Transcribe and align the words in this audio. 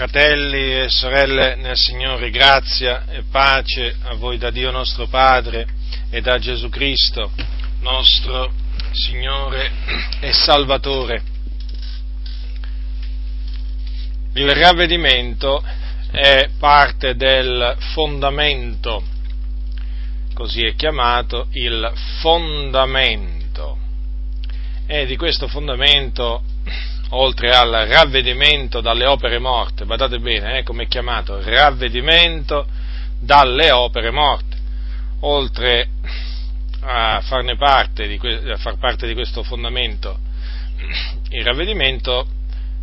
Fratelli 0.00 0.80
e 0.80 0.88
sorelle 0.88 1.56
nel 1.56 1.76
Signore, 1.76 2.30
grazia 2.30 3.04
e 3.06 3.24
pace 3.30 3.96
a 4.04 4.14
voi 4.14 4.38
da 4.38 4.50
Dio 4.50 4.70
nostro 4.70 5.08
Padre 5.08 5.66
e 6.08 6.22
da 6.22 6.38
Gesù 6.38 6.70
Cristo, 6.70 7.30
nostro 7.80 8.50
Signore 8.92 9.70
e 10.20 10.32
Salvatore. 10.32 11.22
Il 14.32 14.50
ravvedimento 14.54 15.62
è 16.10 16.48
parte 16.58 17.14
del 17.14 17.76
fondamento, 17.92 19.04
così 20.32 20.64
è 20.64 20.74
chiamato 20.76 21.48
il 21.52 21.92
fondamento. 22.22 23.76
E 24.86 25.04
di 25.04 25.16
questo 25.18 25.46
fondamento 25.46 26.42
oltre 27.10 27.50
al 27.54 27.70
ravvedimento 27.88 28.80
dalle 28.80 29.06
opere 29.06 29.38
morte, 29.38 29.84
badate 29.84 30.18
bene, 30.18 30.58
eh, 30.58 30.62
come 30.62 30.84
è 30.84 30.86
chiamato, 30.86 31.40
ravvedimento 31.42 32.66
dalle 33.18 33.70
opere 33.70 34.10
morte, 34.10 34.56
oltre 35.20 35.88
a 36.82 37.22
parte, 37.58 38.06
di, 38.06 38.18
a 38.50 38.56
far 38.56 38.78
parte 38.78 39.06
di 39.06 39.14
questo 39.14 39.42
fondamento, 39.42 40.18
il 41.30 41.44
ravvedimento 41.44 42.26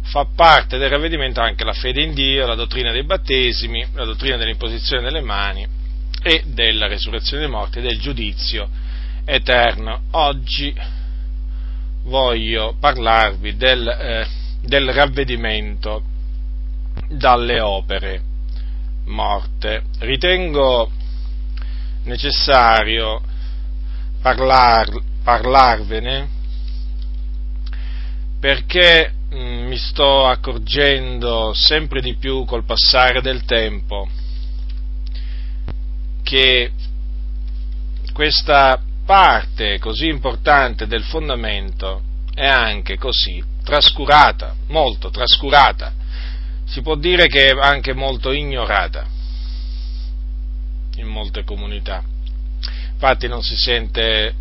fa 0.04 0.26
parte 0.34 0.78
del 0.78 0.90
ravvedimento 0.90 1.42
anche 1.42 1.66
la 1.66 1.74
fede 1.74 2.02
in 2.02 2.14
Dio, 2.14 2.46
la 2.46 2.56
dottrina 2.56 2.92
dei 2.92 3.04
battesimi, 3.04 3.86
la 3.94 4.06
dottrina 4.06 4.38
dell'imposizione 4.38 5.02
delle 5.04 5.22
mani 5.22 5.68
e 6.24 6.44
della 6.46 6.88
resurrezione 6.88 7.44
dei 7.44 7.52
morti 7.52 7.80
e 7.80 7.82
del 7.82 8.00
giudizio 8.00 8.70
eterno. 9.26 10.04
Oggi 10.12 10.74
voglio 12.04 12.76
parlarvi 12.80 13.56
del, 13.56 13.88
eh, 13.88 14.28
del 14.62 14.92
ravvedimento 14.94 16.04
dalle 17.10 17.60
opere 17.60 18.22
morte. 19.06 19.84
Ritengo 20.00 20.90
necessario 22.04 23.22
parlar, 24.22 24.90
parlarvene 25.24 26.36
perché 28.40 29.12
mh, 29.30 29.38
mm, 29.38 29.68
mi 29.68 29.78
sto 29.78 30.28
accorgendo 30.28 31.54
sempre 31.54 32.02
di 32.02 32.16
più 32.16 32.46
col 32.46 32.64
passare 32.64 33.22
del 33.22 33.44
tempo 33.46 34.08
che 36.24 36.72
questa 38.14 38.82
parte 39.08 39.80
così 39.80 40.08
importante 40.08 40.86
del 40.86 41.04
fondamento 41.04 42.02
è 42.36 42.46
anche 42.46 42.98
così 42.98 43.42
trascurata, 43.64 44.54
molto 44.68 45.10
trascurata, 45.10 45.94
si 46.66 46.82
può 46.82 46.96
dire 46.96 47.28
che 47.28 47.48
è 47.48 47.58
anche 47.58 47.94
molto 47.94 48.34
ignorata 48.34 49.08
in 50.98 51.08
molte 51.08 51.46
comunità. 51.46 52.04
Infatti 52.92 53.30
non 53.30 53.42
si 53.44 53.56
sente 53.56 54.36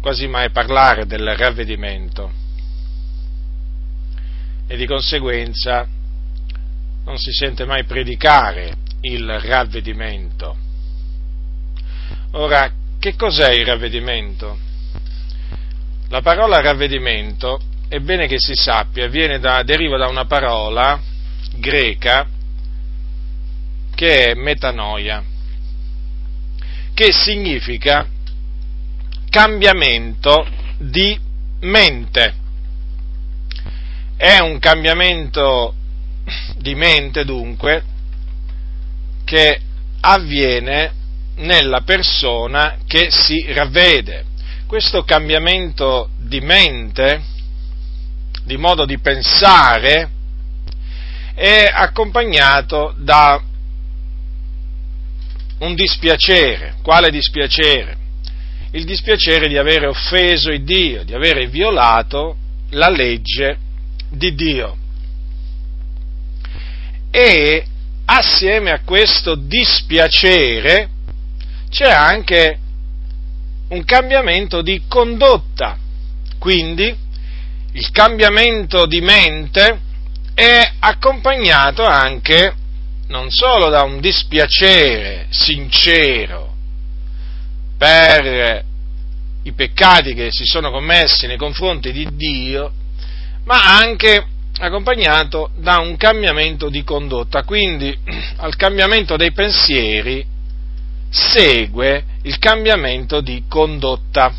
quasi 0.00 0.28
mai 0.28 0.50
parlare 0.50 1.04
del 1.04 1.34
ravvedimento 1.34 2.30
e 4.68 4.76
di 4.76 4.86
conseguenza 4.86 5.84
non 7.04 7.18
si 7.18 7.32
sente 7.32 7.64
mai 7.64 7.82
predicare 7.82 8.76
il 9.00 9.40
ravvedimento. 9.40 10.56
Ora, 12.32 12.77
che 12.98 13.14
cos'è 13.14 13.52
il 13.52 13.64
ravvedimento? 13.64 14.58
La 16.08 16.20
parola 16.20 16.60
ravvedimento, 16.60 17.60
è 17.88 17.98
bene 17.98 18.26
che 18.26 18.38
si 18.38 18.54
sappia, 18.54 19.08
da, 19.38 19.62
deriva 19.62 19.96
da 19.96 20.08
una 20.08 20.24
parola 20.24 21.00
greca 21.56 22.26
che 23.94 24.30
è 24.30 24.34
metanoia, 24.34 25.22
che 26.94 27.12
significa 27.12 28.06
cambiamento 29.28 30.46
di 30.78 31.18
mente. 31.60 32.34
È 34.16 34.38
un 34.38 34.58
cambiamento 34.58 35.74
di 36.56 36.74
mente 36.74 37.24
dunque 37.24 37.84
che 39.24 39.60
avviene 40.00 40.92
nella 41.38 41.82
persona 41.82 42.78
che 42.86 43.08
si 43.10 43.44
ravvede. 43.52 44.24
Questo 44.66 45.02
cambiamento 45.02 46.10
di 46.18 46.40
mente, 46.40 47.22
di 48.44 48.56
modo 48.56 48.84
di 48.84 48.98
pensare, 48.98 50.10
è 51.34 51.70
accompagnato 51.72 52.94
da 52.98 53.40
un 55.60 55.74
dispiacere. 55.74 56.74
Quale 56.82 57.10
dispiacere? 57.10 57.96
Il 58.72 58.84
dispiacere 58.84 59.48
di 59.48 59.56
avere 59.56 59.86
offeso 59.86 60.50
il 60.50 60.62
Dio, 60.62 61.04
di 61.04 61.14
avere 61.14 61.46
violato 61.46 62.36
la 62.70 62.90
legge 62.90 63.56
di 64.10 64.34
Dio. 64.34 64.76
E 67.10 67.64
assieme 68.04 68.70
a 68.70 68.80
questo 68.84 69.34
dispiacere 69.34 70.96
c'è 71.68 71.90
anche 71.90 72.58
un 73.68 73.84
cambiamento 73.84 74.62
di 74.62 74.82
condotta. 74.88 75.76
Quindi 76.38 76.94
il 77.72 77.90
cambiamento 77.90 78.86
di 78.86 79.00
mente 79.00 79.80
è 80.34 80.72
accompagnato 80.78 81.84
anche 81.84 82.54
non 83.08 83.30
solo 83.30 83.70
da 83.70 83.82
un 83.82 84.00
dispiacere 84.00 85.26
sincero 85.30 86.54
per 87.76 88.64
i 89.42 89.52
peccati 89.52 90.14
che 90.14 90.28
si 90.30 90.44
sono 90.44 90.70
commessi 90.70 91.26
nei 91.26 91.36
confronti 91.36 91.92
di 91.92 92.06
Dio, 92.12 92.72
ma 93.44 93.78
anche 93.78 94.26
accompagnato 94.58 95.50
da 95.56 95.78
un 95.78 95.96
cambiamento 95.96 96.68
di 96.68 96.84
condotta. 96.84 97.44
Quindi 97.44 97.96
al 98.36 98.56
cambiamento 98.56 99.16
dei 99.16 99.32
pensieri 99.32 100.24
segue 101.10 102.04
il 102.22 102.38
cambiamento 102.38 103.20
di 103.20 103.44
condotta. 103.48 104.34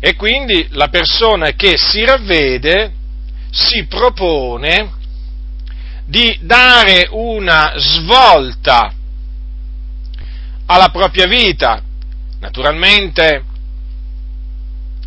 E 0.00 0.14
quindi 0.14 0.68
la 0.70 0.88
persona 0.88 1.52
che 1.52 1.76
si 1.76 2.04
ravvede 2.04 2.92
si 3.50 3.86
propone 3.86 4.92
di 6.04 6.38
dare 6.42 7.08
una 7.10 7.72
svolta 7.76 8.92
alla 10.66 10.88
propria 10.90 11.26
vita, 11.26 11.82
naturalmente 12.40 13.44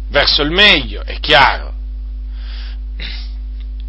verso 0.09 0.41
il 0.41 0.51
meglio, 0.51 1.03
è 1.03 1.19
chiaro. 1.19 1.73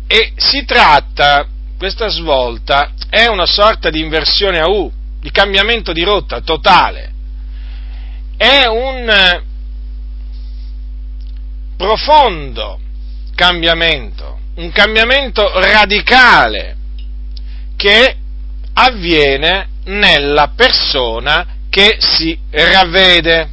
E 0.07 0.33
si 0.37 0.65
tratta, 0.65 1.47
questa 1.77 2.09
svolta 2.09 2.93
è 3.09 3.27
una 3.27 3.47
sorta 3.47 3.91
di 3.91 4.01
inversione 4.01 4.59
a 4.61 4.69
U, 4.69 4.93
di 5.23 5.31
cambiamento 5.31 5.93
di 5.93 6.03
rotta 6.03 6.41
totale. 6.41 7.13
È 8.37 8.67
un 8.67 9.09
eh, 9.09 9.43
profondo 11.77 12.81
cambiamento, 13.37 14.41
un 14.57 14.73
cambiamento 14.73 15.49
radicale 15.61 16.77
che 17.77 18.17
avviene 18.73 19.69
nella 19.85 20.53
persona 20.57 21.47
che 21.71 21.99
si 22.01 22.37
ravvede. 22.51 23.51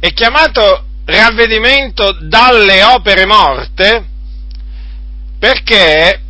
È 0.00 0.12
chiamato 0.12 0.86
ravvedimento 1.04 2.16
dalle 2.20 2.82
opere 2.82 3.26
morte 3.26 4.06
perché 5.38 6.20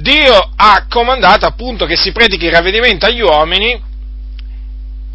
Dio 0.00 0.52
ha 0.56 0.86
comandato 0.88 1.46
appunto 1.46 1.86
che 1.86 1.96
si 1.96 2.12
predichi 2.12 2.46
il 2.46 2.52
ravvedimento 2.52 3.06
agli 3.06 3.20
uomini. 3.20 3.92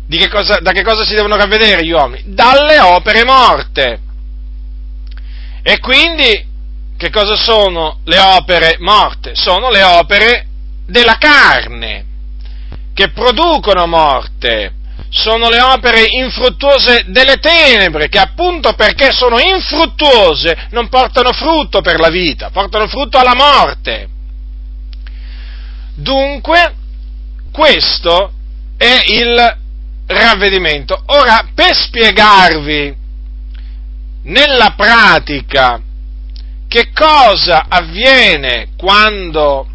Che 0.10 0.30
cosa, 0.30 0.60
da 0.60 0.72
che 0.72 0.84
cosa 0.84 1.04
si 1.04 1.14
devono 1.14 1.36
ravvedere 1.36 1.86
gli 1.86 1.92
uomini? 1.92 2.24
Dalle 2.34 2.80
opere 2.80 3.24
morte. 3.24 4.00
E 5.62 5.80
quindi 5.80 6.48
che 6.98 7.10
cosa 7.10 7.36
sono 7.36 8.00
le 8.06 8.20
opere 8.20 8.78
morte? 8.80 9.36
Sono 9.36 9.70
le 9.70 9.84
opere 9.84 10.48
della 10.88 11.18
carne, 11.18 12.06
che 12.94 13.12
producono 13.12 13.86
morte. 13.86 14.74
Sono 15.10 15.50
le 15.50 15.62
opere 15.62 16.06
infruttuose 16.08 17.06
delle 17.08 17.38
tenebre, 17.38 18.10
che 18.10 18.20
appunto 18.20 18.74
perché 18.74 19.12
sono 19.12 19.40
infruttuose 19.40 20.68
non 20.72 20.88
portano 20.90 21.32
frutto 21.32 21.82
per 21.82 22.00
la 22.00 22.10
vita, 22.10 22.50
portano 22.50 22.88
frutto 22.88 23.18
alla 23.18 23.36
morte. 23.36 24.10
Dunque, 26.00 26.76
questo 27.52 28.32
è 28.78 29.02
il 29.08 29.58
ravvedimento. 30.08 31.02
Ora, 31.08 31.50
per 31.54 31.76
spiegarvi 31.76 32.96
nella 34.24 34.74
pratica 34.78 35.82
che 36.68 36.92
cosa 36.94 37.66
avviene 37.68 38.70
quando 38.78 39.68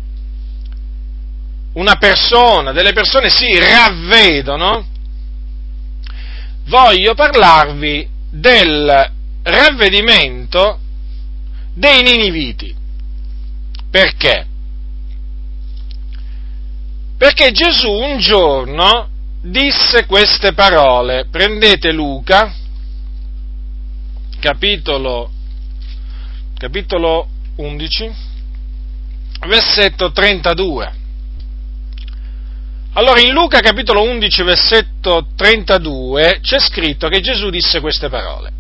una 1.74 1.96
persona, 1.96 2.72
delle 2.72 2.92
persone 2.92 3.28
si 3.28 3.58
ravvedono, 3.58 4.86
voglio 6.66 7.14
parlarvi 7.14 8.08
del 8.30 9.12
ravvedimento 9.42 10.78
dei 11.74 12.02
niniviti. 12.02 12.74
Perché? 13.90 14.52
Perché 17.24 17.52
Gesù 17.52 17.90
un 17.90 18.18
giorno 18.18 19.08
disse 19.40 20.04
queste 20.04 20.52
parole. 20.52 21.24
Prendete 21.30 21.90
Luca, 21.90 22.54
capitolo, 24.38 25.30
capitolo 26.58 27.26
11, 27.56 28.12
versetto 29.46 30.12
32. 30.12 30.92
Allora 32.92 33.18
in 33.20 33.32
Luca 33.32 33.60
capitolo 33.60 34.02
11 34.02 34.42
versetto 34.42 35.28
32 35.34 36.40
c'è 36.42 36.58
scritto 36.58 37.08
che 37.08 37.22
Gesù 37.22 37.48
disse 37.48 37.80
queste 37.80 38.10
parole. 38.10 38.52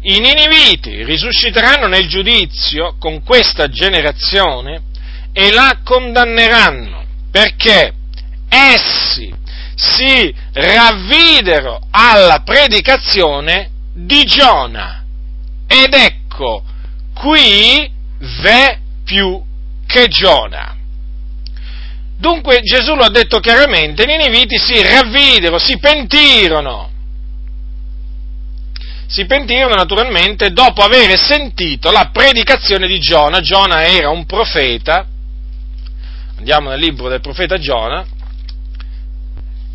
I 0.00 0.18
niniviti 0.18 1.04
risusciteranno 1.04 1.86
nel 1.86 2.08
giudizio 2.08 2.96
con 2.98 3.22
questa 3.22 3.68
generazione 3.68 4.82
e 5.32 5.52
la 5.52 5.78
condanneranno 5.84 7.04
perché 7.30 7.92
essi 8.48 9.32
si 9.74 10.34
ravvidero 10.52 11.80
alla 11.90 12.40
predicazione 12.44 13.70
di 13.94 14.24
Giona. 14.24 15.04
Ed 15.66 15.94
ecco, 15.94 16.64
qui 17.14 17.88
v'è 18.18 18.78
più 19.04 19.40
che 19.86 20.08
Giona. 20.08 20.76
Dunque 22.18 22.60
Gesù 22.62 22.94
lo 22.94 23.04
ha 23.04 23.10
detto 23.10 23.38
chiaramente, 23.38 24.02
i 24.02 24.06
niniviti 24.06 24.58
si 24.58 24.82
ravvidero, 24.82 25.58
si 25.58 25.78
pentirono. 25.78 26.90
Si 29.06 29.24
pentirono 29.24 29.74
naturalmente 29.74 30.50
dopo 30.50 30.82
aver 30.82 31.16
sentito 31.18 31.90
la 31.92 32.10
predicazione 32.12 32.88
di 32.88 32.98
Giona. 32.98 33.40
Giona 33.40 33.86
era 33.86 34.10
un 34.10 34.26
profeta, 34.26 35.06
andiamo 36.36 36.70
nel 36.70 36.80
libro 36.80 37.08
del 37.08 37.20
profeta 37.20 37.56
Giona, 37.58 38.04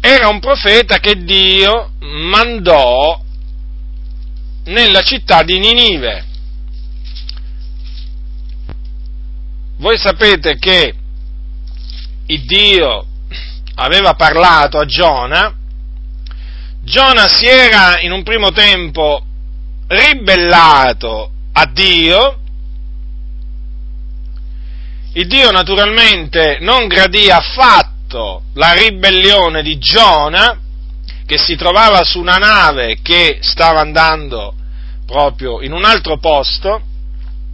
era 0.05 0.27
un 0.27 0.41
profeta 0.41 0.99
che 0.99 1.23
Dio 1.23 1.91
mandò 1.99 3.23
nella 4.65 5.01
città 5.01 5.43
di 5.43 5.57
Ninive. 5.59 6.25
Voi 9.77 9.97
sapete 9.97 10.57
che 10.57 10.93
Dio 12.25 13.05
aveva 13.75 14.13
parlato 14.15 14.77
a 14.77 14.85
Giona, 14.85 15.55
Giona 16.81 17.29
si 17.29 17.45
era 17.45 18.01
in 18.01 18.11
un 18.11 18.23
primo 18.23 18.51
tempo 18.51 19.25
ribellato 19.87 21.31
a 21.53 21.65
Dio, 21.65 22.39
il 25.13 25.27
Dio 25.27 25.49
naturalmente 25.51 26.57
non 26.59 26.87
gradì 26.87 27.29
affatto 27.29 27.92
la 28.53 28.73
ribellione 28.73 29.61
di 29.61 29.77
Giona, 29.77 30.59
che 31.25 31.37
si 31.37 31.55
trovava 31.55 32.03
su 32.03 32.19
una 32.19 32.37
nave 32.37 32.99
che 33.01 33.39
stava 33.41 33.79
andando 33.79 34.53
proprio 35.05 35.61
in 35.61 35.71
un 35.71 35.83
altro 35.85 36.17
posto, 36.17 36.81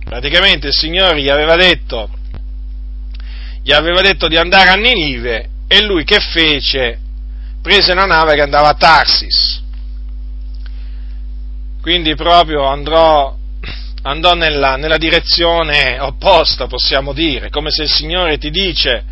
praticamente 0.03 0.67
il 0.67 0.73
Signore 0.73 1.21
gli 1.21 1.29
aveva 1.29 1.55
detto 1.55 2.09
gli 3.61 3.73
aveva 3.73 4.01
detto 4.01 4.27
di 4.27 4.37
andare 4.37 4.69
a 4.69 4.75
Ninive 4.75 5.49
e 5.67 5.83
lui 5.83 6.03
che 6.03 6.19
fece? 6.19 6.99
Prese 7.61 7.91
una 7.91 8.05
nave 8.05 8.33
che 8.33 8.41
andava 8.41 8.69
a 8.69 8.73
Tarsis. 8.73 9.61
Quindi 11.81 12.15
proprio 12.15 12.65
andrò, 12.65 13.35
andò 14.03 14.33
nella, 14.33 14.75
nella 14.75 14.97
direzione 14.97 15.99
opposta, 15.99 16.67
possiamo 16.67 17.13
dire, 17.13 17.49
come 17.49 17.69
se 17.69 17.83
il 17.83 17.91
Signore 17.91 18.37
ti 18.37 18.49
dice 18.49 19.03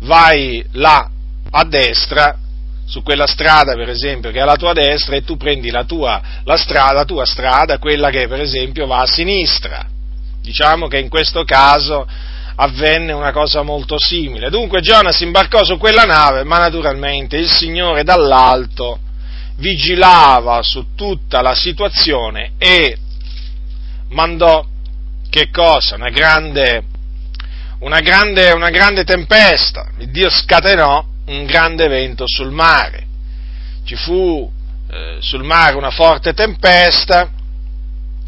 vai 0.00 0.64
là 0.72 1.08
a 1.50 1.64
destra, 1.64 2.36
su 2.86 3.02
quella 3.02 3.26
strada 3.26 3.74
per 3.74 3.88
esempio 3.88 4.32
che 4.32 4.38
è 4.38 4.42
alla 4.42 4.56
tua 4.56 4.72
destra 4.72 5.14
e 5.14 5.22
tu 5.22 5.36
prendi 5.36 5.70
la 5.70 5.84
tua, 5.84 6.20
la 6.44 6.56
strada, 6.56 6.92
la 6.92 7.04
tua 7.04 7.24
strada, 7.24 7.78
quella 7.78 8.10
che 8.10 8.26
per 8.26 8.40
esempio 8.40 8.86
va 8.86 8.98
a 8.98 9.06
sinistra. 9.06 9.86
Diciamo 10.42 10.88
che 10.88 10.98
in 10.98 11.08
questo 11.08 11.44
caso 11.44 12.06
avvenne 12.56 13.12
una 13.12 13.30
cosa 13.30 13.62
molto 13.62 13.96
simile. 13.98 14.50
Dunque 14.50 14.80
Giona 14.80 15.12
si 15.12 15.24
imbarcò 15.24 15.64
su 15.64 15.78
quella 15.78 16.02
nave, 16.02 16.44
ma 16.44 16.58
naturalmente 16.58 17.36
il 17.36 17.48
Signore 17.48 18.02
dall'alto 18.02 18.98
vigilava 19.56 20.62
su 20.62 20.94
tutta 20.96 21.42
la 21.42 21.54
situazione 21.54 22.52
e 22.58 22.96
mandò 24.08 24.66
che 25.28 25.50
cosa? 25.50 25.94
Una 25.94 26.10
grande, 26.10 26.84
una 27.80 28.00
grande, 28.00 28.52
una 28.52 28.70
grande 28.70 29.04
tempesta. 29.04 29.90
Il 29.98 30.10
Dio 30.10 30.30
scatenò 30.30 31.04
un 31.26 31.44
grande 31.44 31.88
vento 31.88 32.24
sul 32.26 32.50
mare. 32.50 33.06
Ci 33.84 33.96
fu 33.96 34.50
eh, 34.90 35.16
sul 35.20 35.42
mare 35.42 35.76
una 35.76 35.90
forte 35.90 36.32
tempesta 36.32 37.30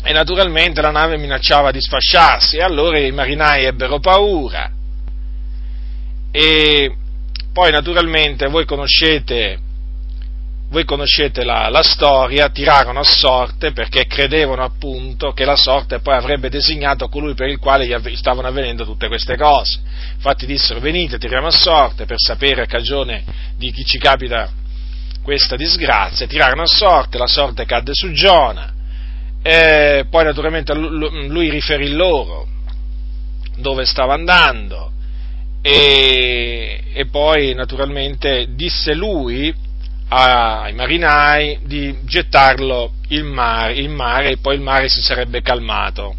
e 0.04 0.12
naturalmente 0.12 0.80
la 0.80 0.90
nave 0.90 1.16
minacciava 1.16 1.70
di 1.70 1.80
sfasciarsi 1.80 2.56
e 2.56 2.62
allora 2.62 2.98
i 2.98 3.12
marinai 3.12 3.64
ebbero 3.64 4.00
paura 4.00 4.70
e 6.32 6.96
poi 7.52 7.70
naturalmente 7.70 8.48
voi 8.48 8.64
conoscete, 8.64 9.58
voi 10.72 10.86
conoscete 10.86 11.44
la, 11.44 11.68
la, 11.68 11.82
storia, 11.82 12.48
tirarono 12.48 13.00
a 13.00 13.04
sorte 13.04 13.72
perché 13.72 14.06
credevano 14.06 14.64
appunto 14.64 15.32
che 15.32 15.44
la 15.44 15.54
sorte 15.54 16.00
poi 16.00 16.16
avrebbe 16.16 16.48
designato 16.48 17.08
colui 17.08 17.34
per 17.34 17.48
il 17.48 17.58
quale 17.58 17.86
gli 17.86 18.16
stavano 18.16 18.48
avvenendo 18.48 18.86
tutte 18.86 19.06
queste 19.06 19.36
cose. 19.36 19.80
Infatti 20.14 20.46
dissero 20.46 20.80
venite, 20.80 21.18
tiriamo 21.18 21.48
a 21.48 21.50
sorte 21.50 22.06
per 22.06 22.16
sapere 22.18 22.62
a 22.62 22.66
cagione 22.66 23.22
di 23.58 23.70
chi 23.70 23.84
ci 23.84 23.98
capita 23.98 24.50
questa 25.22 25.56
disgrazia, 25.56 26.26
tirarono 26.26 26.62
a 26.62 26.66
sorte, 26.66 27.18
la 27.18 27.26
sorte 27.26 27.66
cadde 27.66 27.92
su 27.92 28.10
Giona 28.10 28.72
e 29.42 30.06
poi 30.08 30.24
naturalmente 30.24 30.72
lui 30.72 31.50
riferì 31.50 31.90
loro 31.90 32.46
dove 33.56 33.84
stava 33.84 34.14
andando 34.14 34.90
e, 35.60 36.82
e 36.94 37.06
poi 37.06 37.52
naturalmente 37.52 38.46
disse 38.54 38.94
lui 38.94 39.54
ai 40.14 40.74
marinai 40.74 41.60
di 41.64 41.96
gettarlo 42.04 42.92
in 43.08 43.26
mare, 43.26 43.74
in 43.74 43.92
mare 43.92 44.30
e 44.30 44.36
poi 44.36 44.56
il 44.56 44.60
mare 44.60 44.88
si 44.88 45.00
sarebbe 45.00 45.40
calmato 45.40 46.16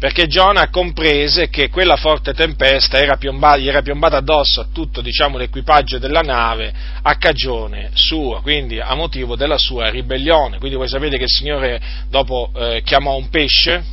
perché 0.00 0.28
Giona 0.28 0.70
comprese 0.70 1.50
che 1.50 1.68
quella 1.68 1.96
forte 1.96 2.32
tempesta 2.32 2.98
era 2.98 3.18
piombata, 3.18 3.58
gli 3.58 3.68
era 3.68 3.82
piombata 3.82 4.16
addosso 4.16 4.62
a 4.62 4.68
tutto 4.72 5.02
diciamo, 5.02 5.36
l'equipaggio 5.36 5.98
della 5.98 6.22
nave 6.22 6.72
a 7.02 7.16
cagione 7.16 7.90
sua, 7.92 8.40
quindi 8.40 8.80
a 8.80 8.94
motivo 8.94 9.36
della 9.36 9.58
sua 9.58 9.90
ribellione. 9.90 10.56
Quindi 10.56 10.78
voi 10.78 10.88
sapete 10.88 11.18
che 11.18 11.24
il 11.24 11.28
Signore 11.28 11.82
dopo 12.08 12.50
eh, 12.56 12.80
chiamò 12.82 13.14
un 13.14 13.28
pesce, 13.28 13.84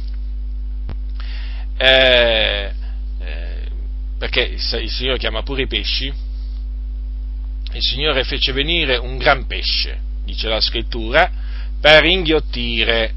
eh, 1.75 2.71
eh, 3.19 3.61
perché 4.17 4.43
il 4.43 4.89
Signore 4.89 5.17
chiama 5.17 5.43
pure 5.43 5.63
i 5.63 5.67
pesci, 5.67 6.09
il 7.77 7.83
Signore 7.83 8.23
fece 8.23 8.51
venire 8.51 8.97
un 8.97 9.17
gran 9.17 9.45
pesce, 9.45 9.99
dice 10.25 10.47
la 10.47 10.59
scrittura, 10.59 11.31
per 11.79 12.03
inghiottire 12.05 13.13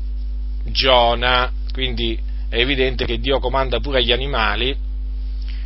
Giona, 0.67 1.51
quindi 1.73 2.19
è 2.49 2.59
evidente 2.59 3.07
che 3.07 3.19
Dio 3.19 3.39
comanda 3.39 3.81
pure 3.81 3.99
agli 3.99 4.13
animali 4.13 4.77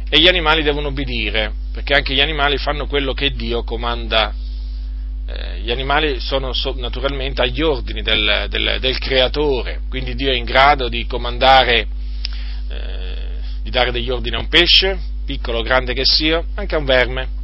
e 0.09 0.21
gli 0.21 0.29
animali 0.29 0.63
devono 0.63 0.89
obbedire, 0.89 1.53
perché 1.73 1.95
anche 1.95 2.15
gli 2.15 2.21
animali 2.21 2.57
fanno 2.57 2.87
quello 2.87 3.15
che 3.15 3.31
Dio 3.31 3.65
comanda. 3.65 4.33
Eh, 5.27 5.61
gli 5.61 5.71
animali 5.71 6.21
sono 6.21 6.53
so, 6.53 6.75
naturalmente 6.77 7.43
agli 7.43 7.63
ordini 7.63 8.03
del, 8.03 8.47
del, 8.49 8.77
del, 8.79 8.99
Creatore, 8.99 9.81
quindi 9.89 10.15
Dio 10.15 10.31
è 10.31 10.35
in 10.35 10.45
grado 10.45 10.89
di 10.89 11.07
comandare, 11.07 11.89
eh, 12.69 13.17
di 13.63 13.71
dare 13.71 13.91
degli 13.91 14.11
ordini 14.11 14.37
a 14.37 14.41
un 14.41 14.49
pesce, 14.49 14.97
piccolo 15.25 15.59
o 15.59 15.63
grande 15.63 15.95
che 15.95 16.05
sia, 16.05 16.45
anche 16.55 16.75
a 16.75 16.79
un 16.79 16.85
verme. 16.85 17.43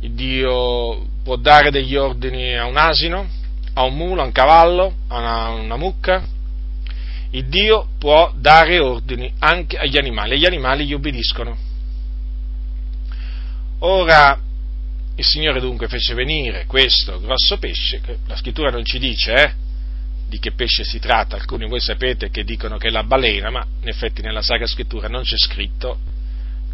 Dio 0.00 1.06
può 1.22 1.36
dare 1.36 1.70
degli 1.70 1.96
ordini 1.96 2.56
a 2.56 2.66
un 2.66 2.76
asino, 2.76 3.28
a 3.74 3.82
un 3.82 3.96
mulo, 3.96 4.22
a 4.22 4.24
un 4.24 4.32
cavallo, 4.32 4.94
a 5.08 5.18
una, 5.18 5.48
una 5.48 5.76
mucca, 5.76 6.24
il 7.30 7.46
Dio 7.46 7.88
può 7.98 8.32
dare 8.34 8.78
ordini 8.78 9.32
anche 9.40 9.76
agli 9.76 9.98
animali 9.98 10.34
e 10.34 10.38
gli 10.38 10.46
animali 10.46 10.86
gli 10.86 10.94
obbediscono. 10.94 11.56
Ora, 13.80 14.40
il 15.14 15.24
Signore 15.24 15.60
dunque 15.60 15.88
fece 15.88 16.14
venire 16.14 16.64
questo 16.66 17.20
grosso 17.20 17.58
pesce, 17.58 18.00
che 18.00 18.18
la 18.26 18.36
scrittura 18.36 18.70
non 18.70 18.84
ci 18.84 18.98
dice, 18.98 19.32
eh? 19.34 19.52
di 20.28 20.38
che 20.38 20.52
pesce 20.52 20.84
si 20.84 20.98
tratta, 20.98 21.36
alcuni 21.36 21.66
voi 21.66 21.80
sapete 21.80 22.30
che 22.30 22.44
dicono 22.44 22.76
che 22.76 22.88
è 22.88 22.90
la 22.90 23.02
balena, 23.02 23.50
ma 23.50 23.66
in 23.80 23.88
effetti 23.88 24.20
nella 24.22 24.42
Sacra 24.42 24.66
Scrittura 24.66 25.08
non 25.08 25.22
c'è 25.22 25.38
scritto 25.38 25.98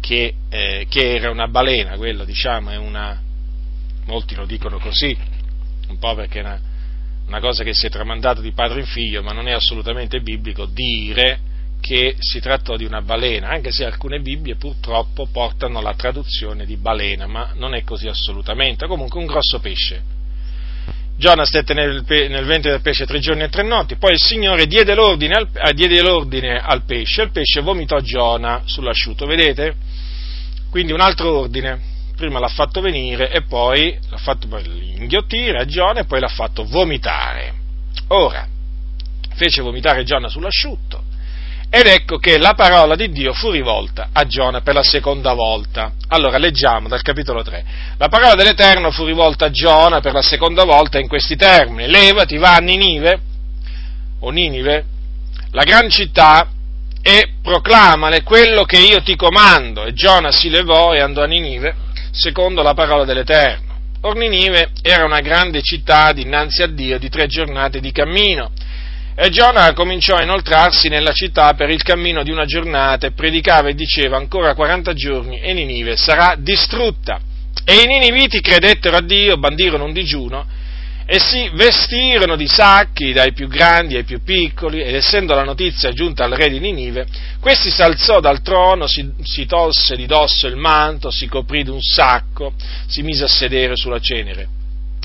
che, 0.05 0.35
eh, 0.49 0.85
che 0.87 1.15
era 1.15 1.31
una 1.31 1.47
balena, 1.47 1.97
quello 1.97 2.25
diciamo 2.25 2.69
è 2.69 2.77
una, 2.77 3.19
molti 4.05 4.35
lo 4.35 4.45
dicono 4.45 4.77
così, 4.77 5.17
un 5.87 5.97
po' 5.97 6.13
perché 6.13 6.41
è 6.41 6.43
una, 6.43 6.61
una 7.25 7.39
cosa 7.39 7.63
che 7.63 7.73
si 7.73 7.87
è 7.87 7.89
tramandata 7.89 8.39
di 8.39 8.51
padre 8.51 8.81
in 8.81 8.85
figlio, 8.85 9.23
ma 9.23 9.31
non 9.31 9.47
è 9.47 9.51
assolutamente 9.51 10.21
biblico 10.21 10.67
dire 10.67 11.39
che 11.81 12.15
si 12.19 12.39
trattò 12.39 12.77
di 12.77 12.85
una 12.85 13.01
balena, 13.01 13.49
anche 13.49 13.71
se 13.71 13.83
alcune 13.83 14.19
Bibbie 14.19 14.57
purtroppo 14.57 15.25
portano 15.25 15.81
la 15.81 15.95
traduzione 15.95 16.67
di 16.67 16.77
balena, 16.77 17.25
ma 17.25 17.53
non 17.55 17.73
è 17.73 17.83
così 17.83 18.07
assolutamente, 18.07 18.85
comunque 18.85 19.19
un 19.19 19.25
grosso 19.25 19.59
pesce 19.59 20.14
Giona 21.17 21.45
stette 21.45 21.73
nel, 21.73 22.03
nel, 22.07 22.45
ventre 22.45 22.71
del 22.71 22.81
pesce 22.81 23.05
tre 23.05 23.19
giorni 23.19 23.43
e 23.43 23.49
tre 23.49 23.63
notti, 23.63 23.95
poi 23.95 24.11
il 24.11 24.19
Signore 24.19 24.67
diede 24.67 24.93
l'ordine, 24.95 25.35
al, 25.35 25.47
eh, 25.53 25.73
diede 25.73 26.01
l'ordine 26.01 26.59
al 26.59 26.83
pesce, 26.83 27.21
il 27.21 27.31
pesce 27.31 27.61
vomitò 27.61 27.99
Giona 27.99 28.63
sull'asciutto, 28.65 29.25
vedete? 29.25 29.75
Quindi 30.69 30.91
un 30.91 30.99
altro 30.99 31.39
ordine, 31.39 31.79
prima 32.17 32.39
l'ha 32.39 32.49
fatto 32.49 32.81
venire 32.81 33.31
e 33.31 33.43
poi 33.43 33.97
l'ha 34.09 34.17
fatto 34.17 34.47
inghiottire 34.97 35.59
a 35.59 35.65
Giona 35.65 36.01
e 36.01 36.05
poi 36.05 36.19
l'ha 36.19 36.27
fatto 36.27 36.65
vomitare. 36.65 37.53
Ora, 38.09 38.45
fece 39.35 39.61
vomitare 39.61 40.03
Giona 40.03 40.27
sull'asciutto, 40.27 41.04
ed 41.77 41.87
ecco 41.87 42.19
che 42.19 42.37
la 42.37 42.53
parola 42.53 42.95
di 42.95 43.11
Dio 43.11 43.33
fu 43.33 43.51
rivolta 43.51 44.07
a 44.13 44.25
Giona 44.25 44.61
per 44.61 44.73
la 44.73 44.81
seconda 44.81 45.33
volta. 45.33 45.91
Allora 46.07 46.37
leggiamo 46.37 46.87
dal 46.87 47.01
capitolo 47.01 47.43
3. 47.43 47.65
La 47.97 48.07
parola 48.07 48.33
dell'Eterno 48.33 48.91
fu 48.91 49.03
rivolta 49.03 49.47
a 49.47 49.51
Giona 49.51 49.99
per 49.99 50.13
la 50.13 50.21
seconda 50.21 50.63
volta 50.63 50.99
in 50.99 51.09
questi 51.09 51.35
termini. 51.35 51.91
Levati, 51.91 52.37
va 52.37 52.55
a 52.55 52.59
Ninive, 52.59 53.19
o 54.21 54.29
Ninive, 54.29 54.85
la 55.51 55.63
gran 55.63 55.89
città, 55.89 56.47
e 57.01 57.33
proclamale 57.43 58.23
quello 58.23 58.63
che 58.63 58.77
io 58.77 59.01
ti 59.01 59.17
comando. 59.17 59.83
E 59.83 59.91
Giona 59.91 60.31
si 60.31 60.49
levò 60.49 60.93
e 60.93 61.01
andò 61.01 61.23
a 61.23 61.27
Ninive, 61.27 61.75
secondo 62.11 62.61
la 62.61 62.73
parola 62.73 63.03
dell'Eterno. 63.03 63.73
Or 63.99 64.15
Ninive 64.15 64.69
era 64.81 65.03
una 65.03 65.19
grande 65.19 65.61
città 65.61 66.13
dinanzi 66.13 66.61
a 66.61 66.67
Dio 66.67 66.97
di 66.97 67.09
tre 67.09 67.27
giornate 67.27 67.81
di 67.81 67.91
cammino 67.91 68.51
e 69.17 69.29
Giona 69.29 69.71
cominciò 69.71 70.17
a 70.17 70.23
inoltrarsi 70.23 70.89
nella 70.89 71.13
città 71.13 71.53
per 71.53 71.69
il 71.69 71.81
cammino 71.81 72.21
di 72.21 72.31
una 72.31 72.43
giornata 72.43 73.07
e 73.07 73.11
predicava 73.11 73.69
e 73.69 73.73
diceva 73.73 74.17
ancora 74.17 74.53
40 74.53 74.93
giorni 74.93 75.39
e 75.39 75.53
Ninive 75.53 75.95
sarà 75.95 76.35
distrutta. 76.37 77.21
E 77.63 77.75
i 77.81 77.87
niniviti 77.87 78.41
credettero 78.41 78.97
a 78.97 79.01
Dio, 79.01 79.37
bandirono 79.37 79.85
un 79.85 79.93
digiuno 79.93 80.45
e 81.07 81.19
si 81.19 81.49
vestirono 81.53 82.35
di 82.35 82.47
sacchi 82.47 83.13
dai 83.13 83.31
più 83.31 83.47
grandi 83.47 83.95
ai 83.95 84.03
più 84.03 84.21
piccoli 84.21 84.81
ed 84.81 84.95
essendo 84.95 85.33
la 85.33 85.43
notizia 85.43 85.93
giunta 85.93 86.25
al 86.25 86.31
re 86.31 86.49
di 86.49 86.59
Ninive, 86.59 87.07
questi 87.39 87.69
si 87.69 87.81
alzò 87.81 88.19
dal 88.19 88.41
trono, 88.41 88.85
si, 88.85 89.09
si 89.23 89.45
tolse 89.45 89.95
di 89.95 90.07
dosso 90.07 90.45
il 90.45 90.57
manto, 90.57 91.09
si 91.09 91.27
coprì 91.27 91.63
d'un 91.63 91.79
sacco, 91.79 92.53
si 92.87 93.01
mise 93.01 93.23
a 93.23 93.29
sedere 93.29 93.77
sulla 93.77 93.99
cenere 93.99 94.54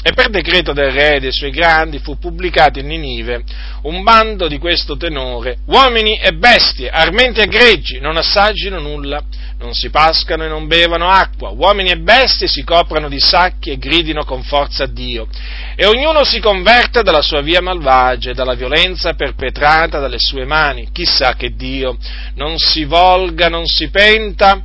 e 0.02 0.12
per 0.12 0.30
decreto 0.30 0.73
del 0.73 0.90
re 0.90 1.16
e 1.16 1.21
dei 1.21 1.33
suoi 1.33 1.50
grandi 1.50 1.99
fu 1.99 2.19
pubblicato 2.19 2.78
in 2.78 2.87
Ninive 2.87 3.42
un 3.83 4.02
bando 4.02 4.49
di 4.49 4.59
questo 4.59 4.97
tenore, 4.97 5.59
uomini 5.66 6.19
e 6.19 6.33
bestie, 6.33 6.88
armenti 6.88 7.40
e 7.40 7.47
greggi, 7.47 8.00
non 8.00 8.16
assaggino 8.16 8.78
nulla, 8.78 9.23
non 9.59 9.75
si 9.75 9.90
pascano 9.90 10.45
e 10.45 10.49
non 10.49 10.66
bevano 10.66 11.09
acqua, 11.09 11.50
uomini 11.50 11.90
e 11.90 11.99
bestie 11.99 12.49
si 12.49 12.64
coprano 12.64 13.09
di 13.09 13.21
sacchi 13.21 13.71
e 13.71 13.78
gridino 13.78 14.25
con 14.25 14.42
forza 14.42 14.85
a 14.85 14.87
Dio, 14.87 15.28
e 15.76 15.87
ognuno 15.87 16.25
si 16.25 16.40
converte 16.40 17.02
dalla 17.02 17.23
sua 17.23 17.42
via 17.42 17.61
malvagia 17.61 18.30
e 18.30 18.35
dalla 18.35 18.54
violenza 18.54 19.14
perpetrata 19.14 19.99
dalle 19.99 20.19
sue 20.19 20.45
mani. 20.45 20.88
Chissà 20.92 21.35
che 21.35 21.54
Dio 21.54 21.97
non 22.35 22.59
si 22.59 22.85
volga, 22.85 23.49
non 23.49 23.66
si 23.66 23.88
penta 23.90 24.62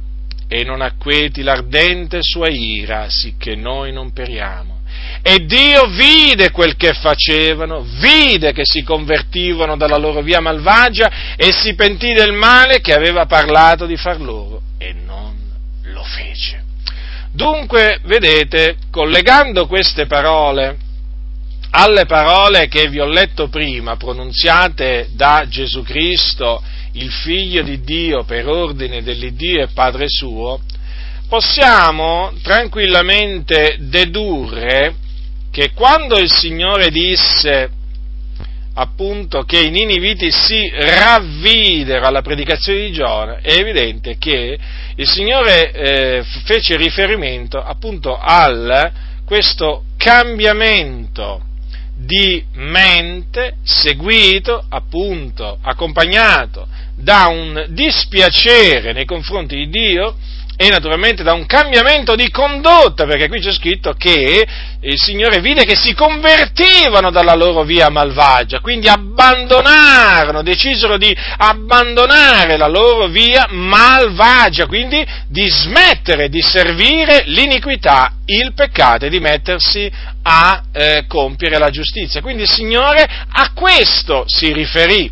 e 0.47 0.63
non 0.63 0.81
acqueti 0.81 1.41
l'ardente 1.41 2.21
sua 2.21 2.49
ira, 2.49 3.07
sicché 3.09 3.55
noi 3.55 3.91
non 3.91 4.11
periamo. 4.13 4.74
E 5.27 5.43
Dio 5.43 5.87
vide 5.87 6.51
quel 6.51 6.75
che 6.75 6.93
facevano, 6.93 7.81
vide 7.81 8.53
che 8.53 8.63
si 8.63 8.83
convertivano 8.83 9.75
dalla 9.75 9.97
loro 9.97 10.21
via 10.21 10.39
malvagia 10.39 11.35
e 11.35 11.51
si 11.51 11.73
pentì 11.73 12.13
del 12.13 12.31
male 12.31 12.79
che 12.79 12.93
aveva 12.93 13.25
parlato 13.25 13.87
di 13.87 13.97
far 13.97 14.21
loro 14.21 14.61
e 14.77 14.93
non 14.93 15.33
lo 15.81 16.03
fece. 16.03 16.63
Dunque, 17.31 18.01
vedete, 18.03 18.77
collegando 18.91 19.65
queste 19.65 20.05
parole 20.05 20.77
alle 21.71 22.05
parole 22.05 22.67
che 22.67 22.87
vi 22.87 22.99
ho 22.99 23.07
letto 23.07 23.47
prima, 23.47 23.95
pronunziate 23.95 25.09
da 25.13 25.47
Gesù 25.49 25.81
Cristo, 25.81 26.61
il 26.91 27.09
Figlio 27.09 27.63
di 27.63 27.81
Dio 27.81 28.25
per 28.25 28.47
ordine 28.47 29.01
dell'Iddio 29.01 29.63
e 29.63 29.69
Padre 29.73 30.05
suo, 30.07 30.61
possiamo 31.27 32.31
tranquillamente 32.43 33.77
dedurre 33.79 34.97
che 35.55 35.71
quando 35.71 36.17
il 36.17 36.29
Signore 36.29 36.89
disse 36.89 37.69
appunto 38.73 39.43
che 39.43 39.61
i 39.61 39.69
niniviti 39.69 40.29
si 40.29 40.69
ravvidero 40.69 42.05
alla 42.05 42.21
predicazione 42.21 42.79
di 42.79 42.91
Giona, 42.91 43.39
è 43.39 43.53
evidente 43.53 44.17
che 44.17 44.59
il 44.95 45.09
Signore 45.09 45.71
eh, 45.71 46.23
fece 46.43 46.75
riferimento 46.75 47.57
appunto 47.57 48.17
a 48.17 48.91
questo 49.23 49.85
cambiamento 49.95 51.41
di 51.95 52.43
mente 52.55 53.55
seguito, 53.63 54.61
appunto, 54.67 55.57
accompagnato 55.61 56.67
da 56.95 57.27
un 57.27 57.67
dispiacere 57.69 58.91
nei 58.91 59.05
confronti 59.05 59.55
di 59.55 59.69
Dio 59.69 60.17
e 60.57 60.69
naturalmente 60.69 61.21
da 61.21 61.33
un 61.33 61.45
cambiamento 61.45 62.15
di 62.15 62.29
condotta, 62.29 63.05
perché 63.05 63.27
qui 63.27 63.41
c'è 63.41 63.51
scritto 63.51 63.93
che 63.93 64.47
il 64.81 64.97
Signore 64.97 65.41
vide 65.41 65.65
che 65.65 65.75
si 65.75 65.93
convertivano 65.93 67.11
dalla 67.11 67.35
loro 67.35 67.63
via 67.63 67.89
malvagia, 67.89 68.61
quindi 68.61 68.87
abbandonarono, 68.87 70.43
decisero 70.43 70.97
di 70.97 71.15
abbandonare 71.37 72.55
la 72.55 72.67
loro 72.67 73.07
via 73.07 73.47
malvagia, 73.49 74.65
quindi 74.65 75.05
di 75.27 75.47
smettere 75.49 76.29
di 76.29 76.41
servire 76.41 77.23
l'iniquità, 77.25 78.13
il 78.25 78.53
peccato 78.53 79.05
e 79.05 79.09
di 79.09 79.19
mettersi 79.19 79.91
a 80.23 80.63
eh, 80.71 81.05
compiere 81.07 81.57
la 81.57 81.69
giustizia. 81.69 82.21
Quindi 82.21 82.43
il 82.43 82.49
Signore 82.49 83.05
a 83.29 83.51
questo 83.53 84.23
si 84.27 84.53
riferì. 84.53 85.11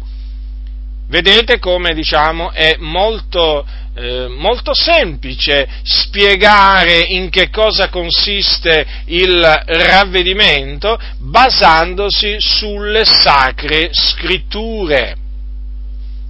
Vedete 1.09 1.59
come 1.59 1.93
diciamo 1.93 2.51
è 2.51 2.77
molto 2.79 3.65
eh, 3.95 4.27
molto 4.27 4.73
semplice 4.73 5.67
spiegare 5.83 6.99
in 6.99 7.29
che 7.29 7.49
cosa 7.49 7.89
consiste 7.89 8.85
il 9.05 9.39
ravvedimento 9.39 10.97
basandosi 11.19 12.37
sulle 12.39 13.05
sacre 13.05 13.89
scritture. 13.91 15.15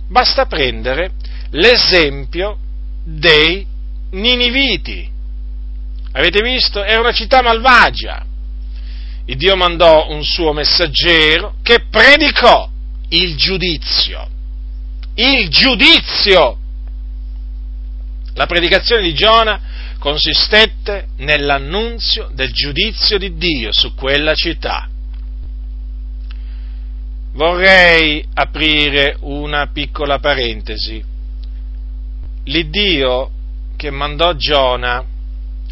Basta 0.09 0.45
prendere 0.45 1.11
l'esempio 1.51 2.57
dei 3.03 3.65
Niniviti. 4.11 5.09
Avete 6.11 6.41
visto? 6.41 6.83
Era 6.83 6.99
una 6.99 7.13
città 7.13 7.41
malvagia. 7.41 8.23
Il 9.25 9.37
Dio 9.37 9.55
mandò 9.55 10.09
un 10.09 10.23
suo 10.23 10.51
messaggero 10.53 11.55
che 11.63 11.85
predicò 11.89 12.69
il 13.09 13.35
giudizio. 13.35 14.27
Il 15.15 15.49
giudizio 15.49 16.57
la 18.33 18.45
predicazione 18.45 19.03
di 19.03 19.13
Giona 19.13 19.59
consistette 19.99 21.09
nell'annunzio 21.17 22.29
del 22.33 22.51
giudizio 22.51 23.17
di 23.17 23.35
Dio 23.35 23.71
su 23.71 23.93
quella 23.93 24.33
città. 24.33 24.87
Vorrei 27.33 28.25
aprire 28.33 29.17
una 29.21 29.67
piccola 29.67 30.19
parentesi. 30.19 31.03
L'Iddio 32.45 33.31
che 33.75 33.89
mandò 33.89 34.33
Giona 34.33 35.03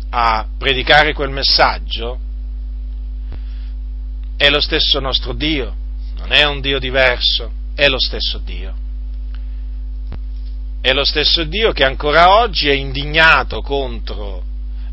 a 0.09 0.47
predicare 0.57 1.13
quel 1.13 1.29
messaggio 1.29 2.19
è 4.37 4.49
lo 4.49 4.59
stesso 4.59 4.99
nostro 4.99 5.33
Dio, 5.33 5.75
non 6.17 6.31
è 6.31 6.43
un 6.45 6.61
Dio 6.61 6.79
diverso, 6.79 7.51
è 7.75 7.87
lo 7.87 7.99
stesso 7.99 8.39
Dio 8.39 8.80
è 10.81 10.93
lo 10.93 11.05
stesso 11.05 11.43
Dio 11.43 11.71
che 11.71 11.83
ancora 11.83 12.39
oggi 12.39 12.67
è 12.67 12.73
indignato 12.73 13.61
contro 13.61 14.43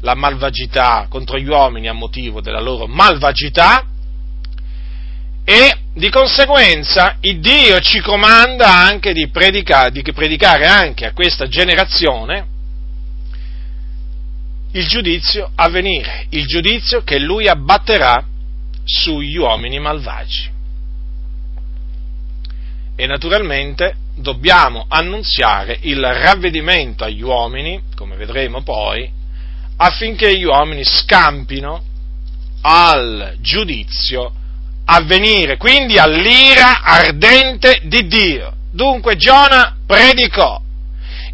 la 0.01 0.15
malvagità, 0.15 1.07
contro 1.09 1.39
gli 1.39 1.49
uomini 1.49 1.89
a 1.89 1.95
motivo 1.95 2.41
della 2.41 2.61
loro 2.61 2.87
malvagità 2.87 3.85
e 5.45 5.79
di 5.95 6.11
conseguenza 6.11 7.17
il 7.21 7.41
Dio 7.41 7.81
ci 7.81 8.01
comanda 8.01 8.71
anche 8.71 9.15
di 9.15 9.29
predicare, 9.29 9.91
di 9.91 10.03
predicare 10.03 10.67
anche 10.67 11.07
a 11.07 11.13
questa 11.13 11.49
generazione 11.49 12.47
il 14.73 14.87
giudizio 14.87 15.51
a 15.55 15.71
venire, 15.71 16.27
il 16.31 16.47
giudizio 16.47 17.03
che 17.03 17.19
lui 17.19 17.49
abbatterà 17.49 18.23
sugli 18.85 19.39
uomini 19.39 19.79
malvagi. 19.79 20.51
E 22.95 23.07
naturalmente 23.07 23.95
dobbiamo 24.21 24.87
annunziare 24.89 25.79
il 25.83 26.01
ravvedimento 26.01 27.05
agli 27.05 27.23
uomini, 27.23 27.81
come 27.95 28.17
vedremo 28.17 28.63
poi, 28.63 29.11
affinché 29.77 30.37
gli 30.37 30.45
uomini 30.45 30.85
scampino 30.85 31.83
al 32.63 33.37
giudizio 33.41 34.33
a 34.85 35.01
venire, 35.03 35.57
quindi 35.57 35.99
all'ira 35.99 36.83
ardente 36.83 37.81
di 37.85 38.07
Dio. 38.07 38.55
Dunque 38.73 39.17
Giona 39.17 39.77
predicò, 39.87 40.61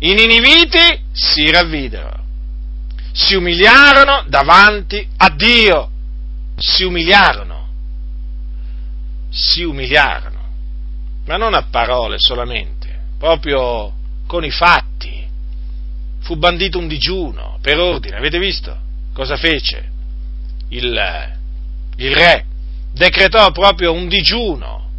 i 0.01 0.13
niniviti 0.13 1.03
si 1.13 1.51
ravvidero, 1.51 2.23
si 3.13 3.35
umiliarono 3.35 4.25
davanti 4.29 5.07
a 5.17 5.31
Dio, 5.31 5.91
si 6.57 6.85
umiliarono, 6.85 7.69
si 9.31 9.63
umiliarono, 9.63 10.41
ma 11.27 11.37
non 11.37 11.55
a 11.55 11.67
parole 11.71 12.19
solamente, 12.19 12.74
proprio 13.25 13.91
con 14.27 14.45
i 14.45 14.51
fatti. 14.51 15.27
Fu 16.21 16.37
bandito 16.37 16.79
un 16.79 16.87
digiuno 16.87 17.59
per 17.63 17.79
ordine, 17.79 18.19
avete 18.19 18.39
visto 18.39 18.77
cosa 19.15 19.37
fece 19.37 19.91
il, 20.69 21.33
il 21.97 22.15
re? 22.15 22.45
Decretò 22.93 23.51
proprio 23.51 23.93
un 23.93 24.09
digiuno, 24.09 24.91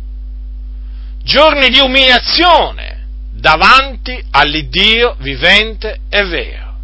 giorni 1.22 1.70
di 1.70 1.80
umiliazione 1.80 3.08
davanti 3.32 4.20
all'Iddio 4.32 5.16
vivente 5.20 6.00
e 6.10 6.24
vero. 6.26 6.78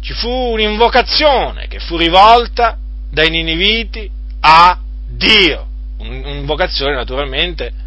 Ci 0.00 0.14
fu 0.14 0.30
un'invocazione 0.30 1.68
che 1.68 1.80
fu 1.80 1.98
rivolta 1.98 2.78
dai 3.10 3.28
niniviti 3.28 4.10
a 4.40 4.78
Dio, 5.06 5.66
un'invocazione 5.98 6.94
naturalmente 6.94 7.84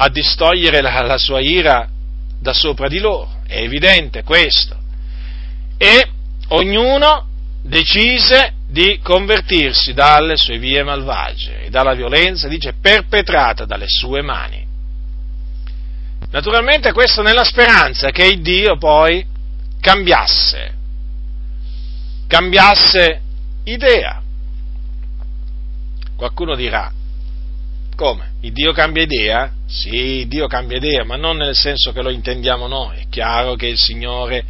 a 0.00 0.08
distogliere 0.08 0.80
la, 0.80 1.02
la 1.02 1.18
sua 1.18 1.40
ira 1.40 1.88
da 2.40 2.52
sopra 2.52 2.86
di 2.86 3.00
loro, 3.00 3.40
è 3.46 3.58
evidente 3.60 4.22
questo. 4.22 4.76
E 5.76 6.08
ognuno 6.48 7.26
decise 7.62 8.54
di 8.68 9.00
convertirsi 9.02 9.94
dalle 9.94 10.36
sue 10.36 10.58
vie 10.58 10.84
malvagie 10.84 11.64
e 11.64 11.70
dalla 11.70 11.94
violenza, 11.94 12.46
dice, 12.46 12.74
perpetrata 12.80 13.64
dalle 13.64 13.88
sue 13.88 14.22
mani. 14.22 14.66
Naturalmente 16.30 16.92
questo 16.92 17.22
nella 17.22 17.44
speranza 17.44 18.10
che 18.10 18.26
il 18.26 18.40
Dio 18.40 18.76
poi 18.76 19.24
cambiasse, 19.80 20.74
cambiasse 22.28 23.20
idea. 23.64 24.22
Qualcuno 26.14 26.54
dirà, 26.54 26.92
come? 27.98 28.34
Il 28.42 28.52
Dio 28.52 28.70
cambia 28.70 29.02
idea? 29.02 29.52
Sì, 29.66 30.24
Dio 30.28 30.46
cambia 30.46 30.76
idea, 30.76 31.02
ma 31.02 31.16
non 31.16 31.38
nel 31.38 31.56
senso 31.56 31.92
che 31.92 32.00
lo 32.00 32.10
intendiamo 32.10 32.68
noi. 32.68 32.98
È 32.98 33.06
chiaro 33.10 33.56
che 33.56 33.66
il 33.66 33.76
Signore 33.76 34.44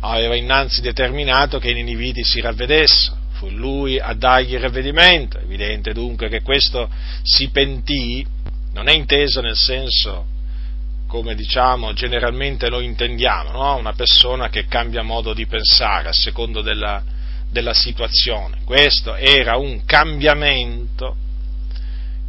aveva 0.00 0.36
innanzi 0.36 0.82
determinato 0.82 1.58
che 1.58 1.70
i 1.70 1.74
niniviti 1.74 2.22
si 2.22 2.42
ravvedessero, 2.42 3.16
fu 3.32 3.48
lui 3.48 3.98
a 3.98 4.12
dargli 4.12 4.52
il 4.52 4.60
ravvedimento, 4.60 5.38
evidente 5.38 5.94
dunque 5.94 6.28
che 6.28 6.42
questo 6.42 6.90
si 7.22 7.48
pentì, 7.48 8.26
non 8.74 8.86
è 8.86 8.92
inteso 8.92 9.40
nel 9.40 9.56
senso 9.56 10.26
come 11.06 11.34
diciamo 11.34 11.94
generalmente 11.94 12.68
lo 12.68 12.80
intendiamo, 12.80 13.50
no? 13.50 13.76
una 13.76 13.94
persona 13.94 14.50
che 14.50 14.66
cambia 14.66 15.02
modo 15.02 15.32
di 15.32 15.46
pensare 15.46 16.10
a 16.10 16.12
secondo 16.12 16.60
della, 16.60 17.02
della 17.50 17.72
situazione. 17.72 18.58
Questo 18.66 19.14
era 19.14 19.56
un 19.56 19.86
cambiamento 19.86 21.19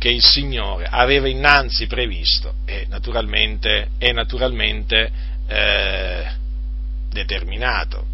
che 0.01 0.09
il 0.09 0.23
Signore 0.23 0.87
aveva 0.89 1.27
innanzi 1.27 1.85
previsto 1.85 2.55
e 2.65 2.87
naturalmente, 2.89 3.89
e 3.99 4.11
naturalmente 4.11 5.11
eh, 5.45 6.25
determinato. 7.11 8.07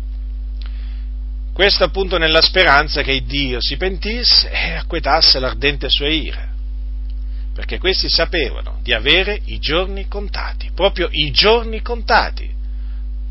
Questo 1.54 1.86
appunto 1.86 2.18
nella 2.18 2.42
speranza 2.42 3.02
che 3.04 3.24
Dio 3.24 3.62
si 3.62 3.78
pentisse 3.78 4.52
e 4.52 4.74
acquetasse 4.74 5.40
l'ardente 5.40 5.90
sua 5.90 6.10
ira 6.10 6.56
perché 7.54 7.80
questi 7.80 8.10
sapevano 8.10 8.82
di 8.84 8.94
avere 8.94 9.42
i 9.46 9.58
giorni 9.58 10.08
contati, 10.08 10.70
proprio 10.76 11.08
i 11.10 11.32
giorni 11.32 11.82
contati, 11.82 12.48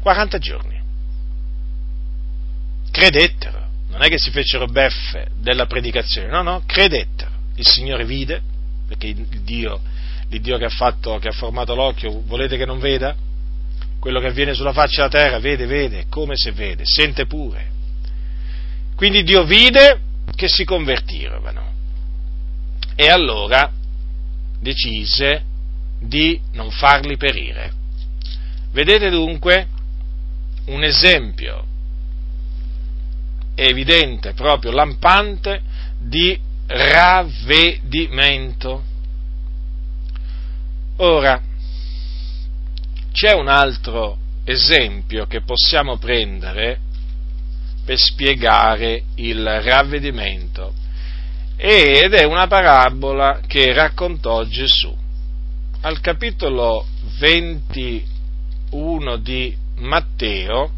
40 0.00 0.38
giorni. 0.38 0.80
Credettero, 2.90 3.68
non 3.90 4.02
è 4.02 4.08
che 4.08 4.18
si 4.18 4.32
fecero 4.32 4.66
beffe 4.66 5.28
della 5.38 5.66
predicazione, 5.66 6.28
no, 6.28 6.42
no, 6.42 6.62
credettero. 6.66 7.30
Il 7.54 7.66
Signore 7.68 8.04
vide, 8.04 8.42
perché 8.86 9.08
il 9.08 9.26
Dio, 9.42 9.80
il 10.28 10.40
Dio 10.40 10.58
che, 10.58 10.64
ha 10.64 10.70
fatto, 10.70 11.18
che 11.18 11.28
ha 11.28 11.32
formato 11.32 11.74
l'occhio, 11.74 12.22
volete 12.26 12.56
che 12.56 12.64
non 12.64 12.78
veda? 12.78 13.14
Quello 13.98 14.20
che 14.20 14.28
avviene 14.28 14.54
sulla 14.54 14.72
faccia 14.72 15.08
della 15.08 15.24
terra, 15.24 15.38
vede, 15.38 15.66
vede, 15.66 16.06
come 16.08 16.36
se 16.36 16.52
vede, 16.52 16.82
sente 16.84 17.26
pure. 17.26 17.70
Quindi 18.94 19.22
Dio 19.22 19.44
vide 19.44 20.00
che 20.34 20.48
si 20.48 20.64
convertirono. 20.64 21.74
E 22.94 23.08
allora 23.08 23.70
decise 24.60 25.42
di 26.00 26.40
non 26.52 26.70
farli 26.70 27.16
perire. 27.16 27.72
Vedete 28.72 29.10
dunque 29.10 29.66
un 30.66 30.82
esempio 30.82 31.64
evidente, 33.54 34.32
proprio 34.34 34.70
lampante, 34.70 35.62
di 35.98 36.38
ravvedimento. 36.66 38.14
Ora, 40.96 41.40
c'è 43.12 43.32
un 43.32 43.48
altro 43.48 44.18
esempio 44.44 45.26
che 45.26 45.42
possiamo 45.42 45.96
prendere 45.98 46.80
per 47.84 47.98
spiegare 47.98 49.04
il 49.16 49.44
ravvedimento 49.62 50.72
ed 51.56 52.12
è 52.12 52.24
una 52.24 52.46
parabola 52.46 53.40
che 53.46 53.72
raccontò 53.72 54.44
Gesù. 54.44 54.94
Al 55.80 56.00
capitolo 56.00 56.86
21 57.18 59.16
di 59.18 59.56
Matteo 59.76 60.70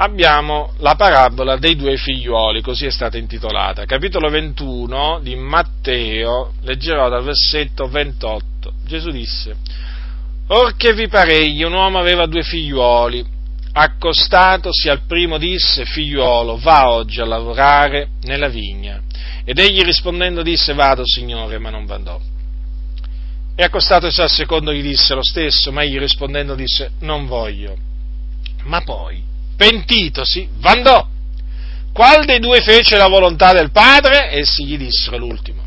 abbiamo 0.00 0.72
la 0.78 0.94
parabola 0.94 1.56
dei 1.56 1.76
due 1.76 1.96
figliuoli, 1.96 2.62
così 2.62 2.86
è 2.86 2.90
stata 2.90 3.16
intitolata. 3.16 3.84
Capitolo 3.84 4.28
21 4.28 5.20
di 5.22 5.34
Matteo, 5.36 6.52
leggerò 6.62 7.08
dal 7.08 7.24
versetto 7.24 7.88
28. 7.88 8.72
Gesù 8.84 9.10
disse, 9.10 9.56
Or 10.48 10.76
che 10.76 10.92
vi 10.92 11.08
paregli, 11.08 11.62
un 11.62 11.72
uomo 11.72 11.98
aveva 11.98 12.26
due 12.26 12.42
figliuoli, 12.42 13.24
accostatosi 13.72 14.88
al 14.88 15.02
primo 15.06 15.36
disse, 15.36 15.84
figliuolo, 15.84 16.58
va 16.58 16.90
oggi 16.90 17.20
a 17.20 17.26
lavorare 17.26 18.10
nella 18.22 18.48
vigna. 18.48 19.00
Ed 19.44 19.58
egli 19.58 19.82
rispondendo 19.82 20.42
disse, 20.42 20.74
vado 20.74 21.02
signore, 21.04 21.58
ma 21.58 21.70
non 21.70 21.86
vandò. 21.86 22.20
E 23.56 23.62
accostatosi 23.64 24.20
al 24.20 24.30
secondo 24.30 24.72
gli 24.72 24.82
disse 24.82 25.14
lo 25.14 25.24
stesso, 25.24 25.72
ma 25.72 25.82
egli 25.82 25.98
rispondendo 25.98 26.54
disse, 26.54 26.92
non 27.00 27.26
voglio. 27.26 27.76
Ma 28.64 28.80
poi, 28.82 29.27
pentitosi, 29.58 30.48
vandò. 30.60 31.04
Qual 31.92 32.24
dei 32.24 32.38
due 32.38 32.60
fece 32.60 32.96
la 32.96 33.08
volontà 33.08 33.52
del 33.52 33.72
Padre? 33.72 34.32
Essi 34.32 34.64
gli 34.64 34.78
dissero 34.78 35.18
l'ultimo. 35.18 35.66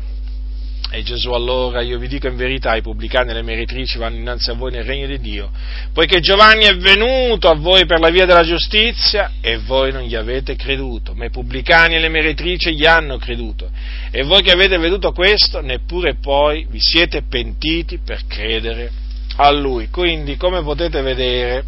E 0.94 1.02
Gesù 1.02 1.30
allora, 1.30 1.80
io 1.80 1.98
vi 1.98 2.08
dico 2.08 2.26
in 2.26 2.36
verità, 2.36 2.74
i 2.74 2.82
pubblicani 2.82 3.30
e 3.30 3.34
le 3.34 3.42
meretrici 3.42 3.96
vanno 3.96 4.16
innanzi 4.16 4.50
a 4.50 4.54
voi 4.54 4.72
nel 4.72 4.84
regno 4.84 5.06
di 5.06 5.18
Dio, 5.20 5.50
poiché 5.92 6.20
Giovanni 6.20 6.64
è 6.64 6.76
venuto 6.76 7.48
a 7.48 7.54
voi 7.54 7.86
per 7.86 7.98
la 7.98 8.10
via 8.10 8.26
della 8.26 8.42
giustizia 8.42 9.32
e 9.40 9.56
voi 9.58 9.90
non 9.90 10.02
gli 10.02 10.14
avete 10.14 10.54
creduto, 10.54 11.14
ma 11.14 11.24
i 11.24 11.30
pubblicani 11.30 11.94
e 11.94 11.98
le 11.98 12.10
meretrici 12.10 12.74
gli 12.74 12.84
hanno 12.84 13.16
creduto. 13.16 13.70
E 14.10 14.22
voi 14.22 14.42
che 14.42 14.50
avete 14.50 14.76
veduto 14.76 15.12
questo, 15.12 15.62
neppure 15.62 16.16
poi 16.16 16.66
vi 16.68 16.80
siete 16.80 17.22
pentiti 17.22 17.98
per 17.98 18.26
credere 18.26 18.90
a 19.36 19.50
lui. 19.50 19.88
Quindi, 19.88 20.36
come 20.36 20.62
potete 20.62 21.00
vedere, 21.00 21.64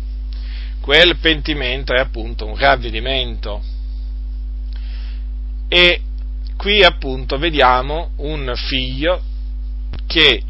quel 0.84 1.16
pentimento 1.16 1.94
è 1.94 1.98
appunto 1.98 2.44
un 2.44 2.58
ravvedimento. 2.58 3.62
E 5.66 6.02
qui 6.58 6.84
appunto 6.84 7.38
vediamo 7.38 8.10
un 8.16 8.52
figlio 8.54 9.22
che 10.06 10.42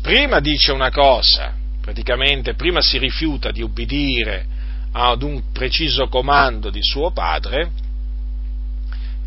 prima 0.00 0.40
dice 0.40 0.72
una 0.72 0.90
cosa, 0.90 1.52
praticamente 1.82 2.54
prima 2.54 2.80
si 2.80 2.96
rifiuta 2.96 3.50
di 3.50 3.60
ubbidire 3.60 4.46
ad 4.92 5.20
un 5.20 5.52
preciso 5.52 6.08
comando 6.08 6.70
di 6.70 6.80
suo 6.80 7.10
padre 7.10 7.70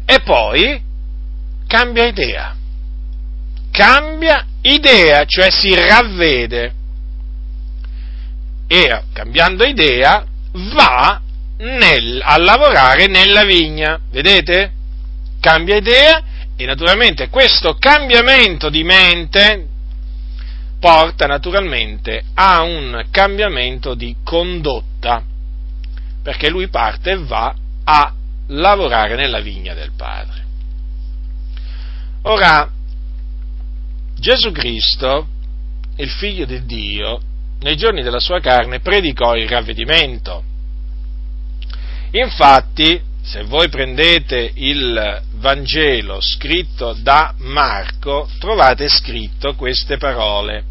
e 0.03 0.19
poi 0.21 0.81
cambia 1.67 2.07
idea. 2.07 2.55
Cambia 3.69 4.43
idea, 4.61 5.25
cioè 5.25 5.51
si 5.51 5.75
ravvede 5.75 6.73
e 8.65 9.03
cambiando 9.13 9.63
idea 9.63 10.25
va 10.55 11.21
nel, 11.57 12.21
a 12.23 12.37
lavorare 12.37 13.07
nella 13.07 13.43
vigna. 13.43 13.99
Vedete? 14.09 14.71
Cambia 15.39 15.75
idea 15.75 16.23
e 16.55 16.65
naturalmente 16.65 17.29
questo 17.29 17.75
cambiamento 17.75 18.69
di 18.69 18.83
mente 18.83 19.67
porta 20.79 21.25
naturalmente 21.25 22.23
a 22.35 22.61
un 22.61 23.05
cambiamento 23.09 23.95
di 23.95 24.15
condotta, 24.23 25.23
perché 26.21 26.49
lui 26.49 26.67
parte 26.67 27.11
e 27.11 27.17
va 27.17 27.53
a 27.83 28.13
lavorare 28.47 29.15
nella 29.15 29.39
vigna 29.39 29.73
del 29.73 29.91
Padre. 29.95 30.43
Ora, 32.23 32.69
Gesù 34.17 34.51
Cristo, 34.51 35.27
il 35.97 36.09
figlio 36.09 36.45
di 36.45 36.65
Dio, 36.65 37.19
nei 37.59 37.75
giorni 37.75 38.03
della 38.03 38.19
sua 38.19 38.39
carne 38.39 38.79
predicò 38.79 39.35
il 39.35 39.47
ravvedimento. 39.47 40.43
Infatti, 42.11 43.01
se 43.21 43.43
voi 43.43 43.69
prendete 43.69 44.51
il 44.55 45.21
Vangelo 45.35 46.21
scritto 46.21 46.93
da 46.93 47.33
Marco, 47.39 48.29
trovate 48.39 48.87
scritto 48.87 49.55
queste 49.55 49.97
parole 49.97 50.63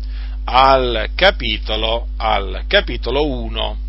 al 0.45 1.11
capitolo, 1.15 2.09
al 2.17 2.65
capitolo 2.67 3.27
1. 3.29 3.84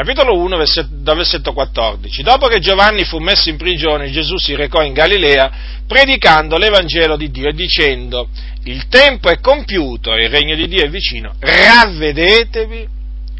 Capitolo 0.00 0.38
1, 0.38 0.64
dal 0.88 1.16
versetto 1.16 1.52
14. 1.52 2.22
Dopo 2.22 2.46
che 2.46 2.58
Giovanni 2.58 3.04
fu 3.04 3.18
messo 3.18 3.50
in 3.50 3.58
prigione, 3.58 4.10
Gesù 4.10 4.38
si 4.38 4.54
recò 4.54 4.82
in 4.82 4.94
Galilea 4.94 5.50
predicando 5.86 6.56
l'Evangelo 6.56 7.18
di 7.18 7.30
Dio 7.30 7.50
e 7.50 7.52
dicendo, 7.52 8.30
il 8.64 8.88
tempo 8.88 9.28
è 9.28 9.40
compiuto 9.40 10.14
e 10.14 10.24
il 10.24 10.30
regno 10.30 10.54
di 10.54 10.68
Dio 10.68 10.82
è 10.82 10.88
vicino, 10.88 11.34
ravvedetevi 11.38 12.88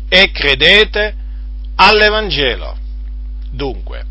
e 0.07 0.31
credete 0.33 1.15
all'Evangelo. 1.77 2.77
Dunque, 3.51 4.05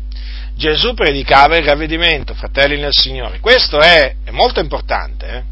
Gesù 0.56 0.92
predicava 0.94 1.56
il 1.56 1.64
ravvedimento, 1.64 2.34
fratelli 2.34 2.80
nel 2.80 2.92
Signore. 2.92 3.38
Questo 3.38 3.78
è, 3.78 4.16
è 4.24 4.30
molto 4.32 4.58
importante. 4.58 5.26
Eh? 5.28 5.42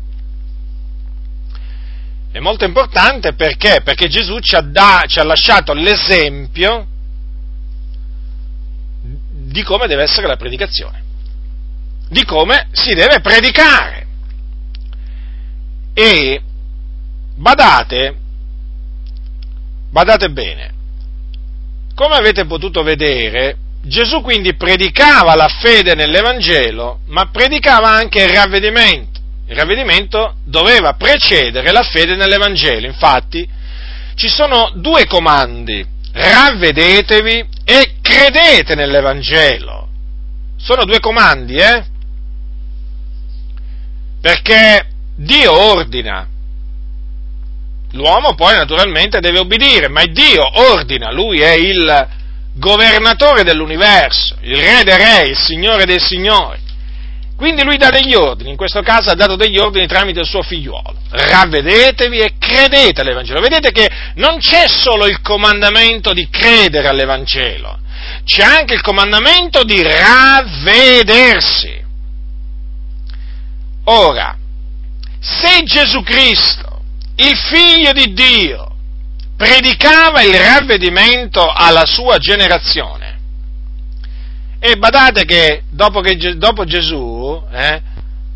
È 2.30 2.38
molto 2.40 2.64
importante 2.64 3.34
perché? 3.34 3.80
Perché 3.82 4.08
Gesù 4.08 4.38
ci 4.40 4.54
ha, 4.54 4.60
da, 4.60 5.04
ci 5.06 5.18
ha 5.18 5.24
lasciato 5.24 5.72
l'esempio 5.72 6.86
di 9.48 9.62
come 9.62 9.86
deve 9.86 10.02
essere 10.02 10.26
la 10.26 10.36
predicazione, 10.36 11.02
di 12.08 12.24
come 12.24 12.68
si 12.72 12.92
deve 12.92 13.20
predicare. 13.20 14.06
E 15.94 16.42
badate, 17.34 18.16
badate 19.90 20.30
bene, 20.30 20.72
come 21.94 22.14
avete 22.14 22.44
potuto 22.44 22.82
vedere, 22.82 23.56
Gesù 23.82 24.20
quindi 24.20 24.54
predicava 24.54 25.34
la 25.34 25.48
fede 25.48 25.94
nell'Evangelo, 25.94 27.00
ma 27.06 27.26
predicava 27.30 27.88
anche 27.88 28.22
il 28.22 28.28
ravvedimento. 28.28 29.17
Il 29.48 29.56
ravvedimento 29.56 30.34
doveva 30.44 30.92
precedere 30.92 31.72
la 31.72 31.82
fede 31.82 32.16
nell'Evangelo. 32.16 32.86
Infatti, 32.86 33.48
ci 34.14 34.28
sono 34.28 34.70
due 34.74 35.06
comandi, 35.06 35.86
ravvedetevi 36.12 37.48
e 37.64 37.94
credete 38.02 38.74
nell'Evangelo. 38.74 39.88
Sono 40.58 40.84
due 40.84 41.00
comandi, 41.00 41.56
eh? 41.56 41.84
Perché 44.20 44.86
Dio 45.16 45.52
ordina. 45.52 46.28
L'uomo 47.92 48.34
poi 48.34 48.54
naturalmente 48.54 49.20
deve 49.20 49.38
obbedire, 49.38 49.88
ma 49.88 50.04
Dio 50.04 50.42
ordina, 50.70 51.10
lui 51.10 51.40
è 51.40 51.52
il 51.52 52.08
governatore 52.52 53.44
dell'universo, 53.44 54.36
il 54.42 54.56
re 54.56 54.84
dei 54.84 54.96
re, 54.96 55.28
il 55.28 55.36
signore 55.38 55.86
dei 55.86 56.00
signori. 56.00 56.66
Quindi 57.38 57.62
lui 57.62 57.76
dà 57.76 57.90
degli 57.90 58.16
ordini, 58.16 58.50
in 58.50 58.56
questo 58.56 58.80
caso 58.80 59.10
ha 59.10 59.14
dato 59.14 59.36
degli 59.36 59.58
ordini 59.58 59.86
tramite 59.86 60.18
il 60.18 60.26
suo 60.26 60.42
figliuolo. 60.42 60.92
Ravvedetevi 61.08 62.18
e 62.18 62.32
credete 62.36 63.00
all'Evangelo. 63.00 63.40
Vedete 63.40 63.70
che 63.70 63.88
non 64.16 64.38
c'è 64.38 64.66
solo 64.66 65.06
il 65.06 65.20
comandamento 65.20 66.12
di 66.12 66.28
credere 66.28 66.88
all'Evangelo, 66.88 67.78
c'è 68.24 68.42
anche 68.42 68.74
il 68.74 68.80
comandamento 68.80 69.62
di 69.62 69.80
ravvedersi. 69.80 71.80
Ora, 73.84 74.36
se 75.20 75.62
Gesù 75.62 76.02
Cristo, 76.02 76.82
il 77.14 77.36
figlio 77.36 77.92
di 77.92 78.14
Dio, 78.14 78.68
predicava 79.36 80.22
il 80.22 80.34
ravvedimento 80.34 81.48
alla 81.48 81.86
sua 81.86 82.18
generazione. 82.18 83.07
E 84.60 84.76
badate 84.76 85.24
che 85.24 85.62
dopo, 85.70 86.00
che, 86.00 86.36
dopo 86.36 86.64
Gesù 86.64 87.42
eh, 87.50 87.82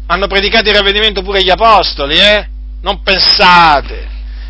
hanno 0.06 0.26
predicato 0.28 0.68
il 0.68 0.76
ravvedimento 0.76 1.22
pure 1.22 1.42
gli 1.42 1.50
apostoli, 1.50 2.18
eh? 2.18 2.48
Non 2.82 3.02
pensate 3.02 4.08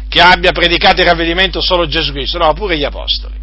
che 0.09 0.21
abbia 0.21 0.53
predicato 0.53 1.01
il 1.01 1.07
ravvedimento 1.07 1.63
solo 1.63 1.87
Gesù 1.87 2.13
Cristo, 2.13 2.39
no, 2.39 2.53
pure 2.53 2.77
gli 2.77 2.85
apostoli. 2.85 3.35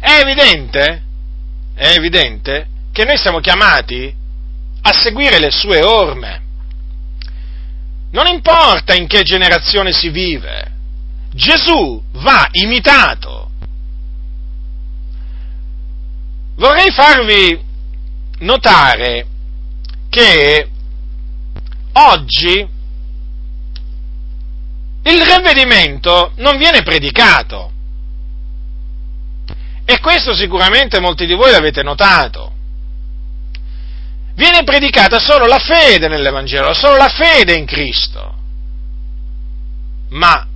È 0.00 0.20
evidente, 0.20 1.02
è 1.74 1.94
evidente 1.96 2.66
che 2.92 3.04
noi 3.04 3.16
siamo 3.16 3.38
chiamati 3.38 4.12
a 4.82 4.92
seguire 4.92 5.38
le 5.38 5.52
sue 5.52 5.84
orme. 5.84 6.40
Non 8.10 8.26
importa 8.26 8.94
in 8.94 9.06
che 9.06 9.22
generazione 9.22 9.92
si 9.92 10.08
vive, 10.08 10.72
Gesù 11.32 12.02
va 12.14 12.48
imitato. 12.50 13.50
Vorrei 16.56 16.90
farvi 16.90 17.60
notare 18.40 19.26
che 20.08 20.68
oggi 21.92 22.68
il 25.04 25.22
ravvedimento 25.26 26.32
non 26.36 26.56
viene 26.58 26.82
predicato. 26.82 27.70
E 29.84 29.98
questo 29.98 30.34
sicuramente 30.34 31.00
molti 31.00 31.26
di 31.26 31.34
voi 31.34 31.50
l'avete 31.50 31.82
notato. 31.82 32.52
Viene 34.34 34.62
predicata 34.64 35.18
solo 35.18 35.46
la 35.46 35.58
fede 35.58 36.08
nell'Evangelo, 36.08 36.72
solo 36.72 36.96
la 36.96 37.08
fede 37.08 37.54
in 37.54 37.66
Cristo. 37.66 38.34
Ma 40.10 40.46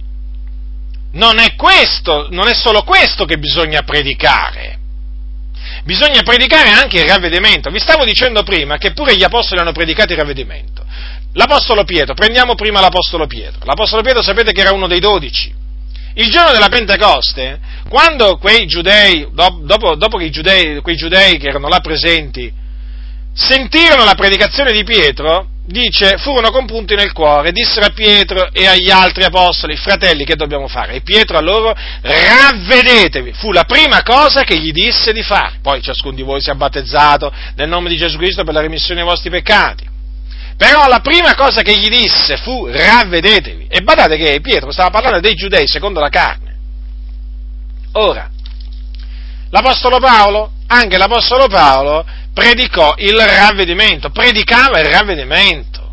non 1.13 1.39
è 1.39 1.55
questo, 1.57 2.29
non 2.31 2.47
è 2.47 2.55
solo 2.55 2.83
questo 2.83 3.25
che 3.25 3.39
bisogna 3.39 3.83
predicare. 3.83 4.76
Bisogna 5.87 6.23
predicare 6.25 6.71
anche 6.71 6.99
il 6.99 7.09
ravvedimento. 7.09 7.71
Vi 7.71 7.79
stavo 7.79 8.05
dicendo 8.05 8.43
prima 8.43 8.77
che 8.77 8.91
pure 8.91 9.15
gli 9.15 9.23
apostoli 9.23 9.61
hanno 9.61 9.71
predicato 9.71 10.13
il 10.13 10.19
ravvedimento. 10.19 10.85
L'apostolo 11.35 11.85
Pietro, 11.85 12.13
prendiamo 12.13 12.57
prima 12.57 12.81
l'apostolo 12.81 13.29
Pietro. 13.29 13.61
L'apostolo 13.65 14.03
Pietro 14.03 14.21
sapete 14.21 14.51
che 14.51 14.63
era 14.63 14.73
uno 14.73 14.89
dei 14.89 14.99
dodici. 14.99 15.55
Il 16.15 16.29
giorno 16.29 16.51
della 16.51 16.69
Pentecoste, 16.69 17.61
quando 17.89 18.37
quei 18.37 18.67
giudei, 18.67 19.29
dopo, 19.31 19.95
dopo 19.95 20.19
che 20.19 20.29
giudei, 20.31 20.81
quei 20.81 20.97
giudei 20.97 21.39
che 21.39 21.49
erano 21.49 21.69
là 21.69 21.79
presenti, 21.79 22.53
sentirono 23.33 24.03
la 24.03 24.15
predicazione 24.15 24.73
di 24.73 24.83
Pietro, 24.83 25.51
dice, 25.67 26.17
furono 26.19 26.51
compunti 26.51 26.95
nel 26.95 27.13
cuore, 27.13 27.53
dissero 27.53 27.87
a 27.87 27.91
Pietro 27.91 28.51
e 28.53 28.67
agli 28.67 28.91
altri 28.91 29.25
apostoli, 29.25 29.77
fratelli, 29.77 30.25
che 30.25 30.37
dobbiamo 30.37 30.69
fare? 30.69 30.95
E 30.95 31.01
Pietro 31.01 31.37
a 31.37 31.41
loro, 31.41 31.75
ravvedetevi, 32.01 33.33
fu 33.33 33.53
la 33.53 33.65
prima 33.65 34.03
cosa 34.03 34.43
che 34.43 34.57
gli 34.59 34.71
disse 34.71 35.13
di 35.13 35.23
fare. 35.23 35.59
Poi 35.61 35.83
ciascuno 35.83 36.15
di 36.15 36.23
voi 36.23 36.41
si 36.41 36.51
è 36.51 36.55
battezzato 36.55 37.33
nel 37.57 37.69
nome 37.69 37.89
di 37.89 37.97
Gesù 37.97 38.17
Cristo 38.17 38.45
per 38.45 38.55
la 38.55 38.61
remissione 38.61 39.01
dei 39.01 39.09
vostri 39.09 39.31
peccati. 39.31 39.95
Però 40.57 40.89
la 40.89 41.01
prima 41.01 41.35
cosa 41.35 41.61
che 41.63 41.77
gli 41.77 41.89
disse 41.89 42.39
fu 42.39 42.67
ravvedetevi. 42.67 43.67
E 43.69 43.83
badate 43.83 44.17
che 44.17 44.41
Pietro 44.41 44.71
stava 44.71 44.91
parlando 44.91 45.21
dei 45.21 45.35
giudei 45.35 45.67
secondo 45.67 46.01
la 46.01 46.09
carne. 46.09 46.55
Ora, 47.93 48.31
l'Apostolo 49.51 49.99
Paolo, 49.99 50.53
anche 50.67 50.97
l'Apostolo 50.97 51.47
Paolo, 51.47 52.05
predicò 52.33 52.95
il 52.99 53.19
ravvedimento, 53.19 54.11
predicava 54.11 54.81
il 54.81 54.87
ravvedimento. 54.87 55.85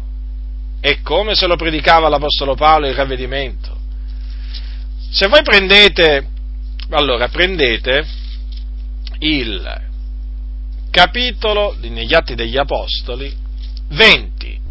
E 0.82 1.02
come 1.02 1.36
se 1.36 1.48
lo 1.48 1.56
predicava 1.56 2.10
l'Apostolo 2.10 2.56
Paolo 2.56 2.88
il 2.88 2.96
ravvedimento? 2.96 3.78
Se 5.10 5.28
voi 5.28 5.42
prendete, 5.44 6.28
allora 6.90 7.30
prendete 7.30 8.06
il 9.20 9.82
capitolo 10.92 11.76
negli 11.80 12.14
Atti 12.14 12.36
degli 12.36 12.58
Apostoli 12.58 13.34
20. 13.90 14.62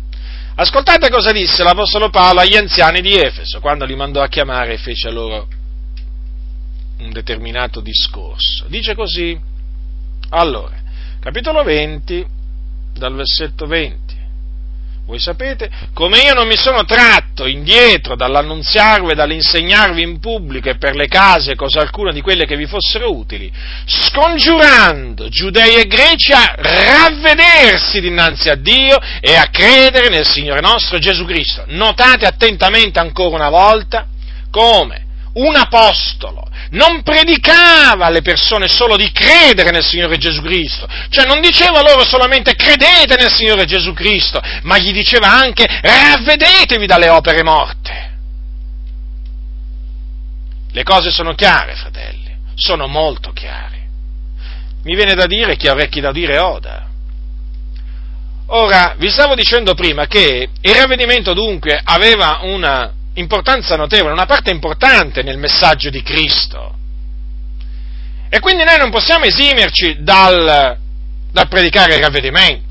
Ascoltate 0.55 1.09
cosa 1.09 1.31
disse 1.31 1.63
l'Apostolo 1.63 2.11
Paolo 2.11 2.41
agli 2.41 2.57
anziani 2.57 3.01
di 3.01 3.15
Efeso 3.15 3.61
quando 3.61 3.87
li 3.87 3.97
mandò 3.97 4.21
a 4.21 4.29
chiamare 4.29 4.75
e 4.75 4.79
fece 4.79 5.11
loro 5.11 5.49
un 6.99 7.11
determinato 7.11 7.81
discorso. 7.81 8.67
Dice 8.69 8.95
così, 8.95 9.41
allora, 10.35 10.75
capitolo 11.21 11.63
20, 11.63 12.27
dal 12.95 13.15
versetto 13.15 13.67
20. 13.67 14.01
voi 15.05 15.19
sapete, 15.19 15.71
come 15.93 16.21
io 16.21 16.33
non 16.33 16.47
mi 16.47 16.57
sono 16.57 16.85
tratto 16.85 17.47
indietro 17.47 18.17
dall'annunziarvi 18.17 19.11
e 19.11 19.15
dall'insegnarvi 19.15 20.01
in 20.01 20.21
pubblico 20.21 20.71
e 20.71 20.77
per 20.77 20.95
le 20.95 21.07
case 21.07 21.55
cosa 21.55 21.81
alcuna 21.81 22.13
di 22.13 22.23
quelle 22.23 22.47
che 22.47 22.57
vi 22.57 22.67
fossero 22.67 23.15
utili, 23.15 23.53
scongiurando 23.85 25.29
giudei 25.29 25.75
e 25.75 25.87
greci 25.87 26.33
a 26.33 26.55
ravvedersi 26.57 28.01
dinanzi 28.01 28.49
a 28.49 28.55
Dio 28.55 28.99
e 29.21 29.35
a 29.35 29.51
credere 29.51 30.09
nel 30.09 30.27
Signore 30.27 30.63
nostro 30.63 30.99
Gesù 30.99 31.27
Cristo. 31.27 31.65
Notate 31.67 32.25
attentamente 32.25 32.99
ancora 32.99 33.37
una 33.37 33.51
volta 33.51 34.07
come 34.51 35.05
un 35.35 35.57
apostolo 35.57 36.49
non 36.73 37.03
predicava 37.03 38.07
alle 38.07 38.23
persone 38.23 38.69
solo 38.69 38.97
di 38.97 39.11
credere 39.13 39.71
nel 39.71 39.85
Signore 39.85 40.17
Gesù 40.17 40.41
Cristo, 40.43 40.87
cioè 41.09 41.27
non 41.27 41.41
diceva 41.41 41.83
loro 41.83 42.05
solamente 42.05 42.55
credete 42.55 43.17
nel 43.17 43.33
Signore 43.33 43.65
Gesù 43.65 43.93
Cristo, 43.93 44.41
ma 44.63 44.79
gli 44.79 44.93
diceva 44.93 45.29
anche 45.29 45.67
ravvedetevi 45.67 46.87
dalle 46.87 47.09
opere 47.09 47.43
morte. 47.43 48.11
Le 50.71 50.83
cose 50.85 51.11
sono 51.11 51.35
chiare, 51.35 51.75
fratelli, 51.75 52.35
sono 52.55 52.87
molto 52.87 53.33
chiare. 53.33 53.81
Mi 54.85 54.95
viene 54.95 55.15
da 55.15 55.27
dire 55.27 55.57
chi 55.57 55.69
ha 55.69 55.73
orecchi 55.73 56.01
da 56.01 56.13
dire 56.13 56.39
oda. 56.39 56.89
Ora, 58.47 58.95
vi 58.97 59.11
stavo 59.11 59.35
dicendo 59.35 59.75
prima 59.75 60.07
che 60.07 60.49
il 60.61 60.75
ravvedimento 60.75 61.35
dunque 61.35 61.81
aveva 61.83 62.41
una 62.43 62.93
importanza 63.15 63.77
notevole, 63.77 64.13
una 64.13 64.27
parte 64.27 64.51
importante 64.51 65.23
nel 65.23 65.39
messaggio 65.39 65.91
di 65.91 66.03
Cristo. 66.03 66.75
E 68.29 68.41
quindi 68.41 68.65
noi 68.65 68.79
non 68.79 68.91
possiamo 68.91 69.25
esimerci 69.25 69.99
dal, 70.01 70.77
dal 71.31 71.49
predicare 71.49 71.97
il 71.97 72.01
ravvedimento. 72.01 72.71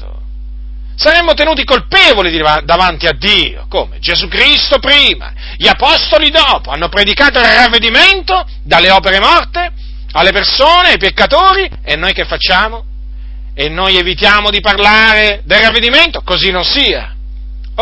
Saremmo 0.95 1.33
tenuti 1.33 1.63
colpevoli 1.63 2.35
davanti 2.63 3.07
a 3.07 3.13
Dio, 3.13 3.65
come 3.69 3.99
Gesù 3.99 4.27
Cristo 4.27 4.79
prima, 4.79 5.33
gli 5.57 5.67
apostoli 5.67 6.29
dopo, 6.29 6.71
hanno 6.71 6.89
predicato 6.89 7.39
il 7.39 7.45
ravvedimento 7.45 8.45
dalle 8.63 8.91
opere 8.91 9.19
morte 9.19 9.71
alle 10.13 10.31
persone, 10.31 10.89
ai 10.89 10.97
peccatori, 10.97 11.69
e 11.83 11.95
noi 11.95 12.13
che 12.13 12.25
facciamo? 12.25 12.85
E 13.53 13.69
noi 13.69 13.97
evitiamo 13.97 14.49
di 14.49 14.59
parlare 14.59 15.41
del 15.45 15.61
ravvedimento? 15.61 16.21
Così 16.21 16.51
non 16.51 16.63
sia. 16.63 17.15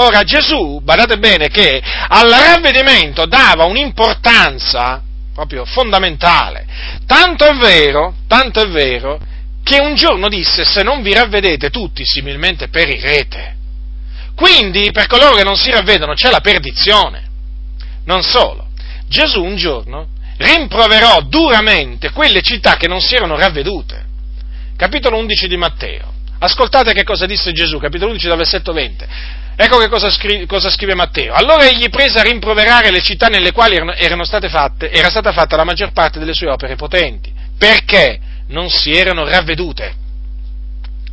Ora 0.02 0.24
Gesù, 0.24 0.80
badate 0.82 1.18
bene, 1.18 1.50
che 1.50 1.82
al 1.84 2.30
ravvedimento 2.30 3.26
dava 3.26 3.66
un'importanza 3.66 5.02
proprio 5.34 5.66
fondamentale. 5.66 6.66
Tanto 7.06 7.46
è 7.46 7.56
vero, 7.56 8.16
tanto 8.26 8.62
è 8.62 8.68
vero, 8.70 9.20
che 9.62 9.82
un 9.82 9.96
giorno 9.96 10.30
disse 10.30 10.64
se 10.64 10.84
non 10.84 11.02
vi 11.02 11.14
ravvedete 11.14 11.70
tutti 11.70 12.04
similmente 12.06 12.70
perirete. 12.70 13.58
Quindi 14.36 14.90
per 14.92 15.08
coloro 15.08 15.36
che 15.36 15.44
non 15.44 15.58
si 15.58 15.70
ravvedono 15.70 16.14
c'è 16.14 16.30
la 16.30 16.40
perdizione. 16.40 17.28
Non 18.06 18.24
solo, 18.24 18.68
Gesù 19.08 19.44
un 19.44 19.58
giorno 19.58 20.08
rimproverò 20.38 21.24
duramente 21.24 22.12
quelle 22.12 22.42
città 22.42 22.78
che 22.78 22.88
non 22.88 23.02
si 23.02 23.16
erano 23.16 23.36
ravvedute. 23.36 24.06
Capitolo 24.78 25.18
11 25.18 25.48
di 25.50 25.58
Matteo. 25.58 26.14
Ascoltate 26.40 26.94
che 26.94 27.04
cosa 27.04 27.26
disse 27.26 27.52
Gesù, 27.52 27.80
capitolo 27.80 28.12
11 28.12 28.28
dal 28.28 28.38
versetto 28.38 28.72
20. 28.72 29.06
Ecco 29.62 29.78
che 29.78 29.90
cosa 29.90 30.10
scrive, 30.10 30.46
cosa 30.46 30.70
scrive, 30.70 30.96
Matteo. 30.96 31.34
Allora 31.34 31.68
egli 31.68 31.90
prese 31.90 32.18
a 32.18 32.22
rimproverare 32.22 32.92
le 32.92 33.02
città 33.02 33.28
nelle 33.28 33.52
quali 33.52 33.76
erano, 33.76 33.92
erano 33.92 34.24
fatte, 34.24 34.90
era 34.90 35.10
stata 35.10 35.34
fatta 35.34 35.58
la 35.58 35.66
maggior 35.66 35.92
parte 35.92 36.18
delle 36.18 36.34
sue 36.34 36.50
opere 36.50 36.78
potenti, 36.78 37.30
perché 37.58 38.22
non 38.48 38.70
si 38.70 38.92
erano 38.96 39.26
ravvedute. 39.26 39.94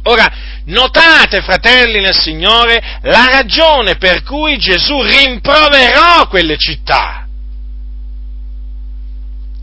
Ora, 0.04 0.32
notate, 0.66 1.42
fratelli 1.42 2.00
nel 2.00 2.14
Signore, 2.14 3.00
la 3.02 3.26
ragione 3.28 3.96
per 3.96 4.22
cui 4.22 4.59
Gesù 4.59 5.02
rimproverò 5.02 6.28
quelle 6.28 6.56
città. 6.56 7.26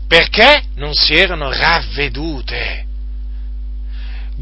Perché 0.06 0.64
non 0.74 0.92
si 0.92 1.16
erano 1.16 1.50
ravvedute. 1.50 2.84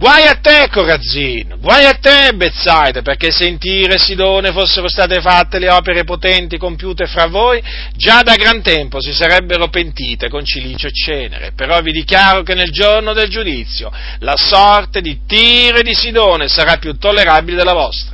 Guai 0.03 0.27
a 0.27 0.35
te, 0.35 0.69
Corazzino, 0.69 1.59
guai 1.59 1.85
a 1.85 1.95
te, 1.95 2.35
Bezzaida, 2.35 3.03
perché 3.03 3.31
se 3.31 3.47
in 3.47 3.57
Tiro 3.57 3.93
e 3.93 4.01
Sidone 4.01 4.51
fossero 4.51 4.88
state 4.88 5.21
fatte 5.21 5.61
le 5.61 5.71
opere 5.71 6.03
potenti 6.03 6.59
compiute 6.59 7.07
fra 7.07 7.29
voi, 7.29 7.62
già 7.95 8.23
da 8.23 8.35
gran 8.35 8.62
tempo 8.62 9.01
si 9.01 9.12
sarebbero 9.12 9.69
pentite 9.69 10.29
con 10.29 10.45
cilicio 10.45 10.88
e 10.88 10.93
cenere. 10.93 11.53
Però 11.55 11.81
vi 11.83 11.93
dichiaro 11.93 12.43
che 12.43 12.55
nel 12.55 12.73
giorno 12.73 13.12
del 13.12 13.29
giudizio 13.29 13.93
la 14.19 14.35
sorte 14.37 15.03
di 15.03 15.21
Tiro 15.25 15.79
e 15.79 15.83
di 15.85 15.95
Sidone 15.95 16.49
sarà 16.49 16.79
più 16.79 16.99
tollerabile 16.99 17.59
della 17.59 17.73
vostra. 17.73 18.12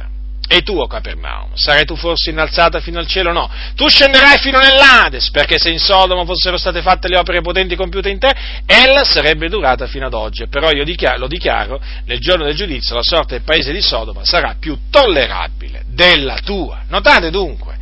E 0.50 0.62
tu, 0.62 0.78
o 0.78 0.87
Capernaum, 0.87 1.54
sarai 1.54 1.84
tu 1.84 1.94
forse 1.94 2.30
innalzata 2.30 2.80
fino 2.80 2.98
al 2.98 3.06
cielo? 3.06 3.32
No, 3.32 3.50
tu 3.74 3.87
scenderai 3.87 4.38
fino 4.38 4.58
nell'Ades, 4.58 5.30
perché 5.30 5.58
se 5.58 5.68
in 5.68 5.78
Sodoma 5.78 6.24
fossero 6.24 6.56
state 6.56 6.80
fatte 6.80 7.06
le 7.08 7.18
opere 7.18 7.42
potenti 7.42 7.76
compiute 7.76 8.08
in 8.08 8.18
te, 8.18 8.34
ella 8.64 9.04
sarebbe 9.04 9.50
durata 9.50 9.87
fino 9.87 10.06
ad 10.06 10.14
oggi. 10.14 10.48
Però 10.48 10.70
io 10.70 10.84
dichiaro, 10.84 11.18
lo 11.18 11.26
dichiaro, 11.28 11.78
nel 12.06 12.18
giorno 12.18 12.44
del 12.44 12.56
giudizio 12.56 12.94
la 12.94 13.02
sorte 13.02 13.34
del 13.34 13.44
paese 13.44 13.72
di 13.72 13.82
Sodoma 13.82 14.24
sarà 14.24 14.56
più 14.58 14.78
tollerabile 14.90 15.84
della 15.87 16.38
tua. 16.42 16.82
Notate 16.88 17.30
dunque 17.30 17.76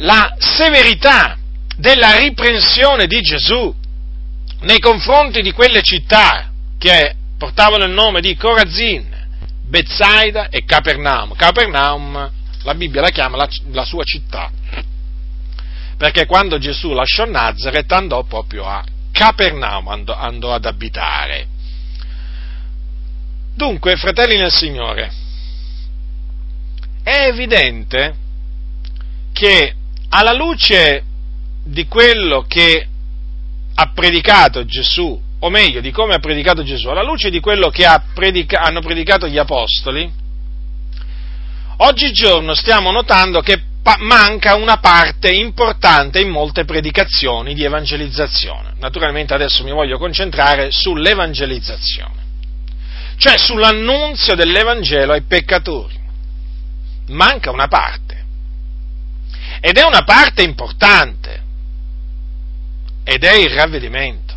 la 0.00 0.34
severità 0.38 1.36
della 1.76 2.16
riprensione 2.18 3.06
di 3.06 3.20
Gesù 3.20 3.74
nei 4.60 4.78
confronti 4.78 5.42
di 5.42 5.52
quelle 5.52 5.82
città 5.82 6.50
che 6.78 7.14
portavano 7.36 7.84
il 7.84 7.92
nome 7.92 8.20
di 8.20 8.36
Corazin, 8.36 9.17
Bezzaida 9.68 10.48
e 10.48 10.64
Capernaum. 10.64 11.34
Capernaum, 11.34 12.30
la 12.62 12.74
Bibbia 12.74 13.02
la 13.02 13.10
chiama 13.10 13.36
la, 13.36 13.48
la 13.72 13.84
sua 13.84 14.02
città, 14.02 14.50
perché 15.96 16.26
quando 16.26 16.58
Gesù 16.58 16.92
lasciò 16.92 17.26
Nazareth 17.26 17.92
andò 17.92 18.24
proprio 18.24 18.64
a 18.64 18.82
Capernaum, 19.12 19.88
andò, 19.88 20.14
andò 20.14 20.54
ad 20.54 20.64
abitare. 20.64 21.46
Dunque, 23.54 23.96
fratelli 23.96 24.36
nel 24.36 24.52
Signore, 24.52 25.10
è 27.02 27.26
evidente 27.26 28.14
che 29.32 29.74
alla 30.10 30.32
luce 30.32 31.02
di 31.64 31.86
quello 31.86 32.44
che 32.46 32.86
ha 33.74 33.92
predicato 33.92 34.64
Gesù 34.64 35.20
o 35.40 35.50
meglio 35.50 35.80
di 35.80 35.90
come 35.90 36.14
ha 36.14 36.18
predicato 36.18 36.62
Gesù, 36.62 36.88
alla 36.88 37.02
luce 37.02 37.30
di 37.30 37.40
quello 37.40 37.70
che 37.70 37.86
ha 37.86 38.02
predica- 38.12 38.60
hanno 38.60 38.80
predicato 38.80 39.28
gli 39.28 39.38
apostoli, 39.38 40.10
oggigiorno 41.76 42.54
stiamo 42.54 42.90
notando 42.90 43.40
che 43.40 43.62
pa- 43.82 43.98
manca 44.00 44.54
una 44.56 44.78
parte 44.78 45.30
importante 45.30 46.20
in 46.20 46.28
molte 46.28 46.64
predicazioni 46.64 47.54
di 47.54 47.64
evangelizzazione. 47.64 48.74
Naturalmente 48.78 49.34
adesso 49.34 49.62
mi 49.62 49.70
voglio 49.70 49.96
concentrare 49.96 50.70
sull'evangelizzazione, 50.70 52.22
cioè 53.16 53.38
sull'annunzio 53.38 54.34
dell'Evangelo 54.34 55.12
ai 55.12 55.22
peccatori. 55.22 55.96
Manca 57.08 57.50
una 57.50 57.68
parte. 57.68 58.16
Ed 59.60 59.76
è 59.78 59.84
una 59.84 60.02
parte 60.02 60.42
importante. 60.42 61.42
Ed 63.02 63.24
è 63.24 63.34
il 63.36 63.50
ravvedimento. 63.50 64.27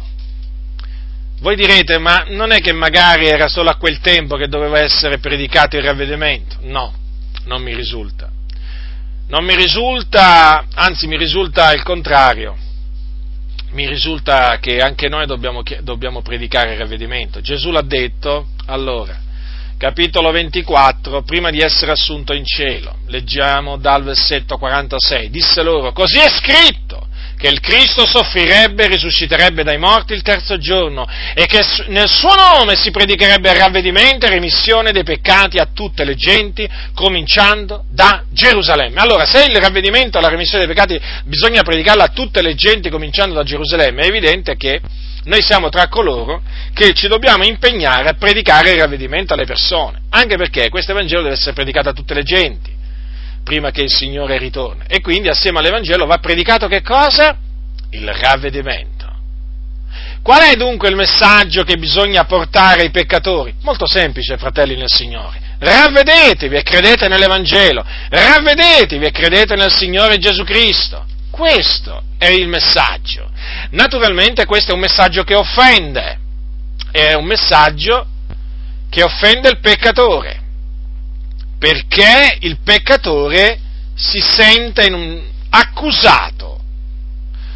Voi 1.42 1.56
direte, 1.56 1.98
ma 1.98 2.26
non 2.28 2.52
è 2.52 2.60
che 2.60 2.72
magari 2.72 3.26
era 3.26 3.48
solo 3.48 3.72
a 3.72 3.76
quel 3.76 4.00
tempo 4.00 4.36
che 4.36 4.48
doveva 4.48 4.80
essere 4.80 5.18
predicato 5.18 5.76
il 5.76 5.82
ravvedimento? 5.82 6.58
No, 6.62 6.94
non 7.46 7.64
mi 7.64 7.74
risulta. 7.74 8.30
Non 9.28 9.44
mi 9.44 9.56
risulta, 9.56 10.66
anzi 10.76 11.08
mi 11.08 11.18
risulta 11.18 11.74
il 11.74 11.82
contrario. 11.82 12.56
Mi 13.72 13.88
risulta 13.88 14.60
che 14.60 14.82
anche 14.82 15.08
noi 15.08 15.26
dobbiamo, 15.26 15.64
dobbiamo 15.82 16.22
predicare 16.22 16.74
il 16.74 16.78
ravvedimento. 16.78 17.42
Gesù 17.42 17.72
l'ha 17.72 17.82
detto, 17.82 18.50
allora, 18.68 19.20
capitolo 19.78 20.30
24, 20.30 21.24
prima 21.24 21.50
di 21.50 21.62
essere 21.62 21.94
assunto 21.94 22.34
in 22.34 22.46
cielo, 22.46 22.98
leggiamo 23.08 23.78
dal 23.78 24.04
versetto 24.04 24.58
46, 24.58 25.32
disse 25.32 25.64
loro, 25.64 25.92
così 25.92 26.20
è 26.20 26.30
scritto, 26.30 27.08
che 27.42 27.48
il 27.48 27.60
Cristo 27.60 28.06
soffrirebbe 28.06 28.84
e 28.84 28.88
risusciterebbe 28.88 29.64
dai 29.64 29.80
morti 29.80 30.14
il 30.14 30.22
terzo 30.22 30.60
giorno 30.60 31.08
e 31.34 31.48
che 31.48 31.66
nel 31.88 32.08
suo 32.08 32.36
nome 32.36 32.76
si 32.76 32.92
predicherebbe 32.92 33.52
ravvedimento 33.58 34.28
e 34.28 34.30
remissione 34.30 34.92
dei 34.92 35.04
peccati 35.04 35.58
a 35.58 35.68
tutte 35.74 36.04
le 36.04 36.14
genti, 36.14 36.70
cominciando 36.94 37.86
da 37.90 38.24
Gerusalemme. 38.30 39.02
Allora, 39.02 39.26
se 39.26 39.46
il 39.46 39.56
ravvedimento 39.56 40.20
e 40.20 40.22
la 40.22 40.28
remissione 40.30 40.66
dei 40.66 40.74
peccati 40.74 41.02
bisogna 41.26 41.64
predicarla 41.64 42.04
a 42.04 42.10
tutte 42.10 42.44
le 42.44 42.54
genti, 42.54 42.92
cominciando 42.92 43.34
da 43.34 43.44
Gerusalemme, 43.44 44.04
è 44.04 44.08
evidente 44.08 44.56
che 44.56 44.80
noi 45.24 45.42
siamo 45.42 45.70
tra 45.70 45.88
coloro 45.88 46.44
che 46.76 46.94
ci 46.94 47.08
dobbiamo 47.08 47.44
impegnare 47.44 48.10
a 48.10 48.14
predicare 48.14 48.74
il 48.74 48.80
ravvedimento 48.80 49.34
alle 49.34 49.46
persone, 49.46 50.02
anche 50.10 50.38
perché 50.38 50.70
questo 50.70 50.92
Evangelo 50.92 51.24
deve 51.24 51.34
essere 51.34 51.54
predicato 51.54 51.90
a 51.90 51.94
tutte 51.94 52.14
le 52.14 52.24
genti 52.24 52.71
prima 53.44 53.72
che 53.72 53.82
il 53.82 53.94
Signore 53.94 54.38
ritorni. 54.38 54.84
E 54.88 55.02
quindi 55.02 55.28
assieme 55.30 55.60
all'Evangelo 55.60 56.06
va 56.06 56.18
predicato 56.18 56.68
che 56.68 56.82
cosa? 56.82 57.38
Il 57.92 58.08
ravvedimento. 58.12 58.90
Qual 60.22 60.42
è 60.42 60.56
dunque 60.56 60.90
il 60.90 60.96
messaggio 60.96 61.64
che 61.64 61.78
bisogna 61.78 62.26
portare 62.26 62.82
ai 62.82 62.92
peccatori? 62.92 63.56
Molto 63.62 63.88
semplice, 63.88 64.38
fratelli 64.38 64.76
nel 64.76 64.92
Signore. 64.92 65.40
ravvedetevi 65.62 66.56
e 66.56 66.64
credete 66.64 67.08
nell'Evangelo, 67.08 67.86
ravvedetevi 68.10 69.06
e 69.06 69.12
credete 69.12 69.56
nel 69.56 69.72
Signore 69.72 70.18
Gesù 70.18 70.44
Cristo. 70.44 71.06
Questo 71.30 72.04
è 72.18 72.28
il 72.28 72.48
messaggio. 72.48 73.30
Naturalmente 73.72 74.46
questo 74.46 74.72
è 74.72 74.74
un 74.74 74.80
messaggio 74.80 75.24
che 75.24 75.36
offende, 75.36 76.18
è 76.92 77.14
un 77.14 77.26
messaggio 77.26 78.08
che 78.90 79.04
offende 79.04 79.50
il 79.50 79.60
peccatore, 79.60 80.41
perché 81.62 82.38
il 82.40 82.58
peccatore 82.64 83.60
si 83.94 84.20
sente 84.20 84.92
un, 84.92 85.22
accusato, 85.52 86.60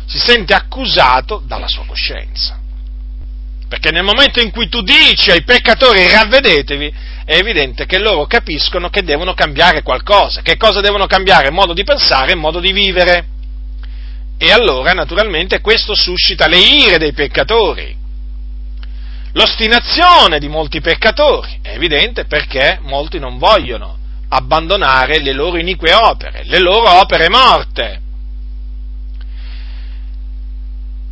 si 0.06 0.20
sente 0.20 0.54
accusato 0.54 1.42
dalla 1.44 1.68
sua 1.68 1.86
coscienza. 1.88 2.60
Perché 3.68 3.90
nel 3.90 4.04
momento 4.04 4.40
in 4.40 4.52
cui 4.52 4.70
tu 4.70 4.84
dici 4.84 5.32
ai 5.32 5.44
peccatori 5.44 6.08
ravvedetevi, 6.08 6.94
è 7.26 7.36
evidente 7.38 7.88
che 7.88 7.98
loro 7.98 8.28
capiscono 8.28 8.90
che 8.90 9.02
devono 9.02 9.34
cambiare 9.34 9.82
qualcosa. 9.82 10.44
Che 10.44 10.56
cosa 10.56 10.82
devono 10.82 11.08
cambiare? 11.08 11.50
Modo 11.50 11.74
di 11.74 11.84
pensare 11.84 12.36
modo 12.36 12.60
di 12.60 12.74
vivere. 12.74 13.26
E 14.38 14.52
allora, 14.52 14.94
naturalmente, 14.94 15.62
questo 15.62 15.96
suscita 15.96 16.46
le 16.46 16.60
ire 16.60 17.00
dei 17.00 17.14
peccatori, 17.14 17.98
l'ostinazione 19.36 20.40
di 20.40 20.48
molti 20.48 20.82
peccatori. 20.82 21.60
È 21.62 21.70
evidente 21.70 22.26
perché 22.26 22.80
molti 22.82 23.20
non 23.20 23.38
vogliono 23.38 23.98
abbandonare 24.30 25.20
le 25.20 25.34
loro 25.34 25.58
inique 25.58 25.94
opere, 25.94 26.44
le 26.46 26.60
loro 26.60 27.00
opere 27.00 27.30
morte. 27.30 28.02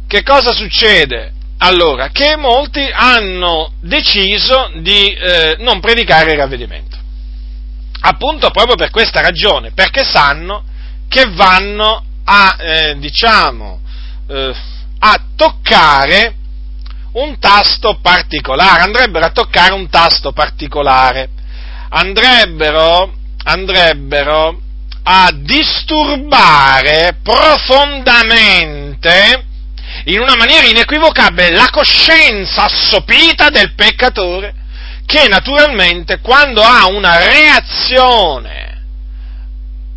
Che 0.08 0.24
cosa 0.24 0.52
succede? 0.52 1.32
Allora, 1.60 2.10
che 2.10 2.36
molti 2.36 2.86
hanno 2.92 3.74
deciso 3.80 4.72
di 4.76 5.14
eh, 5.14 5.56
non 5.60 5.80
predicare 5.80 6.32
il 6.32 6.38
ravvedimento. 6.38 6.98
Appunto 8.02 8.50
proprio 8.52 8.76
per 8.76 8.90
questa 8.90 9.22
ragione, 9.22 9.72
perché 9.72 10.04
sanno 10.04 10.66
che 11.08 11.30
vanno 11.32 12.04
a, 12.26 12.58
eh, 12.60 13.00
diciamo, 13.00 13.80
eh, 14.28 14.54
a 15.00 15.24
toccare 15.36 16.36
un 17.14 17.40
tasto 17.40 17.98
particolare, 18.02 18.84
andrebbero 18.84 19.26
a 19.26 19.32
toccare 19.32 19.74
un 19.74 19.90
tasto 19.90 20.32
particolare, 20.32 21.30
andrebbero, 21.90 23.14
andrebbero 23.44 24.62
a 25.04 25.32
disturbare 25.34 27.18
profondamente 27.22 29.46
in 30.06 30.20
una 30.20 30.36
maniera 30.36 30.66
inequivocabile 30.66 31.52
la 31.52 31.70
coscienza 31.72 32.64
assopita 32.64 33.50
del 33.50 33.74
peccatore 33.74 34.56
che 35.06 35.28
naturalmente 35.28 36.20
quando 36.20 36.62
ha 36.62 36.88
una 36.88 37.18
reazione 37.18 38.82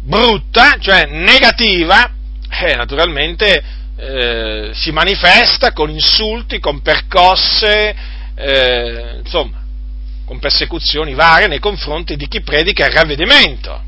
brutta, 0.03 0.77
cioè 0.79 1.07
negativa, 1.07 2.11
eh, 2.49 2.75
naturalmente 2.75 3.63
eh, 3.97 4.71
si 4.75 4.91
manifesta 4.91 5.73
con 5.73 5.91
insulti, 5.91 6.59
con 6.61 6.83
percosse, 6.83 7.95
eh, 8.35 9.21
insomma, 9.23 9.63
con 10.27 10.39
persecuzioni 10.39 11.15
varie 11.15 11.47
nei 11.47 11.61
confronti 11.61 12.17
di 12.17 12.29
chi 12.29 12.43
predica 12.43 12.87
il 12.87 12.93
ravvedimento. 12.93 13.83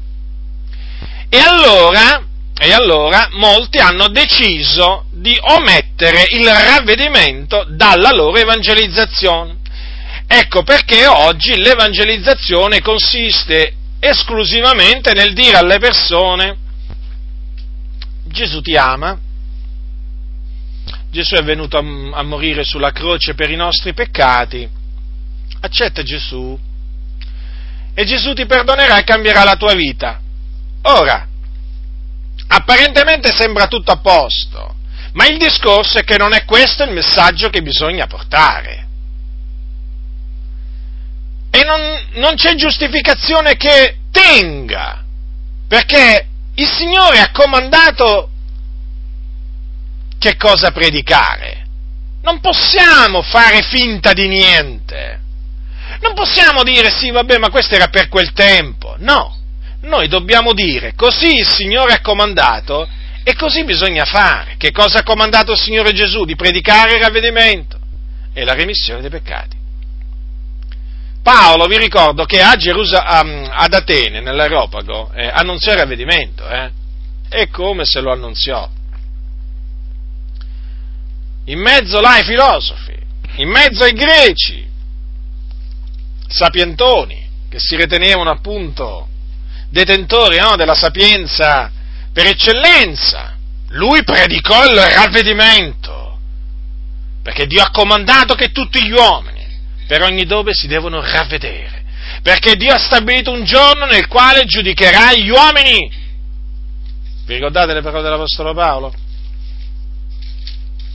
E 1.29 1.39
allora, 1.39 2.25
e 2.59 2.73
allora 2.73 3.29
molti 3.33 3.79
hanno 3.79 4.09
deciso 4.09 5.05
di 5.11 5.37
omettere 5.41 6.25
il 6.31 6.49
ravvedimento 6.49 7.67
dalla 7.69 8.11
loro 8.11 8.39
evangelizzazione. 8.39 9.57
Ecco 10.27 10.63
perché 10.63 11.07
oggi 11.07 11.57
l'evangelizzazione 11.57 12.81
consiste 12.81 13.75
esclusivamente 14.01 15.13
nel 15.13 15.33
dire 15.35 15.57
alle 15.57 15.79
persone 15.79 16.57
Gesù 18.25 18.61
ti 18.61 18.77
ama, 18.77 19.19
Gesù 21.11 21.35
è 21.35 21.43
venuto 21.43 21.79
a, 21.79 22.19
a 22.19 22.23
morire 22.23 22.65
sulla 22.65 22.93
croce 22.93 23.35
per 23.35 23.51
i 23.51 23.57
nostri 23.57 23.95
peccati, 23.95 24.69
accetta 25.61 26.03
Gesù 26.03 26.59
e 27.95 28.05
Gesù 28.05 28.33
ti 28.33 28.47
perdonerà 28.47 28.99
e 28.99 29.05
cambierà 29.05 29.43
la 29.43 29.57
tua 29.57 29.75
vita. 29.75 30.21
Ora, 30.83 31.29
Apparentemente 32.49 33.31
sembra 33.31 33.67
tutto 33.67 33.93
a 33.93 33.99
posto, 33.99 34.75
ma 35.13 35.27
il 35.27 35.37
discorso 35.37 35.99
è 35.99 36.05
che 36.05 36.17
non 36.17 36.33
è 36.33 36.45
questo 36.45 36.83
il 36.83 36.93
messaggio 36.93 37.51
che 37.51 37.61
bisogna 37.61 38.07
portare. 38.07 38.87
E 41.51 41.65
non, 41.65 42.21
non 42.21 42.37
c'è 42.37 42.55
giustificazione 42.55 43.57
che 43.57 43.99
tenga, 44.11 45.05
perché 45.67 46.27
il 46.55 46.67
Signore 46.67 47.21
ha 47.21 47.31
comandato 47.33 48.31
che 50.19 50.37
cosa 50.37 50.71
predicare. 50.71 51.67
Non 52.23 52.41
possiamo 52.41 53.23
fare 53.23 53.63
finta 53.63 54.13
di 54.13 54.27
niente. 54.27 55.21
Non 56.01 56.15
possiamo 56.15 56.63
dire 56.63 56.91
sì, 56.91 57.11
vabbè, 57.11 57.39
ma 57.39 57.51
questo 57.51 57.75
era 57.75 57.89
per 57.89 58.09
quel 58.09 58.33
tempo. 58.33 58.97
No, 58.99 59.37
noi 59.83 60.09
dobbiamo 60.09 60.53
dire 60.53 60.95
così 60.95 61.39
il 61.39 61.47
Signore 61.47 61.95
ha 61.95 62.01
comandato 62.01 62.89
e 63.23 63.35
così 63.35 63.65
bisogna 63.65 64.05
fare. 64.05 64.57
Che 64.57 64.71
cosa 64.73 65.01
ha 65.01 65.03
comandato 65.03 65.53
il 65.53 65.59
Signore 65.59 65.93
Gesù? 65.93 66.25
Di 66.25 66.37
predicare 66.37 66.95
il 66.95 67.03
ravvedimento 67.03 67.79
e 68.33 68.45
la 68.45 68.55
remissione 68.55 69.01
dei 69.01 69.11
peccati. 69.11 69.57
Paolo, 71.23 71.67
vi 71.67 71.79
ricordo 71.79 72.25
che 72.25 72.41
a 72.41 72.57
Gerusal- 72.57 73.51
ad 73.51 73.75
Atene, 73.75 74.21
nell'Aeropago, 74.21 75.13
eh, 75.15 75.29
annunziò 75.29 75.73
il 75.73 75.79
ravvedimento, 75.79 76.49
eh? 76.49 76.71
E 77.29 77.49
come 77.51 77.85
se 77.85 78.01
lo 78.01 78.13
annunziò? 78.13 78.69
In 81.49 81.61
mezzo 81.61 82.01
là 82.01 82.13
ai 82.13 82.25
filosofi, 82.25 82.95
in 83.37 83.49
mezzo 83.49 83.83
ai 83.83 83.93
greci, 83.93 84.67
sapientoni, 86.29 87.27
che 87.49 87.59
si 87.59 87.75
ritenevano 87.75 88.31
appunto 88.31 89.09
detentore 89.71 90.39
no, 90.41 90.57
della 90.57 90.75
sapienza 90.75 91.71
per 92.13 92.27
eccellenza. 92.27 93.37
Lui 93.69 94.05
predicò 94.05 94.67
il 94.67 94.79
ravvedimento, 94.79 96.19
perché 97.23 97.47
Dio 97.47 97.63
ha 97.63 97.71
comandato 97.71 98.35
che 98.35 98.53
tutti 98.53 98.85
gli 98.85 98.93
uomini 98.93 99.47
per 99.87 100.03
ogni 100.03 100.27
dove 100.27 100.53
si 100.53 100.67
devono 100.67 101.01
ravvedere, 101.01 101.83
perché 102.23 102.57
Dio 102.57 102.75
ha 102.75 102.79
stabilito 102.79 103.31
un 103.31 103.45
giorno 103.45 103.87
nel 103.87 104.07
quale 104.07 104.45
giudicherà 104.45 105.15
gli 105.15 105.31
uomini. 105.31 105.91
Vi 107.25 107.35
ricordate 107.35 107.73
le 107.73 107.81
parole 107.81 108.03
dell'Apostolo 108.03 108.53
Paolo? 108.53 108.93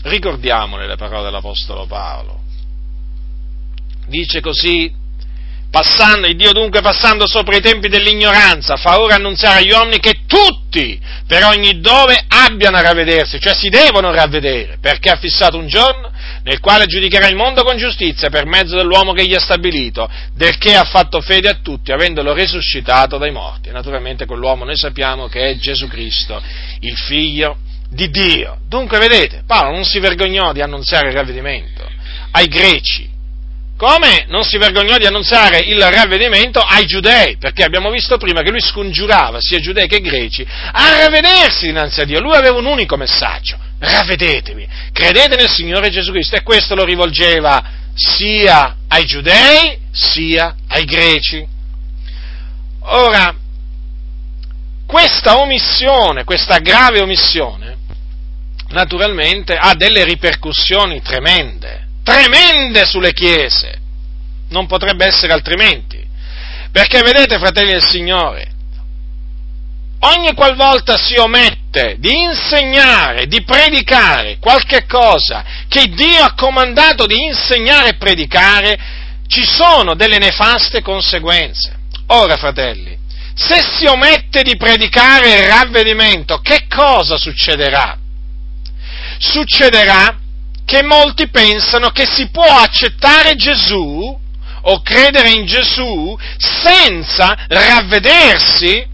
Ricordiamole 0.03 0.87
le 0.87 0.95
parole 0.95 1.23
dell'Apostolo 1.23 1.85
Paolo. 1.85 2.41
Dice 4.07 4.41
così 4.41 5.01
Passando, 5.73 6.31
Dio 6.33 6.51
dunque 6.51 6.81
passando 6.81 7.25
sopra 7.25 7.55
i 7.55 7.59
tempi 7.59 7.89
dell'ignoranza, 7.89 8.75
fa 8.75 8.99
ora 8.99 9.15
annunziare 9.15 9.61
agli 9.61 9.71
uomini 9.71 9.97
che 9.97 10.19
tutti, 10.27 11.01
per 11.25 11.45
ogni 11.45 11.79
dove, 11.79 12.15
abbiano 12.27 12.77
a 12.77 12.81
ravvedersi, 12.81 13.39
cioè 13.39 13.55
si 13.55 13.69
devono 13.69 14.13
ravvedere, 14.13 14.77
perché 14.79 15.09
ha 15.09 15.15
fissato 15.15 15.57
un 15.57 15.65
giorno 15.65 16.11
nel 16.43 16.59
quale 16.59 16.85
giudicherà 16.85 17.27
il 17.27 17.35
mondo 17.35 17.63
con 17.63 17.75
giustizia 17.77 18.29
per 18.29 18.45
mezzo 18.45 18.75
dell'uomo 18.75 19.13
che 19.13 19.25
gli 19.25 19.33
ha 19.33 19.39
stabilito, 19.39 20.07
del 20.35 20.59
che 20.59 20.75
ha 20.75 20.83
fatto 20.83 21.21
fede 21.21 21.49
a 21.49 21.57
tutti, 21.63 21.91
avendolo 21.91 22.33
risuscitato 22.33 23.17
dai 23.17 23.31
morti. 23.31 23.71
Naturalmente 23.71 24.27
quell'uomo 24.27 24.65
noi 24.65 24.77
sappiamo 24.77 25.27
che 25.27 25.49
è 25.49 25.57
Gesù 25.57 25.87
Cristo, 25.87 26.39
il 26.81 26.95
figlio 26.95 27.57
di 27.93 28.09
Dio. 28.09 28.59
Dunque 28.67 28.99
vedete, 28.99 29.43
Paolo 29.45 29.71
non 29.71 29.85
si 29.85 29.99
vergognò 29.99 30.51
di 30.51 30.61
annunziare 30.61 31.09
il 31.09 31.13
ravvedimento 31.13 31.87
ai 32.31 32.47
greci, 32.47 33.09
come 33.77 34.25
non 34.27 34.43
si 34.43 34.57
vergognò 34.57 34.97
di 34.97 35.05
annunziare 35.05 35.59
il 35.59 35.81
ravvedimento 35.81 36.59
ai 36.59 36.85
giudei, 36.85 37.37
perché 37.37 37.63
abbiamo 37.63 37.89
visto 37.89 38.17
prima 38.17 38.41
che 38.41 38.51
lui 38.51 38.61
scongiurava 38.61 39.39
sia 39.39 39.59
giudei 39.59 39.87
che 39.87 39.99
greci 39.99 40.45
a 40.45 40.97
ravvedersi 40.97 41.67
dinanzi 41.67 42.01
a 42.01 42.05
Dio. 42.05 42.19
Lui 42.19 42.35
aveva 42.35 42.57
un 42.57 42.65
unico 42.65 42.95
messaggio, 42.95 43.57
ravvedetevi, 43.79 44.67
credete 44.91 45.35
nel 45.35 45.49
Signore 45.49 45.89
Gesù 45.89 46.11
Cristo 46.11 46.35
e 46.35 46.43
questo 46.43 46.75
lo 46.75 46.85
rivolgeva 46.85 47.81
sia 47.95 48.77
ai 48.87 49.05
giudei 49.05 49.77
sia 49.91 50.55
ai 50.67 50.85
greci. 50.85 51.45
Ora, 52.85 53.35
questa 54.85 55.39
omissione, 55.39 56.23
questa 56.23 56.59
grave 56.59 57.01
omissione, 57.01 57.72
naturalmente 58.69 59.55
ha 59.55 59.73
delle 59.75 60.03
ripercussioni 60.03 61.01
tremende 61.01 61.83
tremende 62.03 62.85
sulle 62.85 63.13
chiese. 63.13 63.79
Non 64.49 64.67
potrebbe 64.67 65.05
essere 65.05 65.33
altrimenti. 65.33 66.05
Perché 66.71 67.01
vedete, 67.01 67.39
fratelli 67.39 67.71
del 67.71 67.87
Signore, 67.87 68.51
ogni 69.99 70.33
qualvolta 70.33 70.97
si 70.97 71.15
omette 71.17 71.95
di 71.97 72.11
insegnare, 72.23 73.25
di 73.27 73.43
predicare 73.43 74.37
qualche 74.39 74.85
cosa 74.85 75.43
che 75.67 75.85
Dio 75.87 76.23
ha 76.23 76.33
comandato 76.33 77.05
di 77.05 77.23
insegnare 77.23 77.89
e 77.89 77.95
predicare, 77.95 78.77
ci 79.27 79.43
sono 79.45 79.95
delle 79.95 80.17
nefaste 80.17 80.81
conseguenze. 80.81 81.79
Ora, 82.07 82.35
fratelli, 82.35 82.97
se 83.33 83.61
si 83.61 83.85
omette 83.85 84.43
di 84.43 84.57
predicare 84.57 85.39
il 85.39 85.47
ravvedimento, 85.47 86.39
che 86.39 86.65
cosa 86.67 87.17
succederà? 87.17 87.97
Succederà 89.23 90.17
che 90.65 90.83
molti 90.83 91.29
pensano 91.29 91.91
che 91.91 92.05
si 92.05 92.29
può 92.29 92.43
accettare 92.43 93.35
Gesù 93.35 94.19
o 94.65 94.81
credere 94.81 95.29
in 95.29 95.45
Gesù 95.45 96.17
senza 96.37 97.33
ravvedersi 97.47 98.85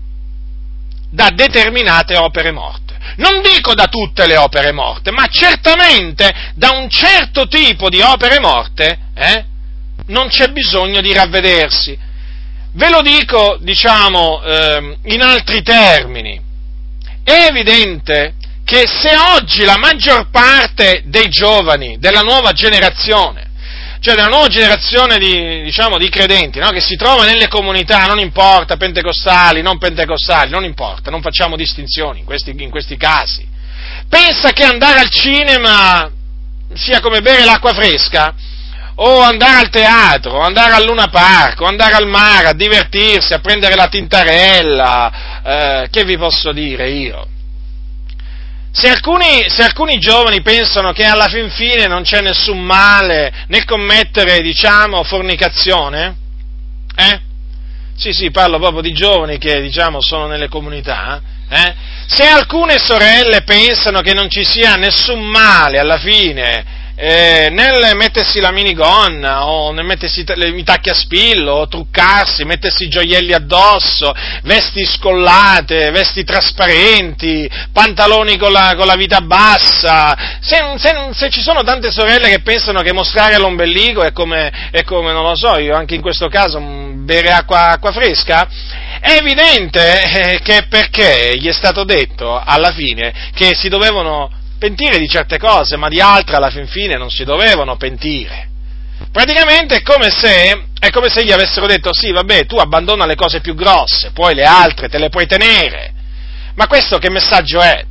da 1.09 1.29
determinate 1.33 2.15
opere 2.15 2.51
morte. 2.51 2.95
Non 3.17 3.41
dico 3.41 3.73
da 3.73 3.87
tutte 3.87 4.27
le 4.27 4.37
opere 4.37 4.71
morte, 4.71 5.11
ma 5.11 5.25
certamente 5.27 6.31
da 6.53 6.71
un 6.71 6.89
certo 6.89 7.47
tipo 7.47 7.89
di 7.89 8.01
opere 8.01 8.39
morte 8.39 8.99
eh, 9.15 9.45
non 10.07 10.27
c'è 10.27 10.49
bisogno 10.49 11.01
di 11.01 11.11
ravvedersi. 11.11 11.97
Ve 12.73 12.89
lo 12.89 13.01
dico, 13.01 13.57
diciamo, 13.61 14.43
eh, 14.43 14.97
in 15.05 15.21
altri 15.21 15.63
termini. 15.63 16.39
È 17.23 17.47
evidente 17.49 18.35
che 18.69 18.85
se 18.85 19.17
oggi 19.35 19.65
la 19.65 19.77
maggior 19.77 20.29
parte 20.29 21.01
dei 21.05 21.27
giovani, 21.27 21.97
della 21.97 22.21
nuova 22.21 22.51
generazione, 22.51 23.49
cioè 23.99 24.13
della 24.13 24.27
nuova 24.27 24.45
generazione 24.45 25.17
di, 25.17 25.63
diciamo, 25.63 25.97
di 25.97 26.07
credenti, 26.07 26.59
no? 26.59 26.69
che 26.69 26.79
si 26.79 26.95
trova 26.95 27.25
nelle 27.25 27.47
comunità, 27.47 28.05
non 28.05 28.19
importa, 28.19 28.77
pentecostali, 28.77 29.63
non 29.63 29.79
pentecostali, 29.79 30.51
non 30.51 30.63
importa, 30.65 31.09
non 31.09 31.23
facciamo 31.23 31.55
distinzioni 31.55 32.19
in 32.19 32.25
questi, 32.25 32.53
in 32.55 32.69
questi 32.69 32.95
casi, 32.95 33.43
pensa 34.07 34.51
che 34.51 34.63
andare 34.63 34.99
al 34.99 35.09
cinema 35.09 36.07
sia 36.75 37.01
come 37.01 37.21
bere 37.21 37.45
l'acqua 37.45 37.73
fresca, 37.73 38.35
o 38.97 39.19
andare 39.19 39.61
al 39.61 39.69
teatro, 39.71 40.33
o 40.33 40.41
andare 40.41 40.73
al 40.73 40.85
Luna 40.85 41.07
Park, 41.07 41.61
o 41.61 41.65
andare 41.65 41.95
al 41.95 42.07
mare 42.07 42.49
a 42.49 42.53
divertirsi, 42.53 43.33
a 43.33 43.39
prendere 43.39 43.73
la 43.73 43.87
tintarella, 43.87 45.41
eh, 45.43 45.87
che 45.89 46.03
vi 46.03 46.17
posso 46.19 46.51
dire 46.51 46.91
io? 46.91 47.37
Se 48.71 48.87
alcuni, 48.87 49.49
se 49.49 49.63
alcuni, 49.63 49.97
giovani 49.97 50.41
pensano 50.41 50.91
che 50.91 51.03
alla 51.03 51.27
fin 51.27 51.49
fine 51.49 51.87
non 51.87 52.03
c'è 52.03 52.21
nessun 52.21 52.59
male 52.59 53.45
nel 53.47 53.65
commettere, 53.65 54.41
diciamo, 54.41 55.03
fornicazione, 55.03 56.15
eh? 56.95 57.19
Sì, 57.97 58.13
sì, 58.13 58.31
parlo 58.31 58.59
proprio 58.59 58.81
di 58.81 58.91
giovani 58.91 59.37
che, 59.37 59.59
diciamo, 59.61 60.01
sono 60.01 60.27
nelle 60.27 60.47
comunità, 60.47 61.21
eh? 61.49 61.73
Se 62.05 62.25
alcune 62.25 62.77
sorelle 62.77 63.41
pensano 63.43 64.01
che 64.01 64.13
non 64.13 64.29
ci 64.29 64.43
sia 64.43 64.75
nessun 64.75 65.21
male 65.21 65.79
alla 65.79 65.97
fine 65.97 66.77
eh, 67.01 67.47
nel 67.49 67.95
mettersi 67.95 68.41
la 68.41 68.51
minigonna 68.51 69.45
o 69.45 69.71
nel 69.71 69.85
mettersi 69.85 70.19
i 70.19 70.63
tacchi 70.65 70.89
a 70.89 70.93
spillo 70.93 71.53
o 71.53 71.67
truccarsi, 71.69 72.43
mettersi 72.43 72.89
gioielli 72.89 73.31
addosso, 73.31 74.13
vesti 74.43 74.83
scollate, 74.83 75.91
vesti 75.91 76.25
trasparenti, 76.25 77.49
pantaloni 77.71 78.37
con 78.37 78.51
la, 78.51 78.73
con 78.75 78.85
la 78.85 78.95
vita 78.95 79.21
bassa. 79.21 80.13
Se, 80.41 80.57
se, 80.75 80.93
se, 81.13 81.29
ci 81.29 81.41
sono 81.41 81.63
tante 81.63 81.89
sorelle 81.89 82.27
che 82.27 82.41
pensano 82.41 82.81
che 82.81 82.91
mostrare 82.91 83.37
l'ombelico 83.37 84.03
è 84.03 84.11
come, 84.11 84.51
è 84.69 84.83
come, 84.83 85.13
non 85.13 85.23
lo 85.23 85.35
so, 85.35 85.57
io 85.57 85.77
anche 85.77 85.95
in 85.95 86.01
questo 86.01 86.27
caso 86.27 86.59
mm, 86.59 87.05
bere 87.05 87.31
acqua, 87.31 87.69
acqua 87.69 87.93
fresca, 87.93 88.45
è 88.99 89.13
evidente 89.13 90.01
eh, 90.03 90.41
che 90.41 90.65
perché 90.67 91.37
gli 91.37 91.47
è 91.47 91.53
stato 91.53 91.85
detto 91.85 92.41
alla 92.43 92.73
fine 92.73 93.13
che 93.33 93.55
si 93.55 93.69
dovevano 93.69 94.38
pentire 94.59 94.99
di 94.99 95.07
certe 95.07 95.39
cose, 95.39 95.77
ma 95.77 95.87
di 95.87 95.99
altre 95.99 96.35
alla 96.35 96.51
fin 96.51 96.67
fine 96.67 96.97
non 96.97 97.09
si 97.09 97.23
dovevano 97.23 97.77
pentire. 97.77 98.47
Praticamente 99.11 99.77
è 99.77 99.81
come 99.81 100.09
se, 100.11 100.65
è 100.77 100.89
come 100.91 101.09
se 101.09 101.23
gli 101.23 101.31
avessero 101.31 101.65
detto 101.65 101.93
sì, 101.93 102.11
vabbè, 102.11 102.45
tu 102.45 102.57
abbandona 102.57 103.05
le 103.05 103.15
cose 103.15 103.39
più 103.39 103.55
grosse, 103.55 104.11
poi 104.11 104.35
le 104.35 104.43
altre 104.43 104.89
te 104.89 104.99
le 104.99 105.09
puoi 105.09 105.25
tenere. 105.25 105.93
Ma 106.55 106.67
questo 106.67 106.97
che 106.97 107.09
messaggio 107.09 107.61
è? 107.61 107.83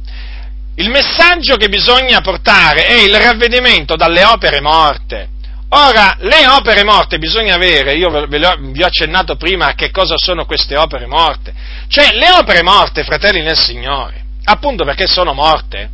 Il 0.76 0.90
messaggio 0.90 1.56
che 1.56 1.68
bisogna 1.68 2.20
portare 2.20 2.86
è 2.86 3.00
il 3.00 3.18
ravvedimento 3.18 3.96
dalle 3.96 4.22
opere 4.22 4.60
morte. 4.60 5.30
Ora, 5.70 6.16
le 6.20 6.46
opere 6.46 6.84
morte 6.84 7.18
bisogna 7.18 7.54
avere, 7.54 7.94
io 7.94 8.26
vi 8.26 8.82
ho 8.82 8.86
accennato 8.86 9.36
prima 9.36 9.66
a 9.66 9.74
che 9.74 9.90
cosa 9.90 10.14
sono 10.16 10.46
queste 10.46 10.76
opere 10.76 11.06
morte. 11.06 11.52
Cioè, 11.88 12.12
le 12.12 12.30
opere 12.30 12.62
morte, 12.62 13.02
fratelli 13.02 13.42
nel 13.42 13.58
Signore, 13.58 14.22
appunto 14.44 14.84
perché 14.84 15.06
sono 15.06 15.34
morte, 15.34 15.90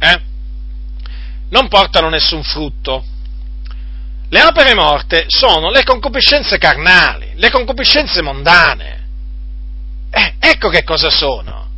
eh? 0.00 0.20
non 1.50 1.68
portano 1.68 2.08
nessun 2.08 2.42
frutto. 2.42 3.04
Le 4.28 4.42
opere 4.42 4.74
morte 4.74 5.24
sono 5.28 5.70
le 5.70 5.82
concupiscenze 5.84 6.58
carnali, 6.58 7.32
le 7.34 7.50
concupiscenze 7.50 8.22
mondane. 8.22 8.98
Eh, 10.10 10.34
ecco 10.38 10.68
che 10.68 10.84
cosa 10.84 11.10
sono. 11.10 11.68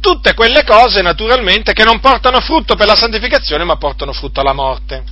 Tutte 0.00 0.34
quelle 0.34 0.64
cose, 0.64 1.02
naturalmente, 1.02 1.72
che 1.72 1.84
non 1.84 2.00
portano 2.00 2.40
frutto 2.40 2.74
per 2.74 2.86
la 2.86 2.94
santificazione, 2.94 3.64
ma 3.64 3.76
portano 3.76 4.12
frutto 4.12 4.40
alla 4.40 4.52
morte. 4.52 5.04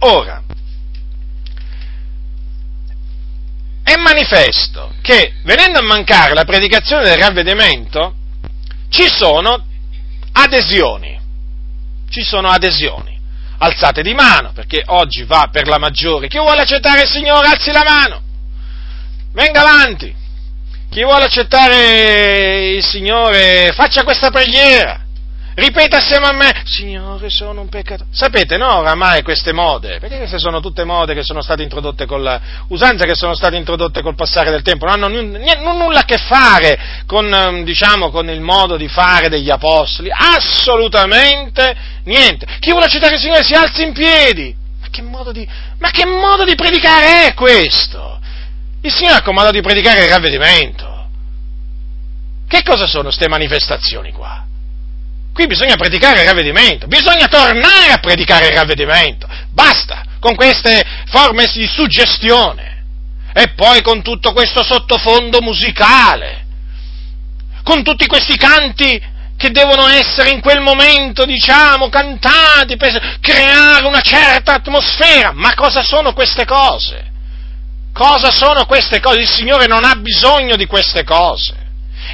Ora, 0.00 0.42
è 3.84 3.96
manifesto 3.96 4.94
che, 5.02 5.34
venendo 5.44 5.78
a 5.78 5.82
mancare 5.82 6.34
la 6.34 6.44
predicazione 6.44 7.04
del 7.04 7.18
ravvedimento, 7.18 8.14
ci 8.88 9.06
sono 9.06 9.66
adesioni. 10.32 11.20
Ci 12.08 12.22
sono 12.22 12.48
adesioni. 12.48 13.18
Alzate 13.58 14.02
di 14.02 14.12
mano, 14.12 14.52
perché 14.52 14.82
oggi 14.86 15.24
va 15.24 15.48
per 15.50 15.68
la 15.68 15.78
maggiore. 15.78 16.28
Chi 16.28 16.38
vuole 16.38 16.62
accettare 16.62 17.02
il 17.02 17.08
Signore, 17.08 17.46
alzi 17.46 17.70
la 17.70 17.84
mano. 17.84 18.20
Venga 19.32 19.60
avanti. 19.60 20.14
Chi 20.90 21.02
vuole 21.02 21.24
accettare 21.24 22.74
il 22.74 22.84
Signore, 22.84 23.72
faccia 23.72 24.02
questa 24.02 24.30
preghiera. 24.30 25.01
Ripeta 25.54 25.98
assieme 25.98 26.26
a 26.26 26.32
me, 26.32 26.62
Signore, 26.64 27.28
sono 27.28 27.60
un 27.60 27.68
peccatore. 27.68 28.08
Sapete, 28.10 28.56
no, 28.56 28.78
oramai 28.78 29.22
queste 29.22 29.52
mode, 29.52 29.98
perché 29.98 30.16
queste 30.16 30.38
sono 30.38 30.60
tutte 30.60 30.84
mode 30.84 31.12
che 31.12 31.22
sono 31.22 31.42
state 31.42 31.62
introdotte 31.62 32.06
col, 32.06 32.40
usanze 32.68 33.04
che 33.04 33.14
sono 33.14 33.34
state 33.34 33.56
introdotte 33.56 34.00
col 34.00 34.14
passare 34.14 34.50
del 34.50 34.62
tempo, 34.62 34.86
non 34.86 35.02
hanno 35.02 35.20
n- 35.20 35.44
nulla 35.60 36.00
a 36.00 36.04
che 36.04 36.16
fare 36.16 37.02
con, 37.04 37.32
ehm, 37.32 37.64
diciamo, 37.64 38.10
con 38.10 38.30
il 38.30 38.40
modo 38.40 38.78
di 38.78 38.88
fare 38.88 39.28
degli 39.28 39.50
apostoli, 39.50 40.08
assolutamente 40.10 41.76
niente. 42.04 42.46
Chi 42.58 42.70
vuole 42.70 42.86
accettare 42.86 43.16
il 43.16 43.20
Signore 43.20 43.44
si 43.44 43.52
alzi 43.52 43.82
in 43.82 43.92
piedi. 43.92 44.56
Ma 44.80 44.88
che 44.90 45.02
modo 45.02 45.32
di, 45.32 45.46
ma 45.78 45.90
che 45.90 46.06
modo 46.06 46.44
di 46.44 46.54
predicare 46.54 47.26
è 47.26 47.34
questo? 47.34 48.20
Il 48.80 48.90
Signore 48.92 49.18
ha 49.18 49.22
comandato 49.22 49.56
di 49.56 49.62
predicare 49.62 50.04
il 50.04 50.10
ravvedimento. 50.10 51.08
Che 52.48 52.62
cosa 52.62 52.86
sono 52.86 53.04
queste 53.04 53.28
manifestazioni 53.28 54.12
qua? 54.12 54.46
Qui 55.32 55.46
bisogna 55.46 55.76
predicare 55.76 56.20
il 56.20 56.26
ravvedimento, 56.26 56.86
bisogna 56.86 57.26
tornare 57.26 57.92
a 57.92 57.98
predicare 57.98 58.48
il 58.48 58.56
ravvedimento. 58.56 59.26
Basta 59.50 60.02
con 60.20 60.34
queste 60.34 60.84
forme 61.06 61.50
di 61.52 61.66
suggestione. 61.66 62.70
E 63.34 63.48
poi 63.54 63.80
con 63.80 64.02
tutto 64.02 64.32
questo 64.32 64.62
sottofondo 64.62 65.40
musicale, 65.40 66.44
con 67.62 67.82
tutti 67.82 68.06
questi 68.06 68.36
canti 68.36 69.10
che 69.38 69.50
devono 69.50 69.88
essere 69.88 70.30
in 70.30 70.40
quel 70.40 70.60
momento, 70.60 71.24
diciamo, 71.24 71.88
cantati 71.88 72.76
per 72.76 73.18
creare 73.20 73.86
una 73.86 74.02
certa 74.02 74.54
atmosfera. 74.54 75.32
Ma 75.32 75.54
cosa 75.54 75.82
sono 75.82 76.12
queste 76.12 76.44
cose? 76.44 77.10
Cosa 77.92 78.30
sono 78.30 78.66
queste 78.66 79.00
cose? 79.00 79.20
Il 79.20 79.28
Signore 79.28 79.66
non 79.66 79.84
ha 79.84 79.94
bisogno 79.94 80.56
di 80.56 80.66
queste 80.66 81.04
cose. 81.04 81.61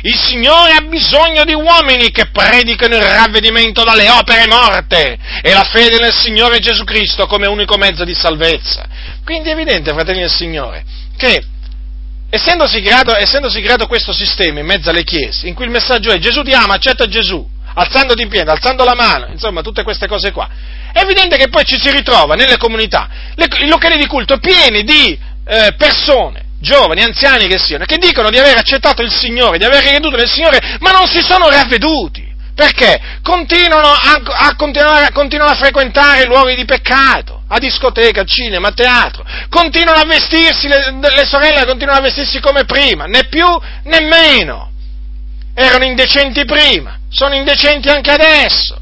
Il 0.02 0.16
Signore 0.16 0.74
ha 0.74 0.80
bisogno 0.82 1.44
di 1.44 1.54
uomini 1.54 2.10
che 2.10 2.26
predicano 2.30 2.96
il 2.96 3.02
ravvedimento 3.02 3.82
dalle 3.82 4.08
opere 4.08 4.46
morte 4.46 5.18
e 5.42 5.52
la 5.52 5.64
fede 5.64 5.98
nel 5.98 6.14
Signore 6.14 6.60
Gesù 6.60 6.84
Cristo 6.84 7.26
come 7.26 7.48
unico 7.48 7.76
mezzo 7.76 8.04
di 8.04 8.14
salvezza. 8.14 8.86
Quindi 9.24 9.48
è 9.48 9.52
evidente, 9.52 9.92
fratelli 9.92 10.20
del 10.20 10.30
Signore, 10.30 10.84
che 11.16 11.42
essendosi 12.30 12.80
creato, 12.80 13.16
essendosi 13.16 13.60
creato 13.60 13.86
questo 13.86 14.12
sistema 14.12 14.60
in 14.60 14.66
mezzo 14.66 14.88
alle 14.90 15.02
chiese, 15.02 15.48
in 15.48 15.54
cui 15.54 15.64
il 15.64 15.70
messaggio 15.70 16.10
è 16.10 16.18
Gesù 16.18 16.42
ti 16.42 16.52
ama, 16.52 16.74
accetta 16.74 17.08
Gesù, 17.08 17.46
alzandoti 17.74 18.22
in 18.22 18.28
piedi, 18.28 18.48
alzando 18.48 18.84
la 18.84 18.94
mano, 18.94 19.26
insomma 19.32 19.62
tutte 19.62 19.82
queste 19.82 20.06
cose 20.06 20.30
qua, 20.30 20.48
è 20.92 21.00
evidente 21.00 21.36
che 21.36 21.48
poi 21.48 21.64
ci 21.64 21.78
si 21.78 21.90
ritrova 21.90 22.34
nelle 22.34 22.56
comunità, 22.56 23.08
i 23.36 23.66
locali 23.66 23.98
di 23.98 24.06
culto 24.06 24.38
pieni 24.38 24.84
di 24.84 25.18
eh, 25.44 25.74
persone 25.76 26.46
giovani, 26.60 27.02
anziani 27.02 27.46
che 27.46 27.58
siano, 27.58 27.84
che 27.84 27.98
dicono 27.98 28.30
di 28.30 28.38
aver 28.38 28.56
accettato 28.56 29.02
il 29.02 29.12
Signore, 29.12 29.58
di 29.58 29.64
aver 29.64 29.82
creduto 29.82 30.16
nel 30.16 30.28
Signore, 30.28 30.76
ma 30.80 30.90
non 30.90 31.06
si 31.06 31.20
sono 31.20 31.48
ravveduti. 31.48 32.26
Perché? 32.54 33.00
Continuano 33.22 33.86
a, 33.86 34.20
a, 34.48 34.56
continuare, 34.56 35.12
continuano 35.12 35.52
a 35.52 35.56
frequentare 35.56 36.24
luoghi 36.24 36.56
di 36.56 36.64
peccato, 36.64 37.42
a 37.46 37.58
discoteca, 37.58 38.22
a 38.22 38.24
cinema, 38.24 38.68
a 38.68 38.72
teatro, 38.72 39.24
continuano 39.48 40.00
a 40.00 40.04
vestirsi, 40.04 40.66
le, 40.66 40.98
le 41.00 41.24
sorelle 41.24 41.64
continuano 41.64 42.00
a 42.00 42.02
vestirsi 42.02 42.40
come 42.40 42.64
prima, 42.64 43.04
né 43.04 43.28
più 43.28 43.46
né 43.84 44.00
meno. 44.00 44.72
Erano 45.54 45.84
indecenti 45.84 46.44
prima, 46.44 46.98
sono 47.08 47.34
indecenti 47.34 47.90
anche 47.90 48.10
adesso. 48.10 48.76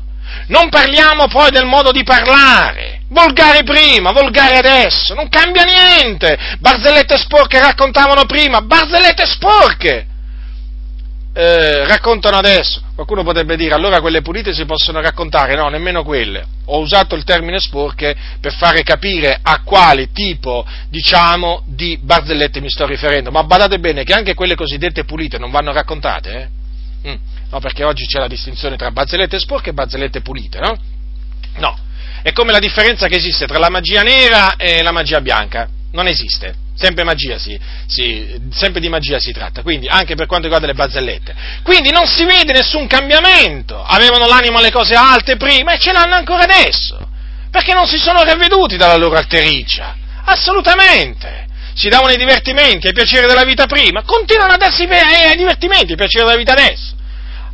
Non 0.48 0.70
parliamo 0.70 1.28
poi 1.28 1.50
del 1.50 1.66
modo 1.66 1.90
di 1.92 2.02
parlare, 2.02 2.95
Volgari 3.08 3.62
prima, 3.62 4.10
volgari 4.10 4.56
adesso, 4.56 5.14
non 5.14 5.28
cambia 5.28 5.64
niente. 5.64 6.36
Barzellette 6.58 7.16
sporche 7.16 7.60
raccontavano 7.60 8.24
prima, 8.24 8.60
barzellette 8.62 9.24
sporche 9.26 10.06
eh, 11.36 11.84
raccontano 11.84 12.38
adesso. 12.38 12.80
Qualcuno 12.94 13.22
potrebbe 13.22 13.56
dire 13.56 13.74
allora 13.74 14.00
quelle 14.00 14.22
pulite 14.22 14.54
si 14.54 14.64
possono 14.64 15.02
raccontare, 15.02 15.54
no, 15.54 15.68
nemmeno 15.68 16.02
quelle. 16.02 16.46
Ho 16.66 16.80
usato 16.80 17.14
il 17.14 17.24
termine 17.24 17.60
sporche 17.60 18.16
per 18.40 18.54
fare 18.54 18.82
capire 18.82 19.38
a 19.42 19.60
quale 19.62 20.10
tipo, 20.12 20.66
diciamo, 20.88 21.62
di 21.66 21.98
barzellette 22.00 22.60
mi 22.60 22.70
sto 22.70 22.86
riferendo, 22.86 23.30
ma 23.30 23.44
badate 23.44 23.78
bene 23.78 24.02
che 24.02 24.14
anche 24.14 24.32
quelle 24.32 24.54
cosiddette 24.54 25.04
pulite 25.04 25.36
non 25.36 25.50
vanno 25.50 25.72
raccontate, 25.72 26.50
eh? 27.02 27.10
mm, 27.10 27.16
no, 27.50 27.60
perché 27.60 27.84
oggi 27.84 28.06
c'è 28.06 28.18
la 28.18 28.28
distinzione 28.28 28.76
tra 28.76 28.90
barzellette 28.90 29.38
sporche 29.38 29.70
e 29.70 29.74
barzellette 29.74 30.22
pulite, 30.22 30.58
no? 30.58 30.78
No, 31.58 31.78
è 32.22 32.32
come 32.32 32.52
la 32.52 32.58
differenza 32.58 33.06
che 33.06 33.16
esiste 33.16 33.46
tra 33.46 33.58
la 33.58 33.70
magia 33.70 34.02
nera 34.02 34.56
e 34.56 34.82
la 34.82 34.92
magia 34.92 35.20
bianca, 35.20 35.68
non 35.92 36.06
esiste 36.06 36.64
sempre 36.76 37.04
magia 37.04 37.38
si, 37.38 37.58
si, 37.86 38.38
sempre 38.52 38.80
di 38.80 38.88
magia 38.88 39.18
si 39.18 39.32
tratta, 39.32 39.62
quindi 39.62 39.88
anche 39.88 40.14
per 40.14 40.26
quanto 40.26 40.44
riguarda 40.44 40.66
le 40.66 40.74
barzellette. 40.74 41.34
Quindi 41.62 41.90
non 41.90 42.06
si 42.06 42.24
vede 42.24 42.52
nessun 42.52 42.86
cambiamento, 42.86 43.82
avevano 43.82 44.26
l'animo 44.26 44.58
alle 44.58 44.70
cose 44.70 44.94
alte 44.94 45.36
prima 45.36 45.72
e 45.72 45.78
ce 45.78 45.92
l'hanno 45.92 46.14
ancora 46.14 46.42
adesso, 46.42 46.98
perché 47.50 47.72
non 47.72 47.86
si 47.86 47.96
sono 47.96 48.22
ravveduti 48.22 48.76
dalla 48.76 48.96
loro 48.96 49.16
altericcia, 49.16 49.96
assolutamente. 50.24 51.44
Si 51.74 51.88
davano 51.88 52.12
i 52.12 52.16
divertimenti, 52.16 52.86
ai 52.86 52.94
piaceri 52.94 53.26
della 53.26 53.44
vita 53.44 53.66
prima, 53.66 54.02
continuano 54.02 54.54
a 54.54 54.56
darsi 54.56 54.84
ai 54.84 55.36
divertimenti, 55.36 55.92
ai 55.92 55.96
piaceri 55.96 56.24
della 56.24 56.36
vita 56.36 56.52
adesso. 56.52 56.94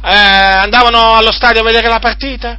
Eh, 0.05 0.15
andavano 0.15 1.15
allo 1.15 1.33
stadio 1.33 1.61
a 1.61 1.65
vedere 1.65 1.89
la 1.89 1.99
partita? 1.99 2.57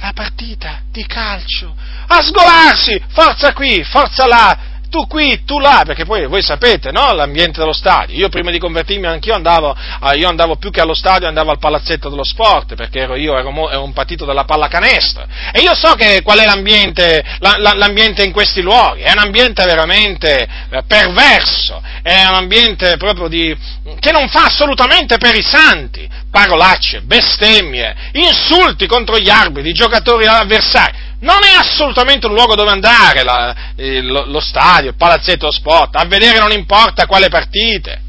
La 0.00 0.12
partita 0.14 0.80
di 0.90 1.04
calcio, 1.04 1.74
a 2.06 2.22
sgolarsi, 2.22 3.00
forza 3.08 3.52
qui, 3.52 3.84
forza 3.84 4.26
là, 4.26 4.58
tu 4.90 5.06
qui, 5.06 5.44
tu 5.44 5.58
là, 5.58 5.82
perché 5.86 6.04
poi 6.04 6.26
voi 6.26 6.42
sapete, 6.42 6.90
no? 6.90 7.12
L'ambiente 7.12 7.60
dello 7.60 7.72
stadio. 7.72 8.16
Io 8.16 8.28
prima 8.28 8.50
di 8.50 8.58
convertirmi 8.58 9.06
anch'io 9.06 9.34
andavo, 9.34 9.74
eh, 9.74 10.18
io 10.18 10.28
andavo 10.28 10.56
più 10.56 10.70
che 10.70 10.80
allo 10.80 10.94
stadio, 10.94 11.28
andavo 11.28 11.52
al 11.52 11.58
palazzetto 11.58 12.08
dello 12.08 12.24
sport, 12.24 12.74
perché 12.74 12.98
ero 12.98 13.14
io, 13.14 13.38
ero, 13.38 13.70
ero 13.70 13.82
un 13.82 13.92
partito 13.92 14.24
della 14.24 14.44
pallacanestro. 14.44 15.24
E 15.52 15.60
io 15.60 15.74
so 15.74 15.94
che, 15.94 16.20
qual 16.22 16.40
è 16.40 16.44
l'ambiente, 16.44 17.24
la, 17.38 17.54
la, 17.58 17.74
l'ambiente 17.74 18.24
in 18.24 18.32
questi 18.32 18.60
luoghi. 18.60 19.02
È 19.02 19.12
un 19.12 19.20
ambiente 19.20 19.64
veramente 19.64 20.48
eh, 20.70 20.82
perverso, 20.86 21.80
è 22.02 22.24
un 22.26 22.34
ambiente 22.34 22.96
proprio 22.96 23.28
di, 23.28 23.56
che 24.00 24.10
non 24.10 24.28
fa 24.28 24.46
assolutamente 24.46 25.18
per 25.18 25.36
i 25.36 25.42
santi. 25.42 26.08
Parolacce, 26.30 27.00
bestemmie, 27.02 27.94
insulti 28.12 28.86
contro 28.86 29.18
gli 29.18 29.28
arbitri, 29.28 29.70
i 29.70 29.74
giocatori 29.74 30.26
avversari 30.26 31.08
non 31.20 31.42
è 31.42 31.54
assolutamente 31.56 32.26
un 32.26 32.34
luogo 32.34 32.54
dove 32.54 32.70
andare, 32.70 33.22
la, 33.22 33.54
eh, 33.76 34.00
lo, 34.00 34.24
lo, 34.26 34.40
stadio, 34.40 34.90
il 34.90 34.96
palazzetto 34.96 35.50
sport, 35.50 35.96
a 35.96 36.04
vedere 36.06 36.38
non 36.38 36.52
importa 36.52 37.06
quale 37.06 37.28
partite. 37.28 38.00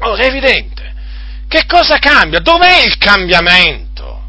Ora 0.00 0.22
è 0.22 0.26
evidente. 0.26 0.92
Che 1.48 1.66
cosa 1.66 1.98
cambia? 1.98 2.40
Dov'è 2.40 2.84
il 2.84 2.98
cambiamento? 2.98 4.22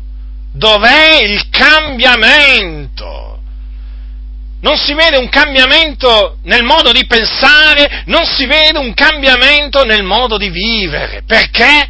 Dov'è 0.52 1.22
il 1.24 1.50
cambiamento? 1.50 3.40
Non 4.62 4.78
si 4.78 4.94
vede 4.94 5.18
un 5.18 5.30
cambiamento 5.30 6.38
nel 6.44 6.64
modo 6.64 6.92
di 6.92 7.06
pensare, 7.06 8.04
non 8.06 8.26
si 8.26 8.48
vede 8.48 8.80
un 8.80 8.96
cambiamento 8.96 9.84
nel 9.84 10.04
modo 10.04 10.38
di 10.38 10.50
vivere. 10.50 11.22
Perché? 11.26 11.90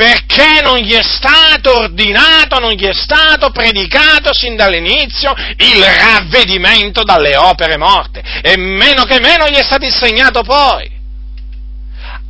Perché 0.00 0.62
non 0.62 0.78
gli 0.78 0.94
è 0.94 1.02
stato 1.02 1.76
ordinato, 1.76 2.58
non 2.58 2.70
gli 2.70 2.86
è 2.86 2.94
stato 2.94 3.50
predicato 3.50 4.32
sin 4.32 4.56
dall'inizio 4.56 5.34
il 5.58 5.84
ravvedimento 5.84 7.02
dalle 7.02 7.36
opere 7.36 7.76
morte 7.76 8.22
e 8.40 8.56
meno 8.56 9.04
che 9.04 9.20
meno 9.20 9.46
gli 9.50 9.56
è 9.56 9.62
stato 9.62 9.84
insegnato 9.84 10.40
poi. 10.40 10.90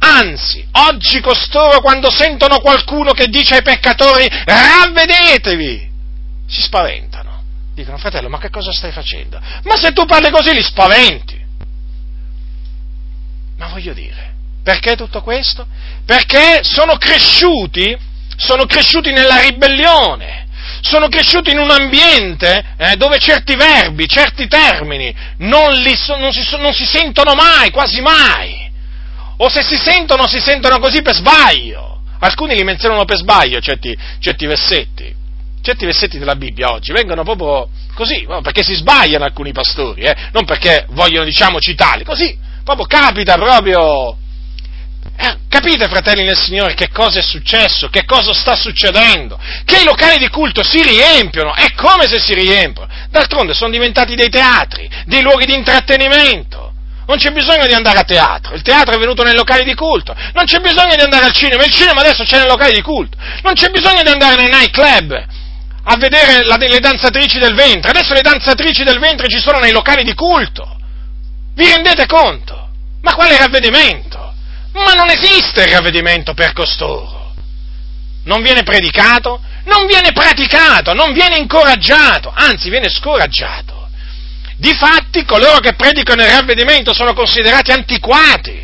Anzi, 0.00 0.66
oggi 0.72 1.20
costoro 1.20 1.80
quando 1.80 2.10
sentono 2.10 2.58
qualcuno 2.58 3.12
che 3.12 3.28
dice 3.28 3.54
ai 3.54 3.62
peccatori 3.62 4.26
ravvedetevi, 4.28 5.90
si 6.48 6.62
spaventano. 6.62 7.44
Dicono, 7.72 7.98
fratello, 7.98 8.28
ma 8.28 8.38
che 8.38 8.50
cosa 8.50 8.72
stai 8.72 8.90
facendo? 8.90 9.40
Ma 9.62 9.76
se 9.76 9.92
tu 9.92 10.06
parli 10.06 10.32
così 10.32 10.52
li 10.52 10.62
spaventi. 10.62 11.38
Ma 13.58 13.68
voglio 13.68 13.92
dire, 13.92 14.29
perché 14.62 14.96
tutto 14.96 15.22
questo? 15.22 15.66
Perché 16.04 16.60
sono 16.62 16.96
cresciuti, 16.96 17.96
sono 18.36 18.66
cresciuti 18.66 19.10
nella 19.10 19.40
ribellione, 19.40 20.48
sono 20.82 21.08
cresciuti 21.08 21.50
in 21.50 21.58
un 21.58 21.70
ambiente 21.70 22.64
eh, 22.76 22.96
dove 22.96 23.18
certi 23.18 23.54
verbi, 23.56 24.08
certi 24.08 24.46
termini 24.46 25.14
non, 25.38 25.72
li, 25.72 25.94
non, 26.18 26.32
si, 26.32 26.56
non 26.58 26.72
si 26.72 26.84
sentono 26.84 27.34
mai, 27.34 27.70
quasi 27.70 28.00
mai. 28.00 28.68
O 29.38 29.48
se 29.48 29.62
si 29.62 29.76
sentono, 29.76 30.26
si 30.26 30.38
sentono 30.38 30.78
così 30.78 31.00
per 31.00 31.14
sbaglio. 31.14 32.02
Alcuni 32.18 32.54
li 32.54 32.64
menzionano 32.64 33.06
per 33.06 33.16
sbaglio 33.16 33.60
certi, 33.60 33.96
certi 34.18 34.46
versetti. 34.46 35.14
Certi 35.62 35.84
versetti 35.84 36.18
della 36.18 36.36
Bibbia 36.36 36.72
oggi 36.72 36.92
vengono 36.92 37.22
proprio 37.22 37.68
così, 37.94 38.26
perché 38.42 38.62
si 38.62 38.74
sbagliano 38.74 39.24
alcuni 39.24 39.52
pastori, 39.52 40.02
eh, 40.02 40.16
non 40.32 40.44
perché 40.44 40.86
vogliono, 40.90 41.24
diciamo, 41.24 41.60
citarli, 41.60 42.04
così, 42.04 42.36
proprio 42.64 42.86
capita 42.86 43.34
proprio 43.34 44.16
eh, 45.16 45.36
capite, 45.48 45.88
fratelli 45.88 46.24
nel 46.24 46.36
Signore, 46.36 46.74
che 46.74 46.90
cosa 46.90 47.18
è 47.18 47.22
successo, 47.22 47.88
che 47.88 48.04
cosa 48.04 48.32
sta 48.32 48.54
succedendo? 48.54 49.38
Che 49.64 49.80
i 49.80 49.84
locali 49.84 50.18
di 50.18 50.28
culto 50.28 50.62
si 50.62 50.82
riempiono, 50.82 51.54
è 51.54 51.72
come 51.74 52.06
se 52.06 52.18
si 52.18 52.34
riempiono. 52.34 52.88
D'altronde 53.10 53.52
sono 53.52 53.70
diventati 53.70 54.14
dei 54.14 54.30
teatri, 54.30 54.88
dei 55.04 55.20
luoghi 55.22 55.46
di 55.46 55.54
intrattenimento. 55.54 56.72
Non 57.06 57.18
c'è 57.18 57.32
bisogno 57.32 57.66
di 57.66 57.74
andare 57.74 57.98
a 57.98 58.04
teatro, 58.04 58.54
il 58.54 58.62
teatro 58.62 58.94
è 58.94 58.98
venuto 58.98 59.24
nei 59.24 59.34
locali 59.34 59.64
di 59.64 59.74
culto, 59.74 60.14
non 60.32 60.44
c'è 60.44 60.60
bisogno 60.60 60.94
di 60.94 61.02
andare 61.02 61.24
al 61.24 61.32
cinema, 61.32 61.64
il 61.64 61.72
cinema 61.72 62.00
adesso 62.00 62.22
c'è 62.22 62.38
nei 62.38 62.46
locali 62.46 62.72
di 62.72 62.82
culto, 62.82 63.18
non 63.42 63.54
c'è 63.54 63.68
bisogno 63.70 64.02
di 64.02 64.10
andare 64.10 64.36
nei 64.36 64.48
night 64.48 64.70
club 64.70 65.26
a 65.82 65.96
vedere 65.96 66.44
la, 66.44 66.56
le 66.56 66.78
danzatrici 66.78 67.40
del 67.40 67.54
ventre, 67.54 67.90
adesso 67.90 68.14
le 68.14 68.20
danzatrici 68.20 68.84
del 68.84 69.00
ventre 69.00 69.28
ci 69.28 69.40
sono 69.40 69.58
nei 69.58 69.72
locali 69.72 70.04
di 70.04 70.14
culto. 70.14 70.76
Vi 71.54 71.66
rendete 71.66 72.06
conto? 72.06 72.68
Ma 73.02 73.14
quale 73.14 73.36
ravvedimento? 73.36 74.09
Ma 74.72 74.92
non 74.92 75.10
esiste 75.10 75.64
il 75.64 75.70
ravvedimento 75.70 76.34
per 76.34 76.52
costoro. 76.52 77.34
Non 78.24 78.42
viene 78.42 78.62
predicato, 78.62 79.40
non 79.64 79.86
viene 79.86 80.12
praticato, 80.12 80.92
non 80.92 81.12
viene 81.12 81.38
incoraggiato, 81.38 82.32
anzi 82.34 82.70
viene 82.70 82.88
scoraggiato. 82.88 83.88
Difatti 84.56 85.24
coloro 85.24 85.58
che 85.58 85.74
predicano 85.74 86.22
il 86.22 86.28
ravvedimento 86.28 86.92
sono 86.92 87.14
considerati 87.14 87.72
antiquati, 87.72 88.62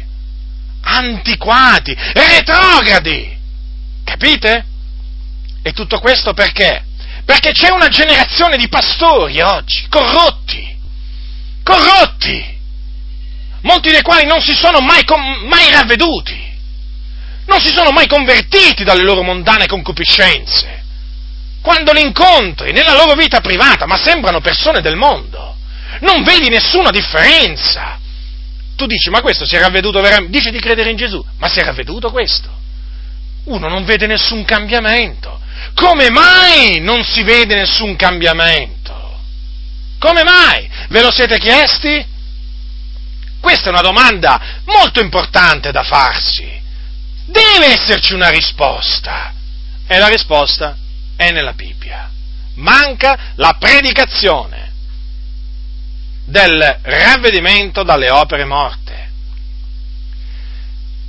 antiquati, 0.82 1.96
retrogradi. 2.12 3.34
Capite? 4.04 4.64
E 5.62 5.72
tutto 5.72 5.98
questo 5.98 6.32
perché? 6.32 6.84
Perché 7.24 7.50
c'è 7.52 7.70
una 7.70 7.88
generazione 7.88 8.56
di 8.56 8.68
pastori 8.68 9.40
oggi, 9.40 9.86
corrotti, 9.88 10.76
corrotti, 11.64 12.55
molti 13.66 13.90
dei 13.90 14.02
quali 14.02 14.24
non 14.24 14.40
si 14.40 14.54
sono 14.54 14.80
mai, 14.80 15.02
mai 15.44 15.70
ravveduti, 15.70 16.54
non 17.46 17.60
si 17.60 17.72
sono 17.72 17.90
mai 17.90 18.06
convertiti 18.06 18.84
dalle 18.84 19.02
loro 19.02 19.22
mondane 19.22 19.66
concupiscenze. 19.66 20.84
Quando 21.60 21.92
li 21.92 22.00
incontri 22.00 22.72
nella 22.72 22.94
loro 22.94 23.14
vita 23.14 23.40
privata, 23.40 23.86
ma 23.86 23.96
sembrano 23.96 24.40
persone 24.40 24.80
del 24.80 24.96
mondo, 24.96 25.56
non 26.00 26.22
vedi 26.22 26.48
nessuna 26.48 26.90
differenza. 26.90 27.98
Tu 28.76 28.86
dici, 28.86 29.10
ma 29.10 29.20
questo 29.20 29.44
si 29.44 29.56
è 29.56 29.58
ravveduto 29.58 30.00
veramente? 30.00 30.38
Dici 30.38 30.50
di 30.50 30.60
credere 30.60 30.90
in 30.90 30.96
Gesù, 30.96 31.24
ma 31.38 31.48
si 31.48 31.58
è 31.58 31.64
ravveduto 31.64 32.10
questo? 32.10 32.48
Uno 33.44 33.68
non 33.68 33.84
vede 33.84 34.06
nessun 34.06 34.44
cambiamento. 34.44 35.40
Come 35.74 36.08
mai 36.10 36.78
non 36.80 37.02
si 37.04 37.22
vede 37.22 37.56
nessun 37.56 37.96
cambiamento? 37.96 39.18
Come 39.98 40.22
mai? 40.22 40.68
Ve 40.88 41.02
lo 41.02 41.10
siete 41.10 41.38
chiesti? 41.38 42.14
Questa 43.46 43.66
è 43.66 43.68
una 43.68 43.80
domanda 43.80 44.40
molto 44.64 44.98
importante 44.98 45.70
da 45.70 45.84
farsi. 45.84 46.60
Deve 47.26 47.66
esserci 47.66 48.12
una 48.12 48.28
risposta. 48.28 49.32
E 49.86 49.98
la 49.98 50.08
risposta 50.08 50.76
è 51.14 51.30
nella 51.30 51.52
Bibbia. 51.52 52.10
Manca 52.54 53.34
la 53.36 53.54
predicazione 53.56 54.72
del 56.24 56.80
ravvedimento 56.82 57.84
dalle 57.84 58.10
opere 58.10 58.44
morte. 58.44 59.10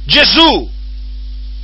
Gesù, 0.03 0.71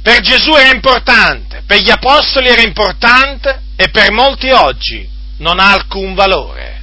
per 0.01 0.21
Gesù 0.21 0.55
era 0.55 0.73
importante, 0.73 1.61
per 1.67 1.81
gli 1.81 1.91
apostoli 1.91 2.47
era 2.47 2.63
importante 2.63 3.61
e 3.75 3.91
per 3.91 4.11
molti 4.11 4.49
oggi 4.49 5.07
non 5.37 5.59
ha 5.59 5.71
alcun 5.71 6.15
valore. 6.15 6.81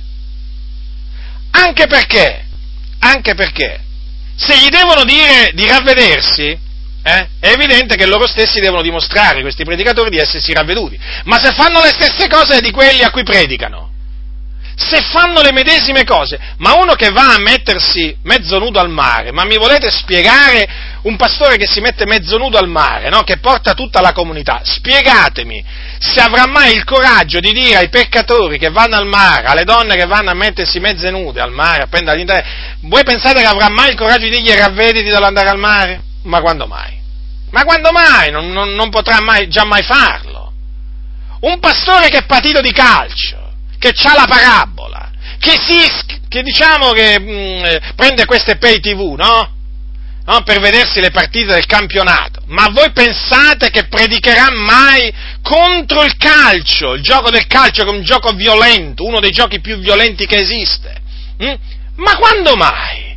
Anche 1.50 1.88
perché 1.88 2.44
anche 3.00 3.34
perché 3.34 3.80
se 4.36 4.56
gli 4.56 4.68
devono 4.68 5.04
dire 5.04 5.50
di 5.52 5.66
ravvedersi, 5.66 6.58
eh, 7.02 7.28
è 7.40 7.48
evidente 7.48 7.96
che 7.96 8.06
loro 8.06 8.26
stessi 8.26 8.60
devono 8.60 8.82
dimostrare, 8.82 9.42
questi 9.42 9.64
predicatori, 9.64 10.10
di 10.10 10.18
essersi 10.18 10.52
ravveduti. 10.52 10.98
Ma 11.24 11.38
se 11.38 11.52
fanno 11.52 11.82
le 11.82 11.90
stesse 11.90 12.28
cose 12.28 12.60
di 12.60 12.70
quelli 12.70 13.02
a 13.02 13.10
cui 13.10 13.22
predicano, 13.22 13.89
se 14.80 15.02
fanno 15.02 15.42
le 15.42 15.52
medesime 15.52 16.04
cose, 16.04 16.38
ma 16.56 16.74
uno 16.74 16.94
che 16.94 17.10
va 17.10 17.34
a 17.34 17.38
mettersi 17.38 18.16
mezzo 18.22 18.58
nudo 18.58 18.80
al 18.80 18.88
mare, 18.88 19.30
ma 19.30 19.44
mi 19.44 19.58
volete 19.58 19.90
spiegare 19.90 20.66
un 21.02 21.16
pastore 21.16 21.58
che 21.58 21.66
si 21.66 21.80
mette 21.80 22.06
mezzo 22.06 22.38
nudo 22.38 22.56
al 22.56 22.66
mare, 22.66 23.10
no? 23.10 23.22
che 23.22 23.38
porta 23.38 23.74
tutta 23.74 24.00
la 24.00 24.12
comunità, 24.12 24.62
spiegatemi 24.64 25.62
se 25.98 26.20
avrà 26.20 26.46
mai 26.46 26.74
il 26.74 26.84
coraggio 26.84 27.40
di 27.40 27.52
dire 27.52 27.76
ai 27.76 27.88
peccatori 27.90 28.58
che 28.58 28.70
vanno 28.70 28.96
al 28.96 29.06
mare, 29.06 29.46
alle 29.46 29.64
donne 29.64 29.96
che 29.96 30.06
vanno 30.06 30.30
a 30.30 30.34
mettersi 30.34 30.80
mezze 30.80 31.10
nude 31.10 31.42
al 31.42 31.52
mare, 31.52 31.82
a 31.82 31.86
prendere 31.86 32.16
all'interno, 32.16 32.50
voi 32.84 33.04
pensate 33.04 33.42
che 33.42 33.46
avrà 33.46 33.68
mai 33.68 33.90
il 33.90 33.96
coraggio 33.96 34.24
di 34.24 34.30
dirgli 34.30 34.52
ravvediti 34.52 35.10
dall'andare 35.10 35.50
al 35.50 35.58
mare? 35.58 36.02
Ma 36.22 36.40
quando 36.40 36.66
mai? 36.66 36.98
Ma 37.50 37.64
quando 37.64 37.90
mai? 37.92 38.30
Non, 38.30 38.50
non, 38.50 38.70
non 38.70 38.88
potrà 38.88 39.20
mai, 39.20 39.48
già 39.48 39.64
mai 39.64 39.82
farlo. 39.82 40.52
Un 41.40 41.58
pastore 41.58 42.08
che 42.08 42.18
è 42.18 42.24
patito 42.24 42.60
di 42.60 42.72
calcio, 42.72 43.39
che 43.80 43.94
ha 44.02 44.14
la 44.14 44.26
parabola, 44.28 45.10
che, 45.40 45.58
si, 45.58 45.90
che 46.28 46.42
diciamo 46.42 46.92
che 46.92 47.18
mh, 47.18 47.30
mm, 47.30 47.94
prende 47.96 48.26
queste 48.26 48.58
pay 48.58 48.78
tv, 48.78 49.14
no? 49.16 49.54
no? 50.26 50.42
Per 50.42 50.60
vedersi 50.60 51.00
le 51.00 51.10
partite 51.10 51.54
del 51.54 51.64
campionato. 51.64 52.42
Ma 52.48 52.68
voi 52.70 52.92
pensate 52.92 53.70
che 53.70 53.88
predicherà 53.88 54.50
mai 54.52 55.12
contro 55.42 56.04
il 56.04 56.14
calcio, 56.18 56.92
il 56.92 57.02
gioco 57.02 57.30
del 57.30 57.46
calcio 57.46 57.84
che 57.84 57.90
è 57.90 57.92
un 57.92 58.02
gioco 58.02 58.32
violento, 58.32 59.04
uno 59.04 59.18
dei 59.18 59.30
giochi 59.30 59.60
più 59.60 59.78
violenti 59.78 60.26
che 60.26 60.36
esiste? 60.36 61.00
Hm? 61.38 61.54
Ma 61.96 62.16
quando 62.16 62.54
mai? 62.56 63.08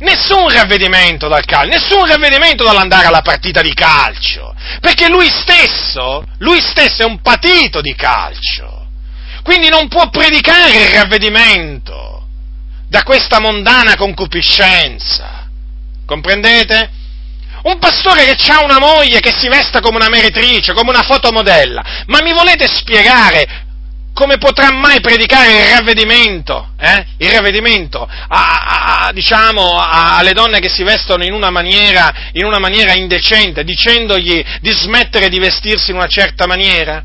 Nessun 0.00 0.50
ravvedimento 0.50 1.28
dal 1.28 1.44
calcio, 1.44 1.78
nessun 1.78 2.06
ravvedimento 2.06 2.64
dall'andare 2.64 3.06
alla 3.06 3.22
partita 3.22 3.62
di 3.62 3.72
calcio, 3.72 4.52
perché 4.80 5.08
lui 5.08 5.28
stesso, 5.30 6.24
lui 6.38 6.60
stesso 6.60 7.02
è 7.02 7.04
un 7.04 7.20
patito 7.20 7.80
di 7.80 7.94
calcio. 7.94 8.81
Quindi 9.42 9.68
non 9.68 9.88
può 9.88 10.08
predicare 10.08 10.82
il 10.82 10.94
ravvedimento 10.94 12.26
da 12.88 13.02
questa 13.02 13.40
mondana 13.40 13.96
concupiscenza. 13.96 15.48
Comprendete? 16.06 16.90
Un 17.62 17.78
pastore 17.78 18.24
che 18.24 18.50
ha 18.50 18.62
una 18.64 18.78
moglie 18.78 19.20
che 19.20 19.32
si 19.36 19.48
vesta 19.48 19.80
come 19.80 19.96
una 19.96 20.08
meretrice, 20.08 20.72
come 20.72 20.90
una 20.90 21.02
fotomodella, 21.02 22.04
ma 22.06 22.20
mi 22.22 22.32
volete 22.32 22.66
spiegare 22.66 23.70
come 24.12 24.36
potrà 24.36 24.70
mai 24.72 25.00
predicare 25.00 25.62
il 25.62 25.76
ravvedimento, 25.76 26.72
eh? 26.78 27.06
il 27.18 27.30
ravvedimento 27.30 28.06
a, 28.06 29.06
a, 29.06 29.12
diciamo, 29.12 29.78
a, 29.78 30.18
alle 30.18 30.32
donne 30.32 30.60
che 30.60 30.68
si 30.68 30.82
vestono 30.82 31.24
in 31.24 31.32
una, 31.32 31.50
maniera, 31.50 32.12
in 32.32 32.44
una 32.44 32.58
maniera 32.58 32.94
indecente, 32.94 33.64
dicendogli 33.64 34.44
di 34.60 34.70
smettere 34.70 35.28
di 35.28 35.38
vestirsi 35.38 35.90
in 35.90 35.96
una 35.96 36.08
certa 36.08 36.46
maniera? 36.46 37.02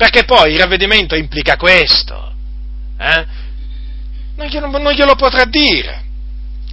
Perché 0.00 0.24
poi 0.24 0.52
il 0.52 0.58
ravvedimento 0.58 1.14
implica 1.14 1.58
questo. 1.58 2.32
Eh? 2.98 3.26
Non, 4.34 4.46
glielo, 4.46 4.78
non 4.78 4.94
glielo 4.94 5.14
potrà 5.14 5.44
dire. 5.44 6.04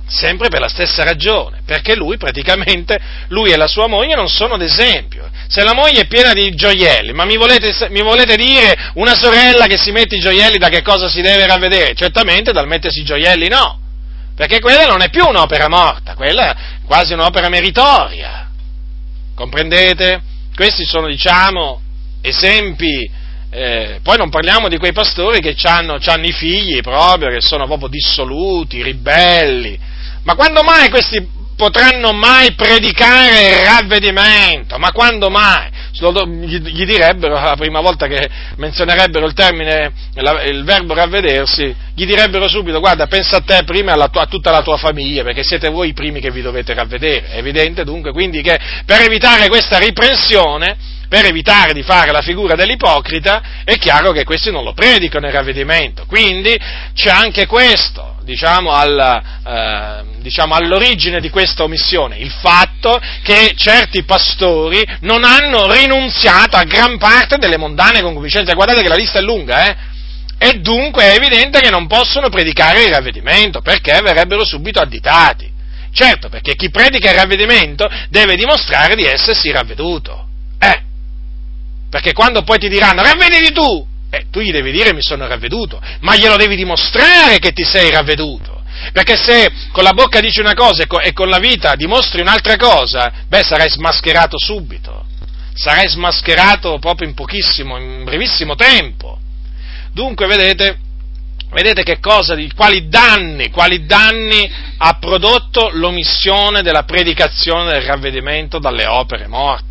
Sempre 0.08 0.48
per 0.48 0.62
la 0.62 0.70
stessa 0.70 1.04
ragione, 1.04 1.60
perché 1.66 1.94
lui 1.94 2.16
praticamente, 2.16 2.98
lui 3.28 3.52
e 3.52 3.58
la 3.58 3.68
sua 3.68 3.88
moglie 3.88 4.16
non 4.16 4.30
sono 4.30 4.56
d'esempio. 4.56 5.30
Se 5.50 5.62
la 5.62 5.74
moglie 5.74 6.04
è 6.04 6.08
piena 6.08 6.32
di 6.32 6.56
gioielli, 6.56 7.12
ma 7.12 7.26
mi 7.26 7.36
volete, 7.36 7.90
mi 7.90 8.02
volete 8.02 8.38
dire 8.38 8.92
una 8.94 9.14
sorella 9.14 9.66
che 9.66 9.76
si 9.76 9.92
mette 9.92 10.16
i 10.16 10.22
gioielli 10.22 10.58
da 10.58 10.70
che 10.70 10.82
cosa 10.82 11.10
si 11.10 11.20
deve 11.20 11.46
ravvedere? 11.46 11.96
Certamente 11.96 12.54
dal 12.54 12.66
mettersi 12.66 13.02
i 13.02 13.04
gioielli 13.04 13.50
no, 13.50 13.78
perché 14.38 14.62
quella 14.62 14.86
non 14.86 15.02
è 15.02 15.10
più 15.10 15.28
un'opera 15.28 15.68
morta, 15.68 16.16
quella 16.16 16.52
è 16.52 16.56
quasi 16.86 17.12
un'opera 17.12 17.50
meritoria. 17.50 18.50
Comprendete? 19.36 20.22
Questi 20.56 20.86
sono, 20.86 21.08
diciamo, 21.08 21.82
esempi 22.28 23.26
eh, 23.50 24.00
poi 24.04 24.18
non 24.18 24.30
parliamo 24.30 24.68
di 24.68 24.78
quei 24.78 24.92
pastori 24.92 25.40
che 25.40 25.56
hanno 25.64 25.98
i 25.98 26.32
figli 26.34 26.82
proprio, 26.82 27.30
che 27.30 27.42
sono 27.42 27.66
proprio 27.66 27.88
dissoluti, 27.88 28.84
ribelli. 28.84 29.80
Ma 30.24 30.36
quando 30.36 30.62
mai 30.64 30.90
questi 30.90 31.26
potranno 31.56 32.12
mai 32.12 32.54
predicare 32.54 33.48
il 33.48 33.66
ravvedimento? 33.66 34.78
Ma 34.78 34.92
quando 34.92 35.30
mai? 35.30 35.70
Gli, 35.92 36.86
direbbero, 36.86 37.34
la 37.34 37.56
prima 37.58 37.80
volta 37.80 38.06
che 38.06 38.30
menzionerebbero 38.58 39.26
il 39.26 39.34
termine, 39.34 39.92
il 40.46 40.64
verbo 40.64 40.94
ravvedersi, 40.94 41.74
gli 41.96 42.06
direbbero 42.06 42.48
subito, 42.48 42.80
guarda, 42.80 43.08
pensa 43.08 43.38
a 43.38 43.42
te 43.42 43.64
prima 43.64 43.96
e 43.96 44.00
a 44.00 44.26
tutta 44.28 44.52
la 44.52 44.62
tua 44.62 44.78
famiglia, 44.78 45.24
perché 45.24 45.44
siete 45.44 45.70
voi 45.70 45.90
i 45.90 45.94
primi 45.94 46.20
che 46.20 46.30
vi 46.30 46.42
dovete 46.42 46.74
ravvedere. 46.74 47.30
È 47.30 47.38
evidente 47.38 47.84
dunque 47.86 48.12
quindi 48.12 48.42
che 48.42 48.60
per 48.86 49.02
evitare 49.02 49.48
questa 49.48 49.80
riprensione, 49.80 50.97
per 51.08 51.26
evitare 51.26 51.74
di 51.74 51.84
fare 51.84 52.12
la 52.12 52.22
figura 52.22 52.56
dell'ipocrita, 52.56 53.64
è 53.64 53.78
chiaro 53.78 54.12
che 54.12 54.24
questi 54.24 54.52
non 54.52 54.64
lo 54.64 54.74
predicano 54.74 55.28
il 55.28 55.34
ravvedimento. 55.34 56.06
Quindi 56.06 56.58
c'è 56.94 57.10
anche 57.10 57.46
questo, 57.46 58.18
diciamo, 58.24 58.72
alla, 58.72 59.22
eh, 59.46 60.20
diciamo, 60.20 60.56
all'origine 60.56 61.20
di 61.20 61.30
questa 61.30 61.64
omissione, 61.64 62.18
il 62.18 62.32
fatto 62.32 63.00
che 63.24 63.54
certi 63.56 64.04
pastori 64.04 64.84
non 65.02 65.24
hanno 65.24 65.72
rinunziato 65.72 66.58
a 66.58 66.64
gran 66.64 66.98
parte 66.98 67.38
delle 67.38 67.58
mondane 67.58 68.02
concupiscenze. 68.02 68.54
Guardate 68.54 68.82
che 68.82 68.90
la 68.90 68.96
lista 68.96 69.20
è 69.20 69.22
lunga, 69.22 69.66
eh? 69.66 69.76
E 70.40 70.60
dunque 70.60 71.04
è 71.04 71.16
evidente 71.16 71.60
che 71.62 71.72
non 71.72 71.88
possono 71.88 72.30
predicare 72.30 72.84
il 72.84 72.94
ravvedimento, 72.94 73.62
perché 73.62 74.00
verrebbero 74.04 74.46
subito 74.46 74.80
additati. 74.80 75.52
Certo, 75.92 76.30
perché 76.30 76.56
chi 76.56 76.70
predica 76.70 77.10
il 77.10 77.18
ravvedimento 77.18 77.90
deve 78.10 78.36
dimostrare 78.36 78.94
di 78.94 79.04
essersi 79.04 79.50
ravveduto. 79.50 80.27
Perché 81.90 82.14
quando 82.14 82.44
poi 82.44 82.58
ti 82.58 82.70
diranno 82.70 83.02
ravvediti 83.02 83.52
tu, 83.54 83.86
eh, 84.10 84.26
tu 84.32 84.40
gli 84.40 84.52
devi 84.52 84.72
dire 84.72 84.94
mi 84.94 85.02
sono 85.02 85.28
ravveduto, 85.28 85.82
ma 86.02 86.16
glielo 86.16 86.36
devi 86.36 86.56
dimostrare 86.56 87.40
che 87.40 87.52
ti 87.52 87.64
sei 87.64 87.90
ravveduto. 87.92 88.64
Perché 88.92 89.16
se 89.18 89.52
con 89.72 89.84
la 89.84 89.94
bocca 89.94 90.20
dici 90.20 90.40
una 90.40 90.54
cosa 90.54 90.84
e 90.84 91.14
con 91.14 91.30
la 91.30 91.40
vita 91.40 91.76
dimostri 91.76 92.22
un'altra 92.22 92.56
cosa, 92.58 93.12
beh, 93.28 93.44
sarai 93.44 93.70
smascherato 93.70 94.38
subito. 94.38 95.06
Sarai 95.54 95.88
smascherato 95.90 96.78
proprio 96.78 97.08
in 97.08 97.16
pochissimo, 97.16 97.78
in 97.78 98.04
brevissimo 98.04 98.56
tempo. 98.56 99.18
Dunque, 99.92 100.28
vedete, 100.28 100.78
vedete 101.50 101.82
che 101.82 102.00
cosa, 102.00 102.38
quali 102.56 102.88
danni, 102.88 103.50
quali 103.50 103.86
danni 103.86 104.50
ha 104.78 104.94
prodotto 105.00 105.70
l'omissione 105.74 106.62
della 106.62 106.84
predicazione 106.84 107.72
del 107.72 107.82
ravvedimento 107.82 108.60
dalle 108.60 108.86
opere 108.86 109.28
morte. 109.28 109.67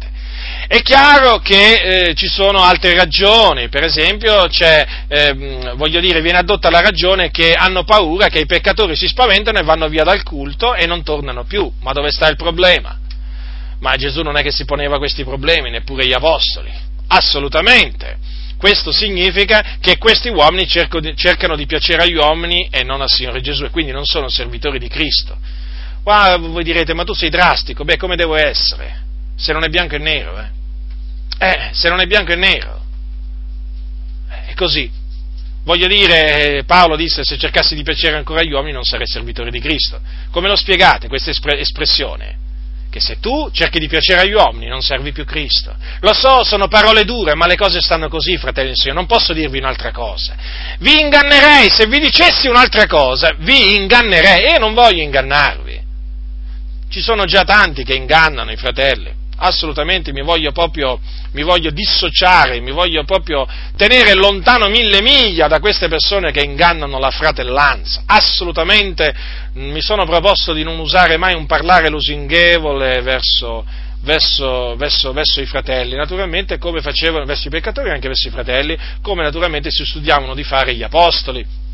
È 0.68 0.82
chiaro 0.82 1.38
che 1.38 2.08
eh, 2.08 2.14
ci 2.14 2.26
sono 2.26 2.62
altre 2.62 2.94
ragioni, 2.94 3.68
per 3.68 3.84
esempio 3.84 4.48
eh, 4.48 5.72
voglio 5.76 6.00
dire, 6.00 6.20
viene 6.20 6.38
adotta 6.38 6.70
la 6.70 6.80
ragione 6.80 7.30
che 7.30 7.52
hanno 7.52 7.84
paura 7.84 8.28
che 8.28 8.40
i 8.40 8.46
peccatori 8.46 8.96
si 8.96 9.06
spaventano 9.06 9.58
e 9.58 9.62
vanno 9.62 9.88
via 9.88 10.02
dal 10.02 10.24
culto 10.24 10.74
e 10.74 10.86
non 10.86 11.04
tornano 11.04 11.44
più. 11.44 11.70
Ma 11.82 11.92
dove 11.92 12.10
sta 12.10 12.28
il 12.28 12.36
problema? 12.36 12.98
Ma 13.78 13.96
Gesù 13.96 14.22
non 14.22 14.36
è 14.36 14.42
che 14.42 14.50
si 14.50 14.64
poneva 14.64 14.98
questi 14.98 15.22
problemi, 15.22 15.70
neppure 15.70 16.04
gli 16.04 16.12
apostoli. 16.12 16.72
Assolutamente. 17.08 18.18
Questo 18.58 18.90
significa 18.90 19.76
che 19.80 19.98
questi 19.98 20.30
uomini 20.30 20.66
cercano 20.66 21.56
di 21.56 21.66
piacere 21.66 22.02
agli 22.02 22.16
uomini 22.16 22.66
e 22.70 22.82
non 22.82 23.02
al 23.02 23.10
Signore 23.10 23.40
Gesù 23.40 23.64
e 23.64 23.70
quindi 23.70 23.92
non 23.92 24.04
sono 24.04 24.28
servitori 24.28 24.78
di 24.78 24.88
Cristo. 24.88 25.36
Qua 26.02 26.36
voi 26.38 26.64
direte, 26.64 26.94
ma 26.94 27.04
tu 27.04 27.12
sei 27.12 27.28
drastico, 27.28 27.84
beh 27.84 27.98
come 27.98 28.16
devo 28.16 28.34
essere? 28.34 29.04
Se 29.36 29.52
non 29.52 29.64
è 29.64 29.68
bianco 29.68 29.94
e 29.94 29.98
nero, 29.98 30.38
eh? 30.38 30.54
Eh, 31.38 31.70
se 31.72 31.88
non 31.88 32.00
è 32.00 32.06
bianco 32.06 32.32
e 32.32 32.36
nero. 32.36 32.80
È 34.46 34.54
così. 34.54 34.90
Voglio 35.64 35.88
dire, 35.88 36.62
Paolo 36.64 36.96
disse, 36.96 37.24
se 37.24 37.36
cercassi 37.36 37.74
di 37.74 37.82
piacere 37.82 38.16
ancora 38.16 38.40
agli 38.40 38.52
uomini 38.52 38.72
non 38.72 38.84
sarei 38.84 39.06
servitore 39.06 39.50
di 39.50 39.60
Cristo. 39.60 40.00
Come 40.30 40.48
lo 40.48 40.56
spiegate 40.56 41.08
questa 41.08 41.30
espressione? 41.30 42.38
Che 42.88 43.00
se 43.00 43.18
tu 43.18 43.50
cerchi 43.52 43.80
di 43.80 43.88
piacere 43.88 44.20
agli 44.20 44.32
uomini 44.32 44.68
non 44.68 44.80
servi 44.80 45.10
più 45.12 45.24
Cristo. 45.24 45.74
Lo 46.00 46.14
so, 46.14 46.44
sono 46.44 46.68
parole 46.68 47.04
dure, 47.04 47.34
ma 47.34 47.46
le 47.46 47.56
cose 47.56 47.80
stanno 47.80 48.08
così, 48.08 48.38
fratelli 48.38 48.70
e 48.70 48.74
signori, 48.76 48.94
non 48.94 49.06
posso 49.06 49.32
dirvi 49.32 49.58
un'altra 49.58 49.90
cosa. 49.90 50.36
Vi 50.78 51.00
ingannerei, 51.00 51.68
se 51.68 51.86
vi 51.86 51.98
dicessi 51.98 52.46
un'altra 52.46 52.86
cosa, 52.86 53.34
vi 53.38 53.74
ingannerei 53.74 54.44
e 54.44 54.52
io 54.52 54.58
non 54.58 54.72
voglio 54.72 55.02
ingannarvi. 55.02 55.84
Ci 56.88 57.00
sono 57.02 57.24
già 57.24 57.42
tanti 57.42 57.82
che 57.82 57.94
ingannano 57.94 58.52
i 58.52 58.56
fratelli 58.56 59.24
assolutamente 59.36 60.12
mi 60.12 60.22
voglio 60.22 60.52
proprio, 60.52 60.98
mi 61.32 61.42
voglio 61.42 61.70
dissociare, 61.70 62.60
mi 62.60 62.70
voglio 62.70 63.04
proprio 63.04 63.46
tenere 63.76 64.14
lontano 64.14 64.68
mille 64.68 65.00
miglia 65.02 65.48
da 65.48 65.60
queste 65.60 65.88
persone 65.88 66.32
che 66.32 66.40
ingannano 66.40 66.98
la 66.98 67.10
fratellanza. 67.10 68.02
Assolutamente 68.06 69.14
mi 69.54 69.80
sono 69.80 70.04
proposto 70.04 70.52
di 70.52 70.62
non 70.62 70.78
usare 70.78 71.16
mai 71.16 71.34
un 71.34 71.46
parlare 71.46 71.88
lusinghevole 71.88 73.02
verso, 73.02 73.64
verso, 74.02 74.76
verso, 74.76 75.12
verso 75.12 75.40
i 75.40 75.46
fratelli, 75.46 75.94
naturalmente 75.94 76.58
come 76.58 76.80
facevano 76.80 77.24
verso 77.24 77.48
i 77.48 77.50
peccatori 77.50 77.88
e 77.88 77.92
anche 77.92 78.08
verso 78.08 78.28
i 78.28 78.32
fratelli, 78.32 78.76
come 79.02 79.22
naturalmente 79.22 79.70
si 79.70 79.84
studiavano 79.84 80.34
di 80.34 80.44
fare 80.44 80.74
gli 80.74 80.82
apostoli. 80.82 81.64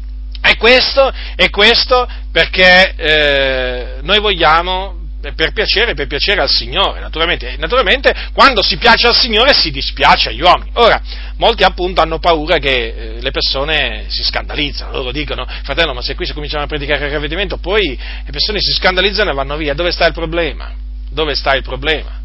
E 0.45 0.57
questo, 0.57 1.13
e 1.37 1.51
questo 1.51 2.09
perché 2.33 2.95
eh, 2.97 3.87
noi 4.03 4.19
vogliamo 4.19 5.02
per 5.31 5.53
piacere, 5.53 5.95
per 5.95 6.09
piacere 6.09 6.41
al 6.41 6.49
Signore, 6.49 7.01
naturalmente. 7.01 7.55
naturalmente. 7.59 8.13
quando 8.33 8.63
si 8.63 8.77
piace 8.77 9.07
al 9.07 9.15
Signore 9.15 9.53
si 9.53 9.71
dispiace 9.71 10.31
agli 10.31 10.41
uomini. 10.41 10.71
Ora, 10.75 11.01
molti 11.37 11.63
appunto 11.63 12.01
hanno 12.01 12.19
paura 12.19 12.59
che 12.59 12.71
eh, 13.17 13.21
le 13.21 13.31
persone 13.31 14.07
si 14.09 14.25
scandalizzano, 14.25 14.93
loro 14.93 15.13
dicono, 15.13 15.47
fratello, 15.63 15.95
ma 15.95 16.03
se 16.03 16.15
qui 16.15 16.27
si 16.27 16.33
cominciano 16.33 16.65
a 16.65 16.67
predicare 16.67 17.07
il 17.07 17.13
ravvedimento, 17.13 17.59
poi 17.59 17.97
le 18.25 18.31
persone 18.31 18.61
si 18.61 18.73
scandalizzano 18.73 19.31
e 19.31 19.35
vanno 19.35 19.57
via, 19.57 19.75
dove 19.75 19.93
sta 19.93 20.07
il 20.07 20.13
problema? 20.13 20.73
Dove 21.09 21.35
sta 21.35 21.55
il 21.55 21.63
problema? 21.63 22.22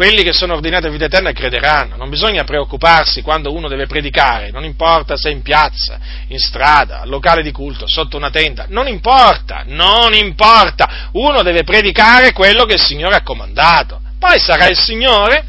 Quelli 0.00 0.22
che 0.22 0.32
sono 0.32 0.54
ordinati 0.54 0.86
a 0.86 0.88
vita 0.88 1.04
eterna 1.04 1.30
crederanno, 1.30 1.94
non 1.96 2.08
bisogna 2.08 2.42
preoccuparsi 2.42 3.20
quando 3.20 3.52
uno 3.52 3.68
deve 3.68 3.84
predicare, 3.86 4.50
non 4.50 4.64
importa 4.64 5.14
se 5.18 5.28
in 5.28 5.42
piazza, 5.42 5.98
in 6.28 6.38
strada, 6.38 7.02
al 7.02 7.10
locale 7.10 7.42
di 7.42 7.50
culto, 7.52 7.86
sotto 7.86 8.16
una 8.16 8.30
tenda, 8.30 8.64
non 8.68 8.88
importa, 8.88 9.62
non 9.66 10.14
importa, 10.14 11.10
uno 11.12 11.42
deve 11.42 11.64
predicare 11.64 12.32
quello 12.32 12.64
che 12.64 12.76
il 12.76 12.82
Signore 12.82 13.16
ha 13.16 13.22
comandato, 13.22 14.00
poi 14.18 14.38
sarà 14.38 14.68
il 14.68 14.78
Signore, 14.78 15.44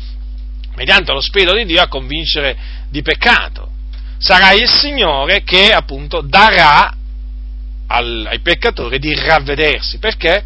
mediante 0.76 1.14
lo 1.14 1.22
Spirito 1.22 1.56
di 1.56 1.64
Dio, 1.64 1.82
a 1.82 1.88
convincere 1.88 2.58
di 2.90 3.02
peccato, 3.02 3.70
sarà 4.18 4.52
il 4.52 4.68
Signore 4.68 5.44
che 5.44 5.70
appunto 5.70 6.20
darà 6.20 6.94
al, 7.88 8.28
ai 8.30 8.42
peccatori 8.42 9.00
di 9.00 9.16
ravvedersi, 9.16 9.98
perché? 9.98 10.44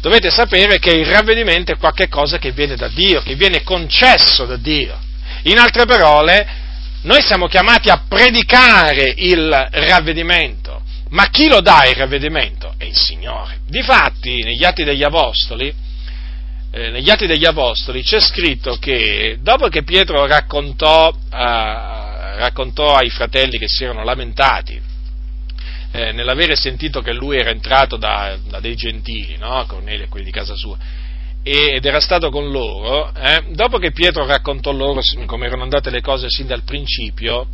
Dovete 0.00 0.30
sapere 0.30 0.78
che 0.78 0.90
il 0.90 1.06
ravvedimento 1.06 1.72
è 1.72 1.76
qualcosa 1.76 2.38
che 2.38 2.52
viene 2.52 2.76
da 2.76 2.88
Dio, 2.88 3.22
che 3.22 3.34
viene 3.34 3.62
concesso 3.62 4.46
da 4.46 4.56
Dio. 4.56 4.98
In 5.44 5.58
altre 5.58 5.84
parole, 5.86 6.46
noi 7.02 7.22
siamo 7.22 7.46
chiamati 7.46 7.88
a 7.88 8.04
predicare 8.08 9.14
il 9.16 9.68
ravvedimento, 9.70 10.82
ma 11.10 11.28
chi 11.28 11.48
lo 11.48 11.60
dà 11.60 11.86
il 11.86 11.94
ravvedimento? 11.94 12.74
È 12.76 12.84
il 12.84 12.96
Signore. 12.96 13.60
Difatti, 13.66 14.42
negli 14.42 14.64
Atti 14.64 14.84
degli 14.84 15.02
Apostoli, 15.02 15.72
eh, 16.72 16.90
negli 16.90 17.10
Atti 17.10 17.26
degli 17.26 17.44
Apostoli 17.44 18.02
c'è 18.02 18.20
scritto 18.20 18.76
che 18.76 19.38
dopo 19.40 19.68
che 19.68 19.82
Pietro 19.82 20.26
raccontò, 20.26 21.08
eh, 21.08 22.36
raccontò 22.36 22.94
ai 22.94 23.10
fratelli 23.10 23.58
che 23.58 23.68
si 23.68 23.84
erano 23.84 24.04
lamentati 24.04 24.89
eh, 25.92 26.12
nell'avere 26.12 26.56
sentito 26.56 27.00
che 27.00 27.12
lui 27.12 27.36
era 27.36 27.50
entrato 27.50 27.96
da, 27.96 28.38
da 28.48 28.60
dei 28.60 28.76
gentili, 28.76 29.36
no? 29.36 29.64
Cornelio 29.66 30.04
e 30.04 30.08
quelli 30.08 30.26
di 30.26 30.30
casa 30.30 30.54
sua, 30.54 30.76
ed 31.42 31.84
era 31.84 32.00
stato 32.00 32.30
con 32.30 32.50
loro, 32.50 33.12
eh, 33.14 33.44
dopo 33.52 33.78
che 33.78 33.92
Pietro 33.92 34.26
raccontò 34.26 34.72
loro 34.72 35.00
come 35.26 35.46
erano 35.46 35.62
andate 35.62 35.90
le 35.90 36.00
cose 36.00 36.28
sin 36.28 36.46
dal 36.46 36.62
principio, 36.62 37.48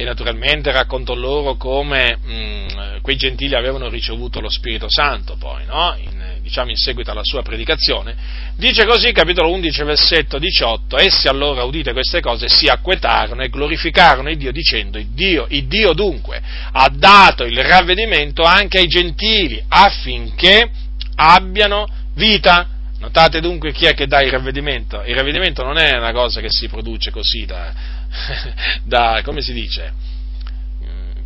e 0.00 0.04
naturalmente 0.04 0.70
raccontò 0.70 1.12
loro 1.12 1.56
come 1.56 2.18
mh, 2.22 2.32
mm, 2.32 2.68
quei 3.02 3.16
gentili 3.16 3.56
avevano 3.56 3.88
ricevuto 3.88 4.38
lo 4.38 4.48
Spirito 4.48 4.86
Santo 4.88 5.34
poi, 5.36 5.64
no? 5.64 5.96
in, 5.98 6.38
diciamo 6.40 6.70
in 6.70 6.76
seguito 6.76 7.10
alla 7.10 7.24
sua 7.24 7.42
predicazione, 7.42 8.14
dice 8.54 8.86
così, 8.86 9.10
capitolo 9.10 9.50
11, 9.50 9.82
versetto 9.82 10.38
18, 10.38 10.98
essi 10.98 11.26
allora 11.26 11.64
udite 11.64 11.92
queste 11.92 12.20
cose 12.20 12.48
si 12.48 12.66
acquetarono 12.66 13.42
e 13.42 13.48
glorificarono 13.48 14.30
il 14.30 14.36
Dio 14.36 14.52
dicendo, 14.52 14.98
il 14.98 15.08
Dio, 15.08 15.46
il 15.48 15.66
Dio 15.66 15.92
dunque 15.94 16.40
ha 16.70 16.88
dato 16.94 17.42
il 17.42 17.58
ravvedimento 17.58 18.44
anche 18.44 18.78
ai 18.78 18.86
gentili 18.86 19.60
affinché 19.66 20.70
abbiano 21.16 21.88
vita. 22.14 22.68
Notate 23.00 23.40
dunque 23.40 23.72
chi 23.72 23.86
è 23.86 23.94
che 23.94 24.06
dà 24.06 24.22
il 24.22 24.30
ravvedimento. 24.30 25.02
Il 25.04 25.14
ravvedimento 25.14 25.62
non 25.62 25.76
è 25.76 25.96
una 25.96 26.12
cosa 26.12 26.40
che 26.40 26.50
si 26.50 26.68
produce 26.68 27.12
così 27.12 27.44
da, 27.46 27.72
da, 28.84 29.20
come 29.24 29.40
si 29.40 29.52
dice, 29.52 29.92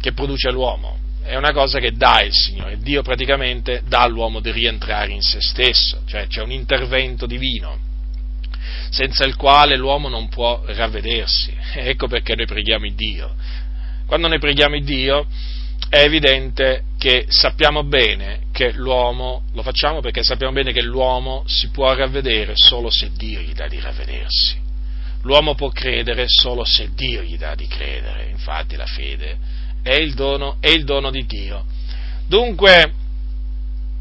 che 0.00 0.12
produce 0.12 0.50
l'uomo, 0.50 0.98
è 1.22 1.36
una 1.36 1.52
cosa 1.52 1.78
che 1.78 1.92
dà 1.92 2.22
il 2.22 2.32
Signore, 2.32 2.78
Dio 2.78 3.02
praticamente 3.02 3.82
dà 3.86 4.00
all'uomo 4.00 4.40
di 4.40 4.50
rientrare 4.50 5.12
in 5.12 5.22
se 5.22 5.38
stesso, 5.40 6.02
cioè 6.06 6.26
c'è 6.26 6.42
un 6.42 6.50
intervento 6.50 7.26
divino 7.26 7.90
senza 8.90 9.24
il 9.24 9.36
quale 9.36 9.76
l'uomo 9.76 10.08
non 10.08 10.28
può 10.28 10.62
ravvedersi. 10.66 11.54
Ecco 11.74 12.08
perché 12.08 12.34
noi 12.34 12.46
preghiamo 12.46 12.84
il 12.84 12.94
Dio. 12.94 13.34
Quando 14.06 14.28
noi 14.28 14.38
preghiamo 14.38 14.76
il 14.76 14.84
Dio 14.84 15.26
è 15.88 16.00
evidente 16.00 16.84
che 16.98 17.24
sappiamo 17.28 17.84
bene 17.84 18.48
che 18.52 18.72
l'uomo, 18.72 19.44
lo 19.52 19.62
facciamo 19.62 20.00
perché 20.00 20.22
sappiamo 20.22 20.52
bene 20.52 20.72
che 20.72 20.82
l'uomo 20.82 21.44
si 21.46 21.68
può 21.68 21.94
ravvedere 21.94 22.52
solo 22.56 22.90
se 22.90 23.10
Dio 23.14 23.40
gli 23.40 23.52
dà 23.52 23.68
di 23.68 23.80
ravvedersi 23.80 24.70
l'uomo 25.22 25.54
può 25.54 25.70
credere 25.70 26.24
solo 26.26 26.64
se 26.64 26.90
Dio 26.94 27.22
gli 27.22 27.36
dà 27.36 27.54
di 27.54 27.66
credere, 27.66 28.28
infatti 28.30 28.76
la 28.76 28.86
fede 28.86 29.38
è 29.82 29.94
il 29.94 30.14
dono, 30.14 30.56
è 30.60 30.68
il 30.68 30.84
dono 30.84 31.10
di 31.10 31.26
Dio. 31.26 31.64
Dunque, 32.26 32.92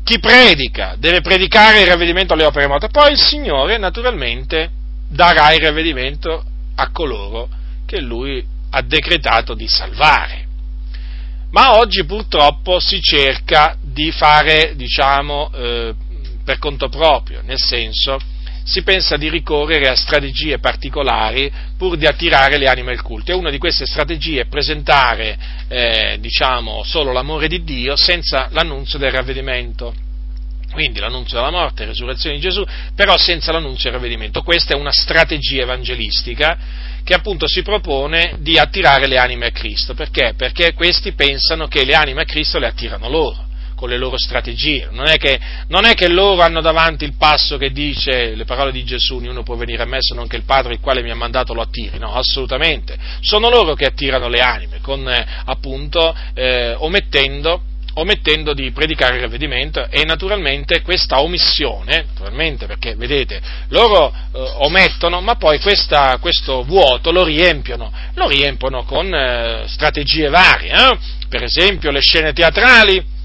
chi 0.03 0.19
predica 0.19 0.95
deve 0.97 1.22
predicare 1.22 1.82
il 1.82 1.88
ravvedimento 1.88 2.34
alle 2.34 2.45
opere 2.45 2.67
morte, 2.67 2.89
poi 2.89 3.11
il 3.11 3.19
Signore 3.19 3.78
naturalmente 3.78 4.69
darà 5.09 5.51
il 5.53 5.61
ravvedimento 5.61 6.43
a 6.76 6.89
coloro 6.91 7.49
che 7.86 7.99
Lui 7.99 8.43
ha 8.72 8.82
decretato 8.82 9.53
di 9.53 9.67
salvare. 9.67 10.47
Ma 11.51 11.78
oggi 11.78 12.05
purtroppo 12.05 12.80
si 12.80 13.01
cerca 13.01 13.76
di 13.82 14.11
fare, 14.11 14.74
diciamo, 14.76 15.51
eh, 15.53 15.93
per 16.43 16.57
conto 16.59 16.88
proprio, 16.88 17.41
nel 17.43 17.59
senso 17.59 18.17
si 18.64 18.84
pensa 18.84 19.18
di 19.18 19.30
ricorrere 19.30 19.89
a 19.89 19.95
strategie 19.95 20.59
particolari 20.59 21.51
pur 21.78 21.97
di 21.97 22.05
attirare 22.05 22.57
le 22.57 22.68
anime 22.68 22.91
al 22.91 23.01
culto. 23.01 23.32
E 23.32 23.36
una 23.36 23.49
di 23.49 23.57
queste 23.57 23.86
strategie 23.86 24.41
è 24.41 24.45
presentare, 24.45 25.38
eh, 25.68 26.18
diciamo, 26.20 26.84
solo 26.84 27.12
l'amore 27.12 27.47
di 27.47 27.64
Dio 27.64 27.95
senza 27.95 28.49
l'annunzio 28.51 28.99
del 28.99 29.12
ravvedimento. 29.12 29.93
Quindi 30.72 31.01
l'annunzio 31.01 31.38
della 31.38 31.51
morte 31.51 31.84
e 31.84 31.88
resurrezione 31.88 32.36
di 32.36 32.41
Gesù, 32.41 32.66
però 32.95 33.18
senza 33.18 33.51
l'annunzio 33.51 33.89
del 33.89 33.99
ravvedimento. 33.99 34.41
Questa 34.41 34.74
è 34.74 34.78
una 34.78 34.91
strategia 34.91 35.64
evangelistica 35.64 36.57
che 37.03 37.14
appunto 37.14 37.45
si 37.47 37.62
propone 37.62 38.36
di 38.39 38.57
attirare 38.57 39.07
le 39.07 39.18
anime 39.18 39.47
a 39.47 39.51
Cristo. 39.51 39.93
Perché? 39.93 40.34
Perché 40.38 40.74
questi 40.74 41.12
pensano 41.12 41.68
che 41.68 41.84
le 41.84 41.93
anime 41.93 42.22
a 42.22 42.26
Cristo 42.26 42.57
le 42.57 42.68
attirano 42.68 43.09
loro 43.09 43.49
con 43.82 43.89
le 43.89 43.97
loro 43.97 44.15
strategie. 44.15 44.89
Non 44.91 45.07
è, 45.07 45.17
che, 45.17 45.39
non 45.69 45.86
è, 45.86 45.95
che, 45.95 46.07
loro 46.07 46.43
hanno 46.43 46.61
davanti 46.61 47.03
il 47.03 47.15
passo 47.17 47.57
che 47.57 47.71
dice 47.71 48.36
le 48.36 48.45
parole 48.45 48.71
di 48.71 48.84
Gesù, 48.84 49.15
ognuno 49.15 49.41
può 49.41 49.55
venire 49.55 49.82
a 49.82 49.88
me 49.88 49.97
se 50.01 50.13
non 50.13 50.27
che 50.27 50.36
il 50.36 50.43
Padre 50.43 50.73
il 50.73 50.79
quale 50.79 51.01
mi 51.01 51.09
ha 51.09 51.15
mandato 51.15 51.55
lo 51.55 51.61
attiri. 51.61 51.97
No, 51.97 52.13
assolutamente. 52.13 52.95
Sono 53.21 53.49
loro 53.49 53.73
che 53.73 53.86
attirano 53.86 54.27
le 54.27 54.39
anime, 54.39 54.82
con 54.82 55.09
eh, 55.09 55.25
appunto 55.45 56.15
eh, 56.36 56.75
omettendo 56.77 57.63
omettendo 57.95 58.53
di 58.53 58.71
predicare 58.71 59.15
il 59.15 59.21
ravvedimento 59.21 59.86
e 59.89 60.05
naturalmente 60.05 60.82
questa 60.82 61.19
omissione, 61.19 62.05
naturalmente 62.07 62.65
perché 62.65 62.95
vedete, 62.95 63.41
loro 63.67 64.13
eh, 64.13 64.39
omettono, 64.59 65.19
ma 65.19 65.36
poi 65.36 65.59
questa, 65.59 66.17
questo 66.21 66.63
vuoto 66.63 67.11
lo 67.11 67.25
riempiono, 67.25 67.91
lo 68.13 68.27
riempiono 68.29 68.84
con 68.84 69.13
eh, 69.13 69.65
strategie 69.67 70.29
varie, 70.29 70.71
eh? 70.71 70.97
per 71.27 71.43
esempio 71.43 71.91
le 71.91 71.99
scene 71.99 72.32
teatrali, 72.32 73.19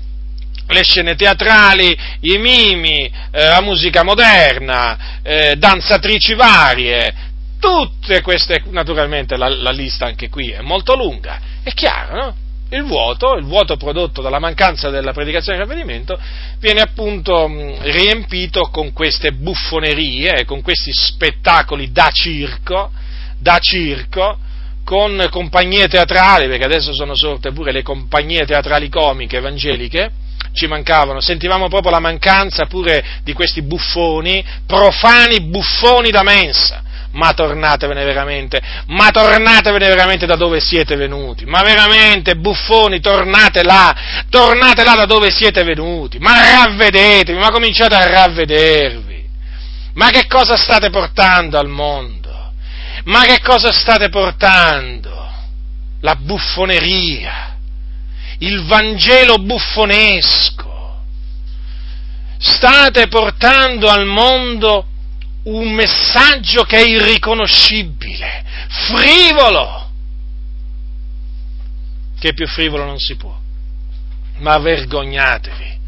le 0.69 0.83
scene 0.83 1.15
teatrali, 1.15 1.97
i 2.21 2.39
mimi, 2.39 3.11
eh, 3.31 3.45
la 3.49 3.61
musica 3.61 4.03
moderna, 4.03 5.21
eh, 5.23 5.57
danzatrici 5.57 6.35
varie, 6.35 7.15
tutte 7.59 8.21
queste, 8.21 8.63
naturalmente 8.71 9.37
la, 9.37 9.49
la, 9.49 9.71
lista 9.71 10.07
anche 10.07 10.29
qui 10.29 10.51
è 10.51 10.61
molto 10.61 10.95
lunga, 10.95 11.41
è 11.63 11.73
chiaro, 11.73 12.17
no? 12.17 12.35
Il 12.69 12.83
vuoto, 12.83 13.35
il 13.35 13.45
vuoto 13.45 13.77
prodotto 13.77 14.21
dalla 14.21 14.41
mancanza 14.41 14.91
della 14.91 15.13
predicazione 15.13 15.59
del 15.59 15.69
ravvedimento, 15.69 16.19
viene 16.59 16.81
appunto 16.81 17.47
riempito 17.83 18.63
con 18.73 18.93
queste 18.93 19.31
buffonerie, 19.31 20.45
con 20.45 20.63
questi 20.63 20.91
spettacoli 20.93 21.93
da 21.93 22.11
circo, 22.11 22.91
da 23.39 23.61
circo, 23.61 24.39
con 24.83 25.29
compagnie 25.31 25.87
teatrali, 25.87 26.49
perché 26.49 26.65
adesso 26.65 26.93
sono 26.93 27.15
sorte 27.15 27.53
pure 27.53 27.71
le 27.71 27.83
compagnie 27.83 28.45
teatrali 28.47 28.89
comiche 28.89 29.37
evangeliche, 29.37 30.11
ci 30.57 30.67
mancavano, 30.67 31.21
sentivamo 31.21 31.69
proprio 31.69 31.93
la 31.93 32.01
mancanza 32.01 32.65
pure 32.65 33.05
di 33.23 33.35
questi 33.35 33.63
buffoni, 33.63 34.45
profani 34.67 35.43
buffoni 35.43 36.11
da 36.11 36.23
mensa. 36.23 36.83
Ma 37.13 37.33
tornatevene 37.33 38.05
veramente, 38.05 38.61
ma 38.89 39.11
tornatevene 39.11 39.89
veramente 39.89 40.27
da 40.27 40.37
dove 40.37 40.61
siete 40.61 40.97
venuti, 40.97 41.47
ma 41.47 41.63
veramente 41.63 42.37
buffoni, 42.37 43.01
tornate 43.01 43.63
là, 43.63 44.25
tornate 44.29 44.85
là 44.85 44.95
da 44.97 45.07
dove 45.07 45.31
siete 45.31 45.63
venuti, 45.63 46.19
ma 46.19 46.35
ravvedetevi, 46.35 47.39
ma 47.39 47.51
cominciate 47.51 47.95
a 47.95 48.07
ravvedervi. 48.07 49.25
Ma 49.95 50.11
che 50.11 50.27
cosa 50.27 50.57
state 50.57 50.91
portando 50.91 51.59
al 51.59 51.69
mondo? 51.69 52.53
Ma 53.05 53.23
che 53.23 53.41
cosa 53.43 53.73
state 53.73 54.11
portando? 54.11 55.15
La 56.01 56.17
buffoneria 56.17 57.56
il 58.39 58.65
Vangelo 58.67 59.39
buffonesco. 59.39 60.65
State 62.39 63.09
portando 63.09 63.89
al 63.89 64.07
mondo 64.07 64.87
un 65.45 65.73
messaggio 65.73 66.65
che 66.65 66.77
è 66.77 66.87
irriconoscibile, 66.87 68.45
frivolo, 68.69 69.91
che 72.19 72.35
più 72.35 72.47
frivolo 72.47 72.85
non 72.85 72.99
si 72.99 73.17
può. 73.17 73.35
Ma 74.39 74.59
vergognatevi, 74.59 75.79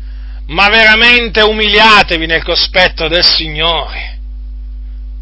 ma 0.46 0.68
veramente 0.68 1.42
umiliatevi 1.42 2.26
nel 2.26 2.42
cospetto 2.42 3.08
del 3.08 3.24
Signore. 3.24 4.16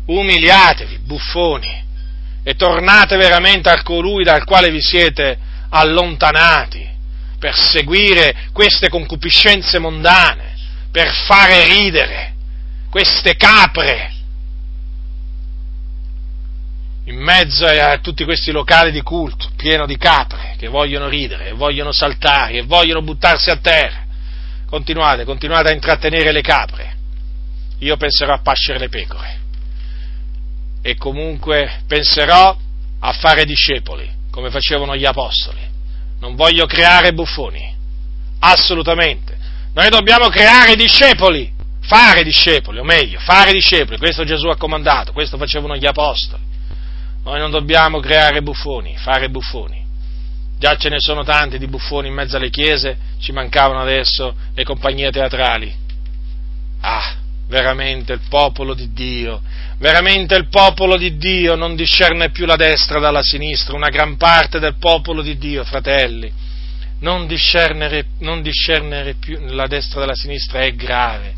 Umiliatevi, 0.07 0.99
buffoni, 0.99 1.85
e 2.45 2.55
tornate 2.55 3.17
veramente 3.17 3.69
a 3.69 3.83
colui 3.83 4.23
dal 4.23 4.45
quale 4.45 4.71
vi 4.71 4.81
siete 4.81 5.37
allontanati 5.71 6.95
per 7.39 7.55
seguire 7.55 8.49
queste 8.53 8.89
concupiscenze 8.89 9.79
mondane, 9.79 10.55
per 10.91 11.13
fare 11.13 11.65
ridere 11.67 12.35
queste 12.91 13.37
capre 13.37 14.15
in 17.05 17.17
mezzo 17.17 17.67
a 17.67 17.99
tutti 17.99 18.25
questi 18.25 18.51
locali 18.51 18.91
di 18.91 19.01
culto, 19.01 19.49
pieno 19.57 19.87
di 19.87 19.97
capre, 19.97 20.55
che 20.59 20.67
vogliono 20.67 21.09
ridere, 21.09 21.53
vogliono 21.53 21.93
saltare, 21.93 22.55
e 22.55 22.63
vogliono 22.63 23.03
buttarsi 23.03 23.51
a 23.51 23.57
terra. 23.57 24.05
Continuate, 24.67 25.25
continuate 25.25 25.71
a 25.71 25.73
intrattenere 25.73 26.33
le 26.33 26.41
capre. 26.41 26.97
Io 27.79 27.97
penserò 27.97 28.35
a 28.35 28.41
pascere 28.41 28.81
le 28.81 28.89
pecore. 28.89 29.39
E 30.83 30.97
comunque 30.97 31.83
penserò 31.87 32.57
a 32.99 33.13
fare 33.13 33.45
discepoli, 33.45 34.11
come 34.31 34.51
facevano 34.51 34.97
gli 34.97 35.05
apostoli. 35.05 35.66
Non 36.21 36.35
voglio 36.35 36.67
creare 36.67 37.13
buffoni. 37.13 37.75
Assolutamente. 38.41 39.37
Noi 39.75 39.89
dobbiamo 39.89 40.29
creare 40.29 40.75
discepoli. 40.75 41.53
Fare 41.81 42.25
discepoli, 42.25 42.81
o 42.81 42.85
meglio, 42.85 43.21
fare 43.21 43.53
discepoli. 43.53 43.97
Questo 43.97 44.25
Gesù 44.25 44.49
ha 44.49 44.57
comandato, 44.57 45.13
questo 45.13 45.37
facevano 45.37 45.77
gli 45.77 45.87
apostoli. 45.87 46.43
Noi 47.23 47.39
non 47.39 47.51
dobbiamo 47.51 48.01
creare 48.01 48.43
buffoni, 48.43 48.97
fare 48.97 49.29
buffoni. 49.29 49.85
Già 50.59 50.77
ce 50.77 50.89
ne 50.89 50.99
sono 50.99 51.23
tanti 51.23 51.59
di 51.59 51.67
buffoni 51.67 52.09
in 52.09 52.15
mezzo 52.15 52.37
alle 52.37 52.51
chiese, 52.51 52.97
ci 53.19 53.31
mancavano 53.31 53.81
adesso 53.81 54.35
le 54.55 54.65
compagnie 54.65 55.13
teatrali. 55.13 55.73
Ah, 56.81 57.15
veramente 57.49 58.13
il 58.13 58.21
popolo 58.29 58.75
di 58.75 58.93
Dio, 58.93 59.41
veramente 59.79 60.35
il 60.35 60.49
popolo 60.49 60.97
di 60.97 61.17
Dio 61.17 61.55
non 61.55 61.77
discerne 61.77 62.31
più 62.31 62.45
la 62.45 62.57
destra 62.57 62.99
dalla 62.99 63.23
sinistra, 63.23 63.77
una 63.77 63.89
gran 63.89 64.17
parte 64.17 64.59
del 64.59 64.77
popolo 64.79 65.23
di 65.23 65.39
Dio, 65.39 65.65
fratelli, 65.65 66.33
non 67.01 67.27
discernere, 67.27 68.07
non 68.21 68.43
discernere 68.43 69.15
più 69.15 69.39
la 69.49 69.67
destra 69.67 70.01
dalla 70.01 70.15
sinistra 70.15 70.61
è 70.61 70.75
grave. 70.75 71.35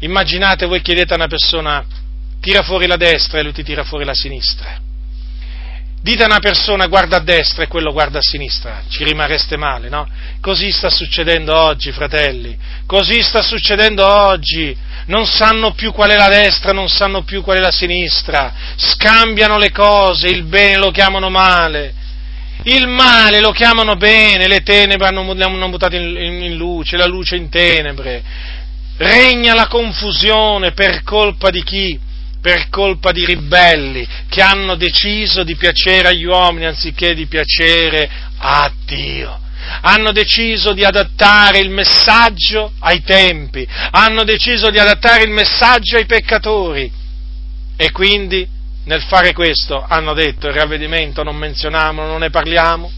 Immaginate 0.00 0.66
voi 0.66 0.82
chiedete 0.82 1.14
a 1.14 1.16
una 1.16 1.28
persona 1.28 1.84
tira 2.40 2.62
fuori 2.62 2.86
la 2.86 2.96
destra 2.96 3.38
e 3.38 3.42
lui 3.42 3.52
ti 3.52 3.62
tira 3.62 3.84
fuori 3.84 4.04
la 4.04 4.14
sinistra. 4.14 4.84
Dite 6.00 6.22
a 6.22 6.26
una 6.26 6.38
persona 6.38 6.86
guarda 6.86 7.16
a 7.16 7.20
destra 7.20 7.64
e 7.64 7.66
quello 7.66 7.90
guarda 7.92 8.18
a 8.18 8.22
sinistra, 8.22 8.84
ci 8.88 9.02
rimarreste 9.02 9.56
male, 9.56 9.88
no? 9.88 10.08
Così 10.40 10.70
sta 10.70 10.88
succedendo 10.88 11.52
oggi, 11.56 11.90
fratelli, 11.90 12.56
così 12.86 13.22
sta 13.22 13.42
succedendo 13.42 14.06
oggi. 14.06 14.76
Non 15.06 15.26
sanno 15.26 15.72
più 15.72 15.92
qual 15.92 16.10
è 16.10 16.16
la 16.16 16.28
destra, 16.28 16.72
non 16.72 16.88
sanno 16.88 17.22
più 17.22 17.42
qual 17.42 17.58
è 17.58 17.60
la 17.60 17.70
sinistra, 17.70 18.52
scambiano 18.76 19.56
le 19.56 19.70
cose, 19.70 20.26
il 20.26 20.44
bene 20.44 20.78
lo 20.78 20.90
chiamano 20.90 21.28
male, 21.28 21.94
il 22.64 22.88
male 22.88 23.40
lo 23.40 23.52
chiamano 23.52 23.94
bene, 23.94 24.48
le 24.48 24.62
tenebre 24.62 25.06
hanno, 25.06 25.30
hanno 25.30 25.68
buttato 25.68 25.94
in, 25.94 26.16
in 26.16 26.56
luce, 26.56 26.96
la 26.96 27.06
luce 27.06 27.36
in 27.36 27.48
tenebre. 27.48 28.22
Regna 28.96 29.54
la 29.54 29.68
confusione 29.68 30.72
per 30.72 31.02
colpa 31.02 31.50
di 31.50 31.62
chi? 31.62 32.00
Per 32.46 32.68
colpa 32.68 33.10
di 33.10 33.26
ribelli 33.26 34.06
che 34.28 34.40
hanno 34.40 34.76
deciso 34.76 35.42
di 35.42 35.56
piacere 35.56 36.06
agli 36.06 36.26
uomini 36.26 36.66
anziché 36.66 37.12
di 37.12 37.26
piacere 37.26 38.08
a 38.38 38.72
Dio. 38.84 39.40
Hanno 39.80 40.12
deciso 40.12 40.72
di 40.72 40.84
adattare 40.84 41.58
il 41.58 41.70
messaggio 41.70 42.70
ai 42.78 43.02
tempi, 43.02 43.66
hanno 43.90 44.22
deciso 44.22 44.70
di 44.70 44.78
adattare 44.78 45.24
il 45.24 45.32
messaggio 45.32 45.96
ai 45.96 46.06
peccatori 46.06 46.88
e 47.76 47.90
quindi 47.90 48.46
nel 48.84 49.02
fare 49.02 49.32
questo 49.32 49.84
hanno 49.84 50.14
detto 50.14 50.46
il 50.46 50.54
ravvedimento 50.54 51.24
non 51.24 51.34
menzioniamolo, 51.34 52.06
non 52.06 52.20
ne 52.20 52.30
parliamo, 52.30 52.92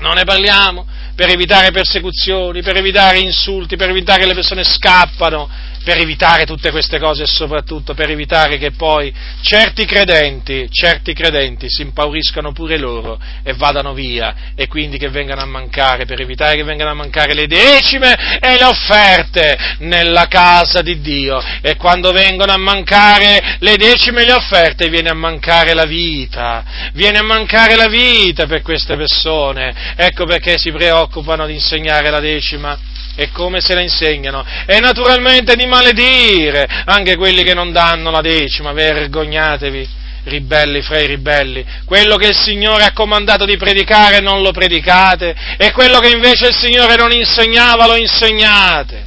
non 0.00 0.16
ne 0.16 0.24
parliamo 0.24 0.86
per 1.14 1.30
evitare 1.30 1.70
persecuzioni, 1.70 2.60
per 2.60 2.76
evitare 2.76 3.18
insulti, 3.18 3.76
per 3.76 3.88
evitare 3.88 4.20
che 4.20 4.26
le 4.26 4.34
persone 4.34 4.62
scappano 4.62 5.48
per 5.84 5.98
evitare 5.98 6.44
tutte 6.44 6.70
queste 6.70 6.98
cose 6.98 7.22
e 7.22 7.26
soprattutto 7.26 7.94
per 7.94 8.10
evitare 8.10 8.58
che 8.58 8.72
poi 8.72 9.12
certi 9.40 9.84
credenti, 9.84 10.68
certi 10.70 11.12
credenti 11.12 11.66
si 11.68 11.82
impauriscano 11.82 12.52
pure 12.52 12.78
loro 12.78 13.18
e 13.42 13.54
vadano 13.54 13.94
via 13.94 14.52
e 14.54 14.66
quindi 14.66 14.98
che 14.98 15.08
vengano 15.08 15.42
a 15.42 15.46
mancare, 15.46 16.04
per 16.04 16.20
evitare 16.20 16.56
che 16.56 16.62
vengano 16.62 16.90
a 16.90 16.94
mancare 16.94 17.34
le 17.34 17.46
decime 17.46 18.38
e 18.40 18.56
le 18.56 18.64
offerte 18.64 19.56
nella 19.78 20.26
casa 20.26 20.82
di 20.82 21.00
Dio. 21.00 21.42
E 21.60 21.76
quando 21.76 22.12
vengono 22.12 22.52
a 22.52 22.58
mancare 22.58 23.56
le 23.60 23.76
decime 23.76 24.22
e 24.22 24.26
le 24.26 24.32
offerte 24.32 24.88
viene 24.88 25.10
a 25.10 25.14
mancare 25.14 25.74
la 25.74 25.84
vita, 25.84 26.64
viene 26.92 27.18
a 27.18 27.22
mancare 27.22 27.76
la 27.76 27.88
vita 27.88 28.46
per 28.46 28.62
queste 28.62 28.96
persone, 28.96 29.94
ecco 29.96 30.24
perché 30.24 30.58
si 30.58 30.70
preoccupano 30.70 31.46
di 31.46 31.54
insegnare 31.54 32.10
la 32.10 32.20
decima 32.20 32.78
e 33.18 33.32
come 33.32 33.60
se 33.60 33.74
la 33.74 33.80
insegnano, 33.80 34.46
e 34.64 34.78
naturalmente 34.78 35.56
di 35.56 35.66
maledire 35.66 36.68
anche 36.84 37.16
quelli 37.16 37.42
che 37.42 37.52
non 37.52 37.72
danno 37.72 38.12
la 38.12 38.20
decima, 38.20 38.70
vergognatevi, 38.70 39.88
ribelli 40.22 40.82
fra 40.82 41.00
i 41.00 41.08
ribelli, 41.08 41.66
quello 41.84 42.14
che 42.14 42.28
il 42.28 42.36
Signore 42.36 42.84
ha 42.84 42.92
comandato 42.92 43.44
di 43.44 43.56
predicare 43.56 44.20
non 44.20 44.40
lo 44.40 44.52
predicate, 44.52 45.34
e 45.56 45.72
quello 45.72 45.98
che 45.98 46.10
invece 46.10 46.46
il 46.46 46.54
Signore 46.54 46.94
non 46.94 47.10
insegnava 47.10 47.88
lo 47.88 47.96
insegnate, 47.96 49.04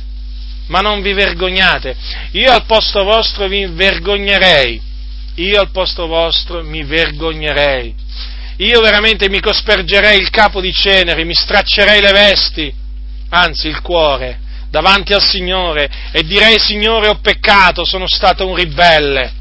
ma 0.68 0.82
non 0.82 1.02
vi 1.02 1.14
vergognate, 1.14 1.96
io 2.32 2.52
al 2.52 2.66
posto 2.66 3.06
vostro 3.06 3.48
vi 3.48 3.66
vergognerei, 3.66 4.82
io 5.36 5.58
al 5.58 5.72
posto 5.72 6.06
vostro 6.08 6.62
mi 6.66 6.84
vergognerei, 6.84 7.96
io 8.58 8.82
veramente 8.82 9.30
mi 9.30 9.40
cospergerei 9.40 10.20
il 10.20 10.30
capo 10.30 10.60
di 10.60 10.74
cenere, 10.74 11.24
mi 11.24 11.34
straccerei 11.34 12.02
le 12.02 12.12
vesti, 12.12 12.80
anzi 13.32 13.68
il 13.68 13.82
cuore, 13.82 14.40
davanti 14.70 15.14
al 15.14 15.22
Signore 15.22 15.90
e 16.12 16.24
direi 16.24 16.58
Signore 16.60 17.08
ho 17.08 17.20
peccato, 17.20 17.86
sono 17.86 18.08
stato 18.08 18.48
un 18.48 18.56
ribelle. 18.56 19.40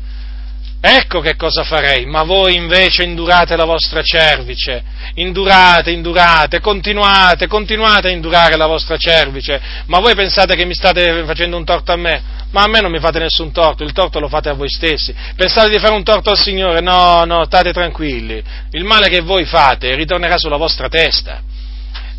Ecco 0.83 1.21
che 1.21 1.37
cosa 1.37 1.63
farei, 1.63 2.07
ma 2.07 2.23
voi 2.23 2.55
invece 2.55 3.03
indurate 3.03 3.55
la 3.55 3.67
vostra 3.67 4.01
cervice, 4.01 4.83
indurate, 5.17 5.91
indurate, 5.91 6.61
continuate, 6.61 7.47
continuate 7.49 8.09
a 8.09 8.11
indurare 8.11 8.57
la 8.57 8.67
vostra 8.67 8.97
cervice, 8.97 9.61
ma 9.87 9.99
voi 9.99 10.15
pensate 10.15 10.57
che 10.57 10.65
mi 10.65 10.73
state 10.73 11.23
facendo 11.27 11.59
un 11.59 11.67
torto 11.67 11.93
a 11.93 11.97
me? 11.97 12.23
Ma 12.53 12.63
a 12.63 12.67
me 12.67 12.81
non 12.81 12.91
mi 12.91 12.99
fate 12.99 13.19
nessun 13.19 13.53
torto, 13.53 13.85
il 13.85 13.93
torto 13.93 14.21
lo 14.21 14.29
fate 14.29 14.49
a 14.49 14.55
voi 14.55 14.71
stessi. 14.71 15.15
Pensate 15.37 15.69
di 15.69 15.79
fare 15.79 15.93
un 15.93 16.03
torto 16.03 16.31
al 16.31 16.39
Signore? 16.39 16.81
No, 16.81 17.25
no, 17.25 17.45
state 17.45 17.75
tranquilli. 17.75 18.43
Il 18.71 18.85
male 18.85 19.11
che 19.11 19.21
voi 19.21 19.45
fate 19.45 19.95
ritornerà 19.95 20.39
sulla 20.39 20.57
vostra 20.57 20.89
testa 20.89 21.43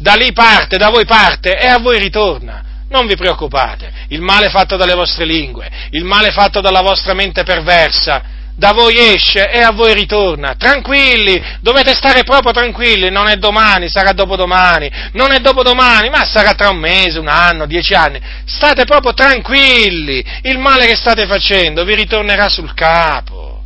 da 0.02 0.16
lì 0.16 0.34
parte, 0.34 0.78
da 0.78 0.90
voi 0.90 1.06
parte 1.06 1.58
e 1.60 1.68
a 1.68 1.78
voi 1.78 2.00
ritorna. 2.00 2.64
Non 2.90 3.06
vi 3.06 3.16
preoccupate, 3.16 3.90
il 4.10 4.20
male 4.20 4.50
fatto 4.50 4.76
dalle 4.76 4.96
vostre 4.96 5.26
lingue, 5.26 5.70
il 5.92 6.04
male 6.04 6.32
fatto 6.32 6.60
dalla 6.60 6.82
vostra 6.82 7.14
mente 7.14 7.44
perversa, 7.44 8.40
da 8.58 8.74
voi 8.74 8.98
esce 8.98 9.50
e 9.50 9.62
a 9.62 9.72
voi 9.72 9.94
ritorna. 9.94 10.56
Tranquilli, 10.58 11.42
dovete 11.62 11.94
stare 11.94 12.24
proprio 12.24 12.52
tranquilli, 12.52 13.10
non 13.10 13.28
è 13.28 13.36
domani, 13.36 13.90
sarà 13.90 14.12
dopodomani, 14.12 14.92
non 15.14 15.32
è 15.32 15.38
dopodomani, 15.38 16.10
ma 16.10 16.26
sarà 16.26 16.54
tra 16.54 16.70
un 16.70 16.78
mese, 16.78 17.20
un 17.20 17.30
anno, 17.30 17.66
dieci 17.66 17.94
anni. 17.94 18.20
State 18.46 18.84
proprio 18.84 19.14
tranquilli, 19.14 20.26
il 20.42 20.58
male 20.58 20.88
che 20.88 20.96
state 20.96 21.28
facendo 21.28 21.86
vi 21.86 21.96
ritornerà 21.96 22.50
sul 22.50 22.74
capo. 22.74 23.64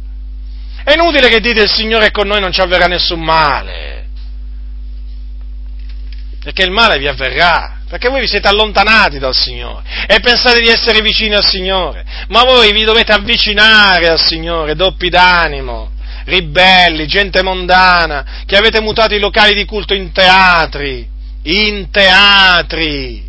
È 0.84 0.94
inutile 0.94 1.30
che 1.30 1.40
dite 1.40 1.64
il 1.64 1.72
Signore 1.72 2.08
è 2.08 2.12
con 2.12 2.28
noi, 2.28 2.42
non 2.42 2.52
ci 2.52 2.62
avverrà 2.62 2.86
nessun 2.86 3.22
male 3.22 4.05
perché 6.46 6.62
il 6.62 6.70
male 6.70 7.00
vi 7.00 7.08
avverrà, 7.08 7.80
perché 7.90 8.08
voi 8.08 8.20
vi 8.20 8.28
siete 8.28 8.48
allontanati 8.48 9.18
dal 9.18 9.34
Signore. 9.34 9.84
E 10.06 10.20
pensate 10.20 10.62
di 10.62 10.68
essere 10.68 11.02
vicini 11.02 11.34
al 11.34 11.44
Signore, 11.44 12.06
ma 12.28 12.44
voi 12.44 12.72
vi 12.72 12.84
dovete 12.84 13.14
avvicinare 13.14 14.10
al 14.10 14.20
Signore, 14.20 14.76
doppi 14.76 15.10
d'animo, 15.10 15.90
ribelli, 16.26 17.08
gente 17.08 17.42
mondana, 17.42 18.44
che 18.46 18.58
avete 18.58 18.80
mutato 18.80 19.16
i 19.16 19.20
locali 19.20 19.56
di 19.56 19.66
culto 19.66 19.96
in 19.96 20.12
teatri, 20.12 21.10
in 21.46 21.90
teatri. 21.90 23.28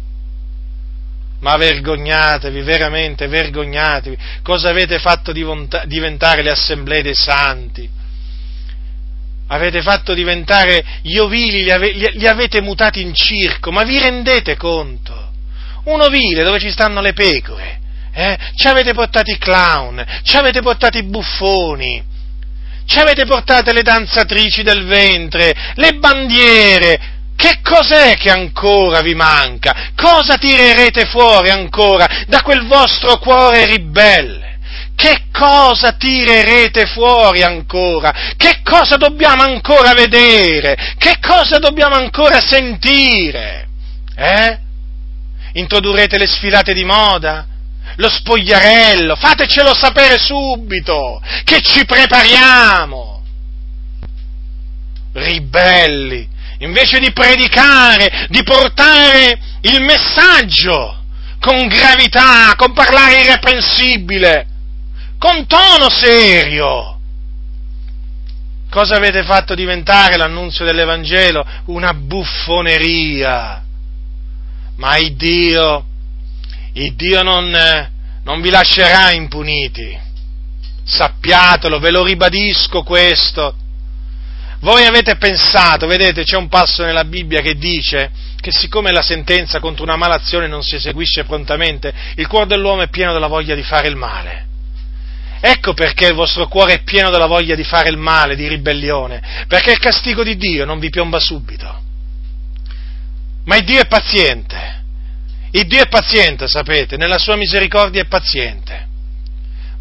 Ma 1.41 1.57
vergognatevi, 1.57 2.61
veramente 2.61 3.29
vergognatevi, 3.29 4.19
cosa 4.43 4.69
avete 4.69 4.99
fatto 4.99 5.33
diventare 5.33 6.43
le 6.43 6.51
assemblee 6.51 7.01
dei 7.01 7.15
santi? 7.15 7.89
Avete 9.49 9.83
fatto 9.83 10.15
diventare 10.15 10.85
gli 11.03 11.19
ovili, 11.19 11.63
li, 11.63 11.71
ave, 11.71 11.93
li, 11.93 12.27
avete 12.27 12.61
mutati 12.61 13.01
in 13.01 13.15
circo, 13.15 13.71
ma 13.71 13.85
vi 13.85 13.99
rendete 13.99 14.57
conto? 14.57 15.33
Un 15.85 16.01
ovile 16.01 16.43
dove 16.43 16.59
ci 16.59 16.71
stanno 16.71 17.01
le 17.01 17.13
pecore, 17.13 17.81
eh? 18.13 18.37
ci 18.57 18.67
avete 18.67 18.93
portato 18.93 19.31
i 19.31 19.39
clown, 19.39 20.05
ci 20.23 20.37
avete 20.37 20.61
portato 20.61 20.99
i 20.99 21.05
buffoni, 21.05 22.03
ci 22.87 22.99
avete 22.99 23.25
portate 23.25 23.73
le 23.73 23.83
danzatrici 23.83 24.63
del 24.63 24.85
ventre, 24.85 25.55
le 25.75 25.93
bandiere, 25.95 27.15
Che 27.37 27.59
cos'è 27.63 28.17
che 28.17 28.31
ancora 28.31 29.03
vi 29.03 29.15
manca? 29.15 29.93
Cosa 29.95 30.39
tirerete 30.39 31.05
fuori 31.05 31.51
ancora 31.51 32.25
da 32.27 32.41
quel 32.41 32.67
vostro 32.67 33.19
cuore 33.19 33.67
ribelle? 33.67 34.46
Che 35.07 35.27
cosa 35.31 35.93
tirerete 35.93 36.87
fuori 36.87 37.45
ancora? 37.45 38.13
Che 38.37 38.59
cosa 38.65 38.97
dobbiamo 38.97 39.45
ancora 39.45 39.93
vedere? 39.93 40.97
Che 40.99 41.19
cosa 41.21 41.61
dobbiamo 41.61 41.95
ancora 41.95 42.41
sentire? 42.41 43.69
Eh? 44.17 44.59
Introdurrete 45.53 46.19
le 46.19 46.27
sfilate 46.27 46.75
di 46.75 46.83
moda? 46.83 47.47
Lo 47.99 48.09
spogliarello? 48.09 49.15
Fatecelo 49.15 49.77
sapere 49.77 50.19
subito, 50.19 51.23
che 51.45 51.61
ci 51.61 51.85
prepariamo. 51.85 53.23
Ribelli, 55.13 56.29
invece 56.59 56.99
di 56.99 57.13
predicare, 57.13 58.27
di 58.29 58.43
portare 58.43 59.39
il 59.61 59.81
messaggio 59.83 61.05
con 61.39 61.69
gravità, 61.69 62.55
con 62.57 62.73
parlare 62.73 63.21
irreprensibile, 63.21 64.55
con 65.19 65.47
tono 65.47 65.89
serio. 65.91 66.95
Cosa 68.71 68.97
avete 68.97 69.23
fatto 69.23 69.55
diventare 69.55 70.17
l'annunzio 70.17 70.65
dell'Evangelo? 70.65 71.47
Una 71.67 71.95
buffoneria. 71.95 73.63
Ma 74.77 74.97
il 74.99 75.15
Dio, 75.15 75.87
il 76.75 76.95
Dio 76.95 77.23
non, 77.23 77.51
non 78.23 78.41
vi 78.41 78.51
lascerà 78.51 79.13
impuniti. 79.13 79.99
Sappiatelo, 80.85 81.79
ve 81.79 81.91
lo 81.91 82.05
ribadisco 82.05 82.83
questo. 82.83 83.57
Voi 84.61 84.85
avete 84.85 85.17
pensato, 85.17 85.87
vedete, 85.87 86.25
c'è 86.25 86.37
un 86.37 86.49
passo 86.49 86.85
nella 86.85 87.05
Bibbia 87.05 87.41
che 87.41 87.55
dice 87.55 88.11
che 88.41 88.53
siccome 88.53 88.93
la 88.93 89.03
sentenza 89.03 89.59
contro 89.59 89.85
una 89.85 89.97
malazione 89.97 90.47
non 90.47 90.63
si 90.63 90.77
eseguisce 90.77 91.25
prontamente, 91.25 91.93
il 92.17 92.27
cuore 92.27 92.47
dell'uomo 92.47 92.83
è 92.83 92.89
pieno 92.89 93.13
della 93.13 93.27
voglia 93.27 93.55
di 93.55 93.63
fare 93.63 93.89
il 93.89 93.97
male. 93.97 94.46
Ecco 95.41 95.75
perché 95.75 96.07
il 96.07 96.15
vostro 96.15 96.49
cuore 96.49 96.75
è 96.75 96.83
pieno 96.83 97.11
della 97.11 97.27
voglia 97.27 97.55
di 97.55 97.65
fare 97.65 97.89
il 97.89 97.97
male, 97.97 98.37
di 98.37 98.49
ribellione, 98.49 99.45
perché 99.47 99.73
il 99.73 99.79
castigo 99.79 100.23
di 100.23 100.37
Dio 100.37 100.65
non 100.65 100.79
vi 100.79 100.91
piomba 100.91 101.19
subito. 101.19 101.83
Ma 103.45 103.57
il 103.57 103.65
Dio 103.65 103.81
è 103.81 103.87
paziente. 103.87 104.85
Il 105.53 105.67
Dio 105.67 105.83
è 105.83 105.89
paziente, 105.89 106.49
sapete, 106.49 106.97
nella 106.97 107.19
sua 107.19 107.37
misericordia 107.37 108.03
è 108.03 108.07
paziente. 108.07 108.87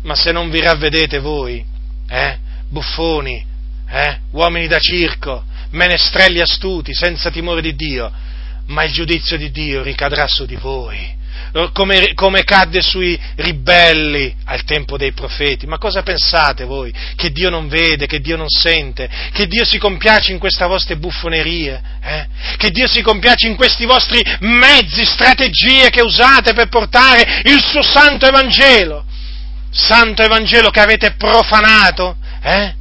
Ma 0.04 0.16
se 0.16 0.32
non 0.32 0.50
vi 0.50 0.62
ravvedete 0.62 1.20
voi, 1.20 1.66
eh, 2.08 2.38
buffoni, 2.70 3.44
eh, 3.90 4.20
uomini 4.32 4.68
da 4.68 4.80
circo, 4.80 5.44
menestrelli 5.72 6.40
astuti, 6.40 6.94
senza 6.94 7.32
timore 7.32 7.62
di 7.62 7.76
Dio, 7.76 8.12
ma 8.68 8.84
il 8.84 8.92
giudizio 8.92 9.38
di 9.38 9.52
Dio 9.52 9.82
ricadrà 9.82 10.28
su 10.28 10.46
di 10.46 10.56
voi, 10.56 11.15
come, 11.72 12.14
come, 12.16 12.44
cadde 12.44 12.82
sui 12.82 13.18
ribelli 13.36 14.36
al 14.46 14.66
tempo 14.66 14.98
dei 14.98 15.14
profeti. 15.14 15.66
Ma 15.66 15.78
cosa 15.78 16.04
pensate 16.04 16.66
voi? 16.66 16.94
Che 17.16 17.32
Dio 17.32 17.50
non 17.50 17.70
vede, 17.70 18.08
che 18.08 18.20
Dio 18.20 18.36
non 18.36 18.50
sente, 18.50 19.10
che 19.32 19.48
Dio 19.48 19.64
si 19.64 19.78
compiace 19.78 20.34
in 20.34 20.38
queste 20.38 20.66
vostre 20.66 20.98
buffonerie, 20.98 21.82
eh? 22.02 22.28
che 22.58 22.72
Dio 22.72 22.88
si 22.88 23.02
compiace 23.02 23.48
in 23.48 23.56
questi 23.56 23.86
vostri 23.86 24.22
mezzi, 24.42 25.06
strategie 25.06 25.90
che 25.90 26.02
usate 26.02 26.54
per 26.54 26.68
portare 26.68 27.42
il 27.46 27.64
suo 27.64 27.82
santo 27.82 28.26
Evangelo, 28.26 29.06
santo 29.72 30.24
Evangelo 30.24 30.70
che 30.72 30.82
avete 30.82 31.14
profanato, 31.16 32.18
eh? 32.42 32.74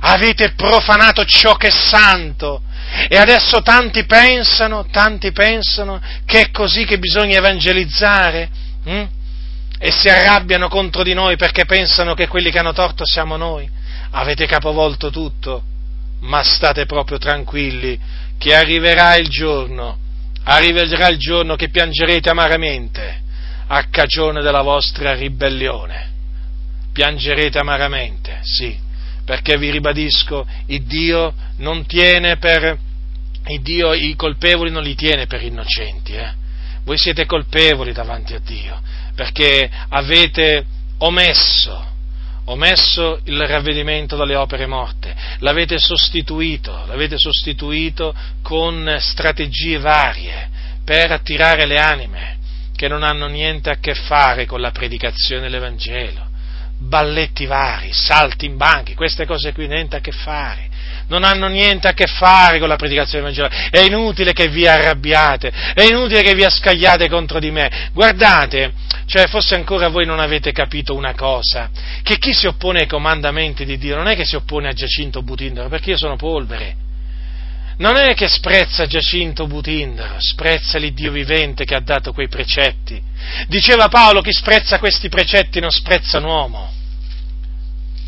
avete 0.00 0.52
profanato 0.52 1.24
ciò 1.24 1.54
che 1.54 1.68
è 1.68 1.70
santo. 1.70 2.62
E 3.08 3.16
adesso 3.16 3.60
tanti 3.60 4.04
pensano, 4.06 4.86
tanti 4.90 5.30
pensano 5.32 6.00
che 6.24 6.40
è 6.40 6.50
così 6.50 6.84
che 6.84 6.98
bisogna 6.98 7.36
evangelizzare 7.36 8.48
hm? 8.84 9.04
e 9.78 9.90
si 9.90 10.08
arrabbiano 10.08 10.68
contro 10.68 11.02
di 11.02 11.12
noi 11.12 11.36
perché 11.36 11.66
pensano 11.66 12.14
che 12.14 12.26
quelli 12.26 12.50
che 12.50 12.58
hanno 12.58 12.72
torto 12.72 13.04
siamo 13.04 13.36
noi. 13.36 13.68
Avete 14.10 14.46
capovolto 14.46 15.10
tutto, 15.10 15.62
ma 16.20 16.42
state 16.42 16.86
proprio 16.86 17.18
tranquilli 17.18 17.98
che 18.38 18.54
arriverà 18.54 19.16
il 19.16 19.28
giorno, 19.28 19.98
arriverà 20.44 21.08
il 21.08 21.18
giorno 21.18 21.56
che 21.56 21.68
piangerete 21.68 22.30
amaramente 22.30 23.22
a 23.66 23.84
cagione 23.90 24.40
della 24.40 24.62
vostra 24.62 25.14
ribellione. 25.14 26.06
Piangerete 26.92 27.58
amaramente, 27.58 28.40
sì 28.42 28.86
perché 29.28 29.58
vi 29.58 29.70
ribadisco, 29.70 30.46
il 30.68 30.84
Dio 30.84 31.34
non 31.58 31.84
tiene 31.84 32.38
per, 32.38 32.78
il 33.48 33.60
Dio 33.60 33.92
i 33.92 34.16
colpevoli 34.16 34.70
non 34.70 34.82
li 34.82 34.94
tiene 34.94 35.26
per 35.26 35.42
innocenti, 35.42 36.14
eh? 36.14 36.32
voi 36.84 36.96
siete 36.96 37.26
colpevoli 37.26 37.92
davanti 37.92 38.32
a 38.32 38.38
Dio, 38.38 38.80
perché 39.14 39.70
avete 39.90 40.64
omesso, 41.00 41.90
omesso 42.46 43.20
il 43.24 43.46
ravvedimento 43.46 44.16
dalle 44.16 44.34
opere 44.34 44.64
morte, 44.64 45.14
l'avete 45.40 45.76
sostituito, 45.76 46.86
l'avete 46.86 47.18
sostituito 47.18 48.14
con 48.40 48.96
strategie 48.98 49.78
varie 49.78 50.48
per 50.86 51.12
attirare 51.12 51.66
le 51.66 51.78
anime 51.78 52.38
che 52.74 52.88
non 52.88 53.02
hanno 53.02 53.26
niente 53.26 53.68
a 53.68 53.76
che 53.76 53.92
fare 53.92 54.46
con 54.46 54.62
la 54.62 54.70
predicazione 54.70 55.42
dell'Evangelo 55.42 56.27
balletti 56.78 57.46
vari, 57.46 57.92
salti 57.92 58.46
in 58.46 58.56
banchi, 58.56 58.94
queste 58.94 59.26
cose 59.26 59.52
qui 59.52 59.66
niente 59.66 59.96
a 59.96 60.00
che 60.00 60.12
fare. 60.12 60.68
Non 61.08 61.24
hanno 61.24 61.48
niente 61.48 61.88
a 61.88 61.92
che 61.92 62.06
fare 62.06 62.58
con 62.58 62.68
la 62.68 62.76
predicazione 62.76 63.24
del 63.24 63.34
Vangelo. 63.34 63.70
È 63.70 63.80
inutile 63.80 64.32
che 64.32 64.48
vi 64.48 64.66
arrabbiate, 64.66 65.50
è 65.74 65.82
inutile 65.82 66.22
che 66.22 66.34
vi 66.34 66.44
ascagliate 66.44 67.08
contro 67.08 67.38
di 67.38 67.50
me. 67.50 67.90
Guardate, 67.92 68.72
cioè 69.06 69.26
forse 69.26 69.54
ancora 69.54 69.88
voi 69.88 70.04
non 70.04 70.20
avete 70.20 70.52
capito 70.52 70.94
una 70.94 71.14
cosa, 71.14 71.70
che 72.02 72.18
chi 72.18 72.32
si 72.32 72.46
oppone 72.46 72.80
ai 72.80 72.86
comandamenti 72.86 73.64
di 73.64 73.78
Dio 73.78 73.96
non 73.96 74.06
è 74.06 74.14
che 74.14 74.24
si 74.24 74.36
oppone 74.36 74.68
a 74.68 74.72
Giacinto 74.72 75.22
Butindaro, 75.22 75.68
perché 75.68 75.90
io 75.90 75.96
sono 75.96 76.16
polvere 76.16 76.86
non 77.78 77.96
è 77.96 78.14
che 78.14 78.28
sprezza 78.28 78.86
Giacinto 78.86 79.46
Butindaro, 79.46 80.16
sprezza 80.18 80.78
l'Iddio 80.78 81.12
vivente 81.12 81.64
che 81.64 81.74
ha 81.74 81.80
dato 81.80 82.12
quei 82.12 82.28
precetti. 82.28 83.00
Diceva 83.46 83.88
Paolo, 83.88 84.20
chi 84.20 84.32
sprezza 84.32 84.78
questi 84.78 85.08
precetti 85.08 85.60
non 85.60 85.70
sprezza 85.70 86.18
un 86.18 86.24
uomo. 86.24 86.72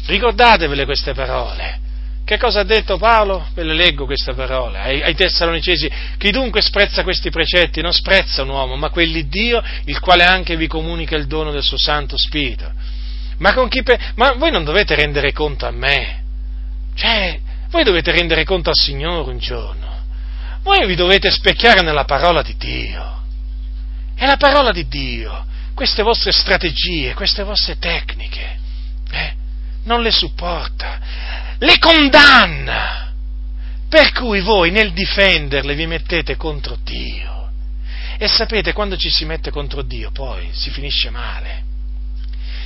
Ricordatevele 0.07 0.85
queste 0.85 1.13
parole. 1.13 1.79
Che 2.25 2.39
cosa 2.39 2.61
ha 2.61 2.65
detto 2.65 2.97
Paolo? 2.97 3.49
Ve 3.55 3.65
le 3.65 3.75
leggo 3.75 4.07
queste 4.07 4.35
parole 4.35 4.79
ai, 4.79 5.03
ai 5.03 5.15
Tessalonicesi. 5.15 5.91
Chi 6.17 6.31
dunque 6.31 6.63
sprezza 6.63 7.03
questi 7.03 7.31
precetti 7.31 7.81
non 7.81 7.93
sprezza 7.93 8.43
un 8.43 8.51
uomo, 8.51 8.77
ma 8.77 8.91
quell'Iddio 8.91 9.63
il 9.87 9.99
quale 10.01 10.25
anche 10.25 10.57
vi 10.57 10.67
comunica 10.67 11.17
il 11.17 11.27
dono 11.27 11.51
del 11.51 11.63
suo 11.63 11.79
Santo 11.79 12.17
Spirito. 12.17 12.71
Ma, 13.39 13.53
pe- 13.53 13.99
ma 14.17 14.33
voi 14.33 14.51
non 14.51 14.65
dovete 14.65 14.95
rendere 14.95 15.33
conto 15.33 15.67
a 15.67 15.71
me. 15.71 16.23
Cioè, 16.95 17.41
voi 17.71 17.85
dovete 17.85 18.11
rendere 18.11 18.45
conto 18.45 18.71
al 18.71 18.77
Signore 18.77 19.31
un 19.31 19.39
giorno. 19.39 19.99
Voi 20.63 20.87
vi 20.87 20.97
dovete 20.97 21.31
specchiare 21.31 21.83
nella 21.83 22.05
parola 22.05 22.43
di 22.43 22.57
Dio. 22.57 23.23
E 24.17 24.27
la 24.27 24.37
parola 24.37 24.73
di 24.73 24.87
Dio, 24.89 25.47
queste 25.75 26.03
vostre 26.03 26.33
strategie, 26.33 27.15
queste 27.15 27.43
vostre 27.43 27.79
tecniche, 27.79 28.59
eh, 29.11 29.35
non 29.85 30.03
le 30.03 30.11
supporta, 30.11 30.99
le 31.59 31.79
condanna. 31.79 33.13
Per 33.89 34.13
cui 34.13 34.41
voi 34.41 34.71
nel 34.71 34.93
difenderle 34.93 35.75
vi 35.75 35.87
mettete 35.87 36.37
contro 36.37 36.77
Dio. 36.85 37.51
E 38.19 38.29
sapete, 38.29 38.73
quando 38.73 38.97
ci 38.97 39.11
si 39.11 39.25
mette 39.25 39.51
contro 39.51 39.83
Dio 39.83 40.11
poi 40.11 40.51
si 40.53 40.71
finisce 40.71 41.09
male 41.11 41.70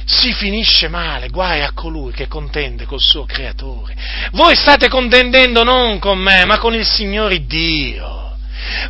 si 0.05 0.33
finisce 0.33 0.89
male, 0.89 1.29
guai 1.29 1.63
a 1.63 1.73
colui 1.73 2.13
che 2.13 2.29
contende 2.29 2.85
col 2.85 3.01
suo 3.01 3.25
creatore. 3.25 3.95
Voi 4.33 4.55
state 4.55 4.89
contendendo 4.89 5.65
non 5.65 5.99
con 5.99 6.19
me, 6.19 6.45
ma 6.45 6.59
con 6.59 6.75
il 6.75 6.87
Signore 6.87 7.45
Dio. 7.47 8.37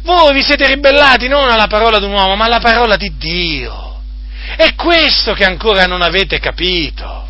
Voi 0.03 0.35
vi 0.35 0.43
siete 0.43 0.67
ribellati 0.67 1.29
non 1.29 1.51
alla 1.51 1.67
parola 1.67 1.99
di 1.99 2.05
un 2.05 2.13
uomo, 2.13 2.37
ma 2.37 2.45
alla 2.45 2.61
parola 2.61 2.97
di 2.97 3.17
Dio. 3.17 4.01
È 4.57 4.75
questo 4.75 5.33
che 5.33 5.45
ancora 5.45 5.87
non 5.87 6.03
avete 6.03 6.39
capito. 6.39 7.29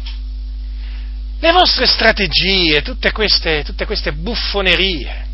Le 1.39 1.53
vostre 1.53 1.87
strategie, 1.87 2.83
tutte 2.83 3.13
queste, 3.13 3.63
tutte 3.65 3.85
queste 3.85 4.13
buffonerie, 4.13 5.27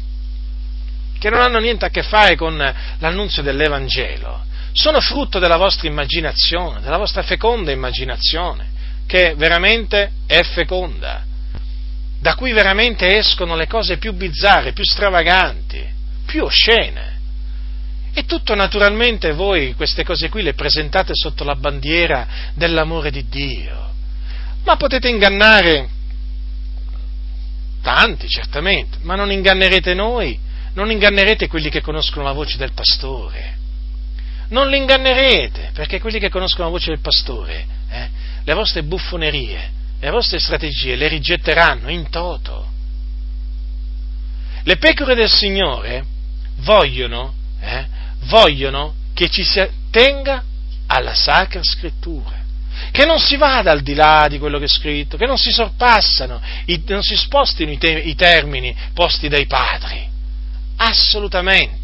che 1.19 1.31
non 1.31 1.41
hanno 1.41 1.59
niente 1.59 1.85
a 1.85 1.91
che 1.91 2.03
fare 2.03 2.35
con 2.35 2.57
l'annunzio 2.99 3.43
dell'Evangelo, 3.43 4.45
sono 4.73 5.01
frutto 5.01 5.39
della 5.39 5.57
vostra 5.57 5.89
immaginazione, 5.89 6.81
della 6.81 6.97
vostra 6.97 7.23
feconda 7.23 7.71
immaginazione, 7.71 8.69
che 9.07 9.35
veramente 9.37 10.13
è 10.27 10.43
feconda, 10.43 11.25
da 12.21 12.35
cui 12.35 12.53
veramente 12.53 13.17
escono 13.17 13.57
le 13.57 13.67
cose 13.67 13.99
più 13.99 14.13
bizzarre, 14.13 14.73
più 14.73 14.85
stravaganti, 14.85 15.85
più 16.27 16.45
oscene. 16.45 17.19
E 18.13 18.25
tutto 18.25 18.55
naturalmente 18.55 19.33
voi 19.33 19.75
queste 19.75 20.05
cose 20.05 20.29
qui 20.29 20.43
le 20.43 20.55
presentate 20.55 21.13
sotto 21.15 21.45
la 21.45 21.55
bandiera 21.55 22.27
dell'amore 22.55 23.11
di 23.11 23.29
Dio. 23.29 23.89
Ma 24.65 24.77
potete 24.77 25.09
ingannare 25.09 25.89
tanti, 27.83 28.29
certamente, 28.29 28.99
ma 29.03 29.15
non 29.15 29.31
ingannerete 29.31 29.95
noi 29.95 30.49
non 30.73 30.91
ingannerete 30.91 31.49
quelli 31.49 31.69
che 31.69 31.81
conoscono 31.81 32.25
la 32.25 32.33
voce 32.33 32.57
del 32.57 32.73
pastore. 32.73 33.59
Non 34.51 34.69
li 34.69 34.77
ingannerete, 34.77 35.71
perché 35.75 36.01
quelli 36.01 36.19
che 36.19 36.29
conoscono 36.29 36.65
la 36.65 36.71
voce 36.71 36.91
del 36.91 37.01
pastore, 37.01 37.67
eh, 37.89 38.09
le 38.45 38.55
vostre 38.55 38.83
buffonerie, 38.83 39.71
le 40.01 40.11
vostre 40.11 40.39
strategie 40.39 40.97
le 40.97 41.09
rigetteranno 41.09 41.89
in 41.91 42.09
toto. 42.11 42.69
Le 44.63 44.77
pecore 44.77 45.15
del 45.15 45.31
Signore 45.31 46.05
vogliono, 46.59 47.35
eh, 47.61 47.87
vogliono 48.25 48.95
che 49.15 49.29
ci 49.31 49.45
si 49.45 49.67
tenga 49.91 50.43
alla 50.87 51.15
Sacra 51.15 51.63
Scrittura, 51.63 52.39
che 52.91 53.05
non 53.05 53.19
si 53.19 53.37
vada 53.37 53.71
al 53.71 53.83
di 53.83 53.95
là 53.95 54.27
di 54.29 54.39
quello 54.39 54.59
che 54.59 54.65
è 54.65 54.69
scritto, 54.69 55.17
che 55.17 55.27
non 55.27 55.39
si 55.39 55.51
sorpassano, 55.53 56.41
non 56.87 57.03
si 57.03 57.17
spostino 57.17 57.71
i, 57.71 57.79
te- 57.79 58.01
i 58.01 58.15
termini 58.15 58.75
posti 58.93 59.29
dai 59.29 59.47
padri. 59.47 60.09
Assolutamente. 60.77 61.80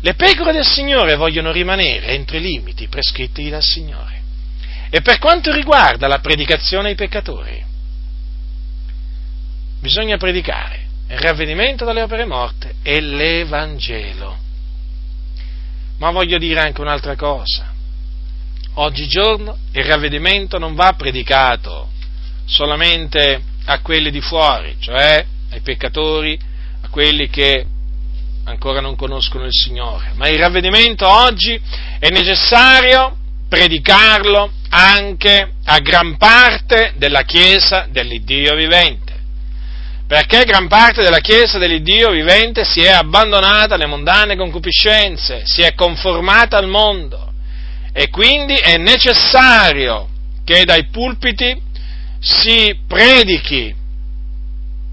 Le 0.00 0.14
pecore 0.14 0.52
del 0.52 0.64
Signore 0.64 1.16
vogliono 1.16 1.50
rimanere 1.50 2.08
entro 2.08 2.36
i 2.36 2.40
limiti 2.40 2.86
prescritti 2.86 3.48
dal 3.48 3.62
Signore. 3.62 4.22
E 4.90 5.00
per 5.02 5.18
quanto 5.18 5.52
riguarda 5.52 6.06
la 6.06 6.20
predicazione 6.20 6.88
ai 6.88 6.94
peccatori, 6.94 7.62
bisogna 9.80 10.16
predicare 10.16 10.86
il 11.08 11.18
ravvedimento 11.18 11.84
dalle 11.84 12.02
opere 12.02 12.24
morte 12.24 12.74
e 12.82 13.00
l'Evangelo. 13.00 14.38
Ma 15.98 16.10
voglio 16.10 16.38
dire 16.38 16.60
anche 16.60 16.80
un'altra 16.80 17.16
cosa. 17.16 17.74
Oggigiorno 18.74 19.58
il 19.72 19.84
ravvedimento 19.84 20.58
non 20.58 20.74
va 20.74 20.92
predicato 20.92 21.90
solamente 22.44 23.42
a 23.64 23.80
quelli 23.80 24.10
di 24.10 24.20
fuori, 24.20 24.76
cioè 24.78 25.26
ai 25.50 25.60
peccatori, 25.60 26.38
a 26.82 26.88
quelli 26.88 27.28
che 27.28 27.66
ancora 28.48 28.80
non 28.80 28.96
conoscono 28.96 29.44
il 29.44 29.52
Signore, 29.52 30.12
ma 30.14 30.28
il 30.28 30.38
ravvedimento 30.38 31.06
oggi 31.06 31.60
è 31.98 32.08
necessario 32.08 33.16
predicarlo 33.48 34.50
anche 34.70 35.52
a 35.64 35.78
gran 35.78 36.16
parte 36.16 36.94
della 36.96 37.22
Chiesa 37.22 37.86
dell'Iddio 37.90 38.54
vivente. 38.54 39.16
Perché 40.06 40.44
gran 40.44 40.68
parte 40.68 41.02
della 41.02 41.20
Chiesa 41.20 41.58
dell'Iddio 41.58 42.10
vivente 42.10 42.64
si 42.64 42.80
è 42.80 42.88
abbandonata 42.88 43.74
alle 43.74 43.86
mondane 43.86 44.36
concupiscenze, 44.36 45.42
si 45.44 45.60
è 45.60 45.74
conformata 45.74 46.56
al 46.56 46.66
mondo 46.66 47.32
e 47.92 48.08
quindi 48.08 48.54
è 48.54 48.78
necessario 48.78 50.08
che 50.44 50.64
dai 50.64 50.86
pulpiti 50.86 51.60
si 52.18 52.78
predichi 52.86 53.74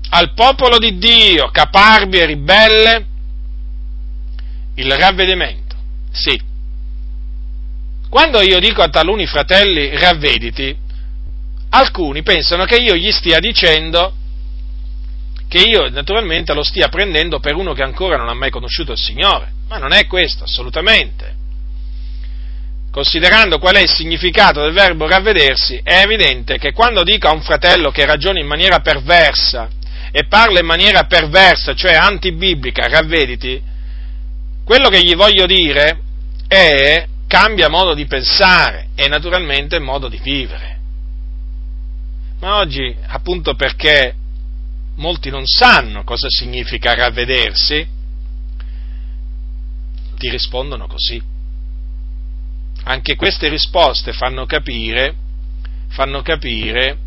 al 0.09 0.33
popolo 0.33 0.77
di 0.77 0.97
Dio, 0.97 1.49
caparbi 1.49 2.19
e 2.19 2.25
ribelle, 2.25 3.05
il 4.75 4.91
ravvedimento. 4.91 5.75
Sì. 6.11 6.39
Quando 8.09 8.41
io 8.41 8.59
dico 8.59 8.81
a 8.81 8.89
taluni 8.89 9.25
fratelli 9.25 9.97
ravvediti, 9.97 10.75
alcuni 11.69 12.23
pensano 12.23 12.65
che 12.65 12.77
io 12.77 12.95
gli 12.95 13.11
stia 13.11 13.39
dicendo 13.39 14.13
che 15.47 15.59
io 15.59 15.89
naturalmente 15.89 16.53
lo 16.53 16.63
stia 16.63 16.87
prendendo 16.87 17.39
per 17.39 17.55
uno 17.55 17.73
che 17.73 17.83
ancora 17.83 18.17
non 18.17 18.29
ha 18.29 18.33
mai 18.33 18.49
conosciuto 18.49 18.93
il 18.93 18.97
Signore, 18.97 19.51
ma 19.67 19.77
non 19.77 19.91
è 19.91 20.05
questo, 20.07 20.43
assolutamente. 20.43 21.33
Considerando 22.91 23.59
qual 23.59 23.75
è 23.75 23.81
il 23.81 23.89
significato 23.89 24.61
del 24.61 24.71
verbo 24.71 25.07
ravvedersi, 25.07 25.81
è 25.83 26.01
evidente 26.01 26.57
che 26.57 26.71
quando 26.71 27.03
dico 27.03 27.27
a 27.27 27.33
un 27.33 27.41
fratello 27.41 27.91
che 27.91 28.05
ragiona 28.05 28.39
in 28.39 28.47
maniera 28.47 28.79
perversa 28.79 29.67
e 30.11 30.25
parla 30.27 30.61
in 30.61 30.65
maniera 30.65 31.03
perversa, 31.03 31.73
cioè 31.73 31.93
antibiblica, 31.93 32.87
ravvediti, 32.87 33.61
quello 34.65 34.89
che 34.89 35.03
gli 35.03 35.15
voglio 35.15 35.45
dire 35.45 36.01
è 36.47 37.07
cambia 37.27 37.69
modo 37.69 37.93
di 37.93 38.05
pensare 38.07 38.89
e 38.95 39.07
naturalmente 39.07 39.79
modo 39.79 40.07
di 40.09 40.19
vivere. 40.21 40.79
Ma 42.39 42.57
oggi, 42.57 42.93
appunto 43.07 43.53
perché 43.53 44.15
molti 44.95 45.29
non 45.29 45.45
sanno 45.45 46.03
cosa 46.03 46.27
significa 46.29 46.95
ravvedersi, 46.95 47.87
ti 50.17 50.29
rispondono 50.29 50.87
così. 50.87 51.21
Anche 52.85 53.15
queste 53.15 53.49
risposte 53.49 54.13
fanno 54.13 54.45
capire, 54.47 55.15
fanno 55.89 56.21
capire 56.23 56.97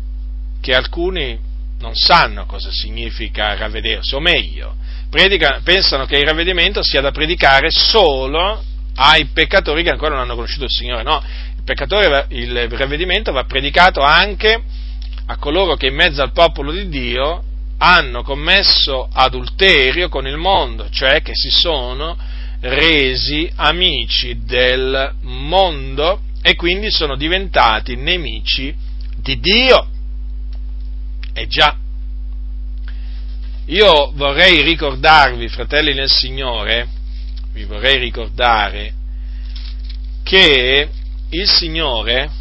che 0.61 0.73
alcuni 0.73 1.37
non 1.79 1.95
sanno 1.95 2.45
cosa 2.45 2.69
significa 2.71 3.55
ravvedersi, 3.55 4.15
o 4.15 4.19
meglio, 4.19 4.75
predica, 5.09 5.61
pensano 5.63 6.05
che 6.05 6.17
il 6.17 6.25
ravvedimento 6.25 6.83
sia 6.83 7.01
da 7.01 7.11
predicare 7.11 7.69
solo 7.71 8.63
ai 8.95 9.25
peccatori 9.25 9.83
che 9.83 9.89
ancora 9.89 10.11
non 10.11 10.23
hanno 10.23 10.35
conosciuto 10.35 10.65
il 10.65 10.71
Signore. 10.71 11.03
No, 11.03 11.23
il, 11.65 12.25
il 12.29 12.69
ravvedimento 12.69 13.31
va 13.31 13.43
predicato 13.43 14.01
anche 14.01 14.61
a 15.25 15.37
coloro 15.37 15.75
che 15.75 15.87
in 15.87 15.95
mezzo 15.95 16.21
al 16.21 16.31
popolo 16.31 16.71
di 16.71 16.89
Dio 16.89 17.43
hanno 17.77 18.23
commesso 18.23 19.07
adulterio 19.11 20.09
con 20.09 20.27
il 20.27 20.37
mondo, 20.37 20.89
cioè 20.89 21.21
che 21.21 21.31
si 21.33 21.49
sono 21.49 22.17
resi 22.61 23.49
amici 23.55 24.43
del 24.43 25.13
mondo 25.21 26.21
e 26.41 26.55
quindi 26.55 26.91
sono 26.91 27.15
diventati 27.15 27.95
nemici 27.95 28.75
di 29.15 29.39
Dio. 29.39 29.87
E 31.33 31.47
già, 31.47 31.75
io 33.69 34.11
vorrei 34.15 34.63
ricordarvi, 34.63 35.47
fratelli 35.47 35.93
nel 35.93 36.09
Signore, 36.09 36.87
vi 37.53 37.65
vorrei 37.65 37.99
ricordare 37.99 38.93
che 40.23 40.89
il 41.29 41.47
Signore, 41.47 42.31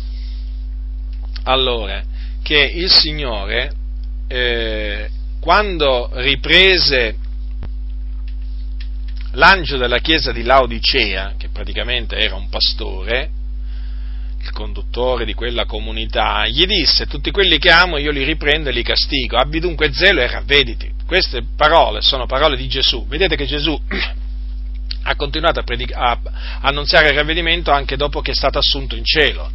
allora, 1.42 2.02
che 2.42 2.58
il 2.74 2.90
Signore, 2.90 3.70
eh, 4.26 5.10
quando 5.38 6.10
riprese 6.14 7.16
l'angelo 9.32 9.80
della 9.80 9.98
chiesa 9.98 10.32
di 10.32 10.42
Laodicea, 10.42 11.34
che 11.36 11.50
praticamente 11.50 12.16
era 12.16 12.36
un 12.36 12.48
pastore, 12.48 13.30
il 14.40 14.50
conduttore 14.52 15.26
di 15.26 15.34
quella 15.34 15.66
comunità, 15.66 16.46
gli 16.46 16.64
disse, 16.64 17.06
tutti 17.06 17.30
quelli 17.30 17.58
che 17.58 17.70
amo 17.70 17.98
io 17.98 18.12
li 18.12 18.24
riprendo 18.24 18.70
e 18.70 18.72
li 18.72 18.82
castigo, 18.82 19.36
abbi 19.36 19.60
dunque 19.60 19.92
zelo 19.92 20.22
e 20.22 20.26
ravvediti. 20.26 20.97
Queste 21.08 21.42
parole 21.56 22.02
sono 22.02 22.26
parole 22.26 22.54
di 22.54 22.68
Gesù. 22.68 23.06
Vedete 23.06 23.34
che 23.34 23.46
Gesù 23.46 23.74
ha 25.04 25.16
continuato 25.16 25.58
a, 25.58 25.62
predic- 25.62 25.96
a 25.96 26.18
annunziare 26.60 27.08
il 27.08 27.14
ravvedimento 27.14 27.70
anche 27.70 27.96
dopo 27.96 28.20
che 28.20 28.32
è 28.32 28.34
stato 28.34 28.58
assunto 28.58 28.94
in 28.94 29.06
cielo. 29.06 29.50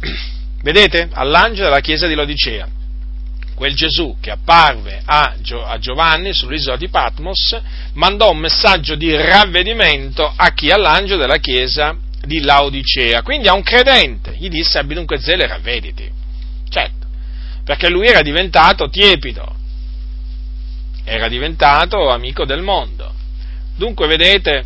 Vedete? 0.62 1.10
All'angelo 1.12 1.68
della 1.68 1.80
chiesa 1.80 2.06
di 2.06 2.14
Laodicea. 2.14 2.66
Quel 3.54 3.74
Gesù 3.74 4.16
che 4.18 4.30
apparve 4.30 5.02
a, 5.04 5.34
Gio- 5.42 5.62
a 5.62 5.76
Giovanni 5.76 6.32
sull'isola 6.32 6.78
di 6.78 6.88
Patmos 6.88 7.60
mandò 7.92 8.30
un 8.30 8.38
messaggio 8.38 8.94
di 8.94 9.14
ravvedimento 9.14 10.32
a 10.34 10.54
chi? 10.54 10.70
All'angelo 10.70 11.20
della 11.20 11.36
chiesa 11.36 11.94
di 12.22 12.40
Laodicea, 12.40 13.20
quindi 13.20 13.46
a 13.46 13.52
un 13.52 13.62
credente, 13.62 14.36
gli 14.38 14.48
disse 14.48 14.78
abbi 14.78 14.94
dunque 14.94 15.18
zelo 15.18 15.42
e 15.42 15.48
ravvediti, 15.48 16.10
certo, 16.70 17.06
perché 17.62 17.90
lui 17.90 18.06
era 18.06 18.22
diventato 18.22 18.88
tiepido, 18.88 19.56
era 21.08 21.28
diventato 21.28 22.10
amico 22.10 22.44
del 22.44 22.62
mondo. 22.62 23.12
Dunque 23.76 24.06
vedete, 24.06 24.64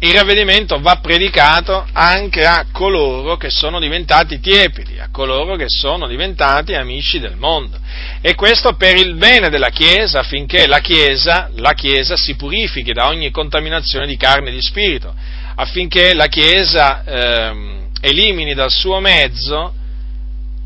il 0.00 0.12
ravvedimento 0.12 0.78
va 0.80 0.96
predicato 0.96 1.86
anche 1.92 2.44
a 2.44 2.66
coloro 2.70 3.36
che 3.36 3.48
sono 3.50 3.80
diventati 3.80 4.38
tiepidi, 4.38 4.98
a 4.98 5.08
coloro 5.10 5.56
che 5.56 5.66
sono 5.66 6.06
diventati 6.06 6.74
amici 6.74 7.18
del 7.18 7.36
mondo. 7.36 7.78
E 8.20 8.34
questo 8.34 8.74
per 8.74 8.96
il 8.96 9.14
bene 9.14 9.48
della 9.48 9.70
Chiesa, 9.70 10.20
affinché 10.20 10.66
la 10.66 10.80
Chiesa, 10.80 11.50
la 11.54 11.72
Chiesa 11.72 12.16
si 12.16 12.36
purifichi 12.36 12.92
da 12.92 13.08
ogni 13.08 13.30
contaminazione 13.30 14.06
di 14.06 14.16
carne 14.16 14.50
e 14.50 14.52
di 14.52 14.62
spirito, 14.62 15.14
affinché 15.54 16.12
la 16.12 16.26
Chiesa 16.26 17.02
eh, 17.04 17.88
elimini 18.02 18.52
dal 18.52 18.70
suo 18.70 19.00
mezzo 19.00 19.72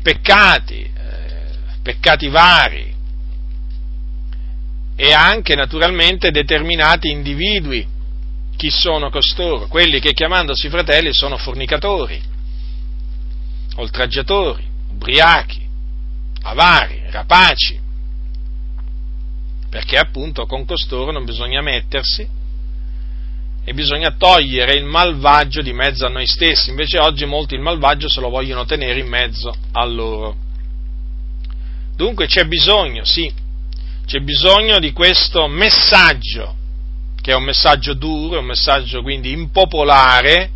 peccati, 0.03 0.81
eh, 0.81 0.91
peccati 1.81 2.27
vari 2.27 2.97
e 5.01 5.13
anche 5.13 5.55
naturalmente 5.55 6.29
determinati 6.29 7.09
individui 7.09 7.87
chi 8.57 8.69
sono 8.69 9.09
costoro? 9.09 9.67
Quelli 9.67 10.01
che 10.01 10.11
chiamandosi 10.11 10.67
fratelli 10.67 11.13
sono 11.13 11.37
fornicatori, 11.37 12.21
oltraggiatori, 13.77 14.61
ubriachi, 14.91 15.65
avari, 16.41 17.03
rapaci, 17.11 17.79
perché 19.69 19.97
appunto 19.97 20.45
con 20.45 20.65
costoro 20.65 21.13
non 21.13 21.23
bisogna 21.23 21.61
mettersi 21.61 22.27
e 23.63 23.73
bisogna 23.73 24.11
togliere 24.11 24.73
il 24.73 24.83
malvagio 24.83 25.61
di 25.61 25.71
mezzo 25.71 26.05
a 26.05 26.09
noi 26.09 26.27
stessi, 26.27 26.71
invece 26.71 26.99
oggi 26.99 27.23
molti 27.23 27.53
il 27.53 27.61
malvagio 27.61 28.09
se 28.09 28.19
lo 28.19 28.27
vogliono 28.27 28.65
tenere 28.65 28.99
in 28.99 29.07
mezzo 29.07 29.55
a 29.71 29.85
loro. 29.85 30.35
Dunque 31.95 32.25
c'è 32.27 32.43
bisogno, 32.43 33.05
sì, 33.05 33.47
c'è 34.09 34.21
bisogno 34.21 34.79
di 34.79 34.91
questo 34.91 35.47
messaggio, 35.47 36.55
che 37.21 37.31
è 37.31 37.35
un 37.35 37.43
messaggio 37.43 37.93
duro, 37.93 38.37
è 38.37 38.39
un 38.39 38.45
messaggio 38.45 39.03
quindi 39.03 39.31
impopolare, 39.31 40.49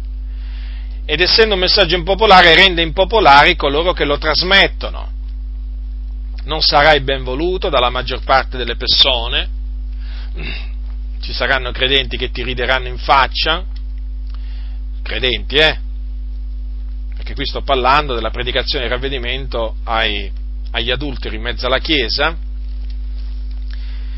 ed 1.06 1.22
essendo 1.22 1.54
un 1.54 1.60
messaggio 1.60 1.94
impopolare 1.94 2.56
rende 2.56 2.82
impopolari 2.82 3.56
coloro 3.56 3.94
che 3.94 4.06
lo 4.06 4.18
trasmettono. 4.18 5.12
Non 6.46 6.62
sarai 6.62 7.02
ben 7.02 7.24
voluto 7.24 7.70
dalla 7.70 7.92
maggior 7.92 8.24
parte 8.24 8.58
delle 8.58 8.76
persone, 8.76 9.48
ci 11.22 11.32
saranno 11.32 11.70
credenti 11.70 12.18
che 12.18 12.32
ti 12.32 12.42
rideranno 12.42 12.88
in 12.88 12.98
faccia, 12.98 13.64
credenti, 15.04 15.58
eh? 15.58 15.80
Perché 17.16 17.36
qui 17.36 17.46
sto 17.46 17.62
parlando 17.62 18.16
della 18.16 18.32
predicazione 18.32 18.86
e 18.86 18.88
ravvedimento 18.88 19.76
ai, 19.84 20.32
agli 20.72 20.90
adulteri 20.90 21.36
in 21.36 21.44
mezzo 21.44 21.68
alla 21.68 21.78
Chiesa, 21.78 22.50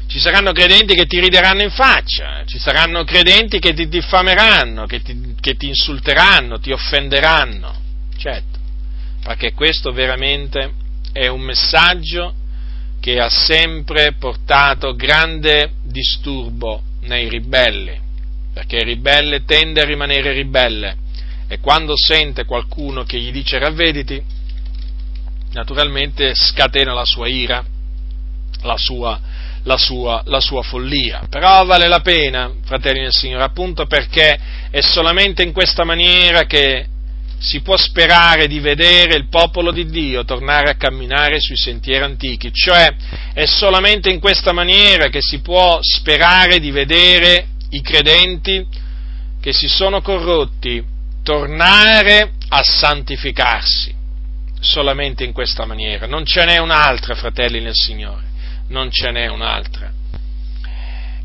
ci 0.08 0.20
saranno 0.20 0.52
credenti 0.52 0.94
che 0.94 1.06
ti 1.06 1.20
rideranno 1.20 1.64
in 1.64 1.72
faccia, 1.72 2.44
ci 2.46 2.60
saranno 2.60 3.04
credenti 3.04 3.60
che 3.60 3.74
ti 3.74 3.88
diffameranno, 3.88 4.86
che 4.86 5.02
ti, 5.02 5.36
che 5.40 5.56
ti 5.56 5.68
insulteranno, 5.68 6.60
ti 6.60 6.72
offenderanno, 6.72 7.74
certo, 8.18 8.60
perché 9.24 9.54
questo 9.54 9.92
veramente 9.92 10.74
è 11.12 11.28
un 11.28 11.42
messaggio 11.42 12.34
che 13.00 13.20
ha 13.20 13.30
sempre 13.30 14.14
portato 14.14 14.96
grande 14.96 15.74
disturbo 15.84 16.82
nei 17.02 17.30
ribelli, 17.30 18.00
perché 18.54 18.78
il 18.78 18.86
ribelle 18.86 19.44
tende 19.46 19.82
a 19.82 19.86
rimanere 19.86 20.34
ribelle 20.34 20.98
e 21.48 21.60
quando 21.60 21.94
sente 21.96 22.46
qualcuno 22.46 23.04
che 23.04 23.20
gli 23.20 23.32
dice 23.32 23.60
ravvediti, 23.60 24.22
naturalmente 25.52 26.34
scatena 26.34 26.94
la 26.94 27.06
sua 27.06 27.28
ira, 27.28 27.64
la 28.62 28.78
sua, 28.78 29.20
la 29.66 29.78
sua, 29.78 30.22
la 30.26 30.40
sua 30.40 30.62
follia. 30.62 31.24
Però 31.30 31.66
vale 31.66 31.88
la 31.88 32.00
pena, 32.00 32.52
fratelli 32.64 33.02
del 33.02 33.14
Signore, 33.14 33.44
appunto 33.44 33.86
perché 33.86 34.40
è 34.70 34.82
solamente 34.82 35.44
in 35.44 35.52
questa 35.52 35.84
maniera 35.84 36.46
che 36.46 36.88
si 37.38 37.62
può 37.62 37.76
sperare 37.78 38.48
di 38.48 38.60
vedere 38.60 39.16
il 39.16 39.28
popolo 39.28 39.72
di 39.72 39.86
Dio 39.86 40.24
tornare 40.24 40.72
a 40.72 40.76
camminare 40.76 41.40
sui 41.40 41.58
sentieri 41.58 42.04
antichi, 42.04 42.52
cioè 42.54 42.88
è 43.34 43.46
solamente 43.46 44.10
in 44.10 44.20
questa 44.20 44.52
maniera 44.52 45.10
che 45.10 45.22
si 45.22 45.40
può 45.40 45.78
sperare 45.82 46.60
di 46.60 46.72
vedere 46.72 47.48
i 47.72 47.82
credenti 47.82 48.66
che 49.42 49.54
si 49.54 49.68
sono 49.68 50.02
corrotti 50.02 50.84
tornare 51.24 52.32
a 52.50 52.64
santificarsi, 52.64 53.94
solamente 54.60 55.24
in 55.24 55.34
questa 55.34 55.66
maniera, 55.66 56.08
non 56.08 56.26
ce 56.26 56.46
n'è 56.46 56.58
un'altra, 56.58 57.16
fratelli 57.16 57.60
nel 57.60 57.76
Signore, 57.76 58.24
non 58.68 58.90
ce 58.92 59.12
n'è 59.12 59.28
un'altra. 59.28 59.92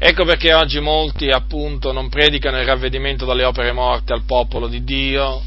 Ecco 0.03 0.25
perché 0.25 0.55
oggi 0.55 0.81
molti 0.81 1.29
appunto 1.29 1.93
non 1.93 2.09
predicano 2.09 2.59
il 2.59 2.65
ravvedimento 2.65 3.27
dalle 3.27 3.45
opere 3.45 3.73
morte 3.73 4.15
al 4.15 4.25
popolo 4.25 4.67
di 4.67 4.83
Dio, 4.83 5.43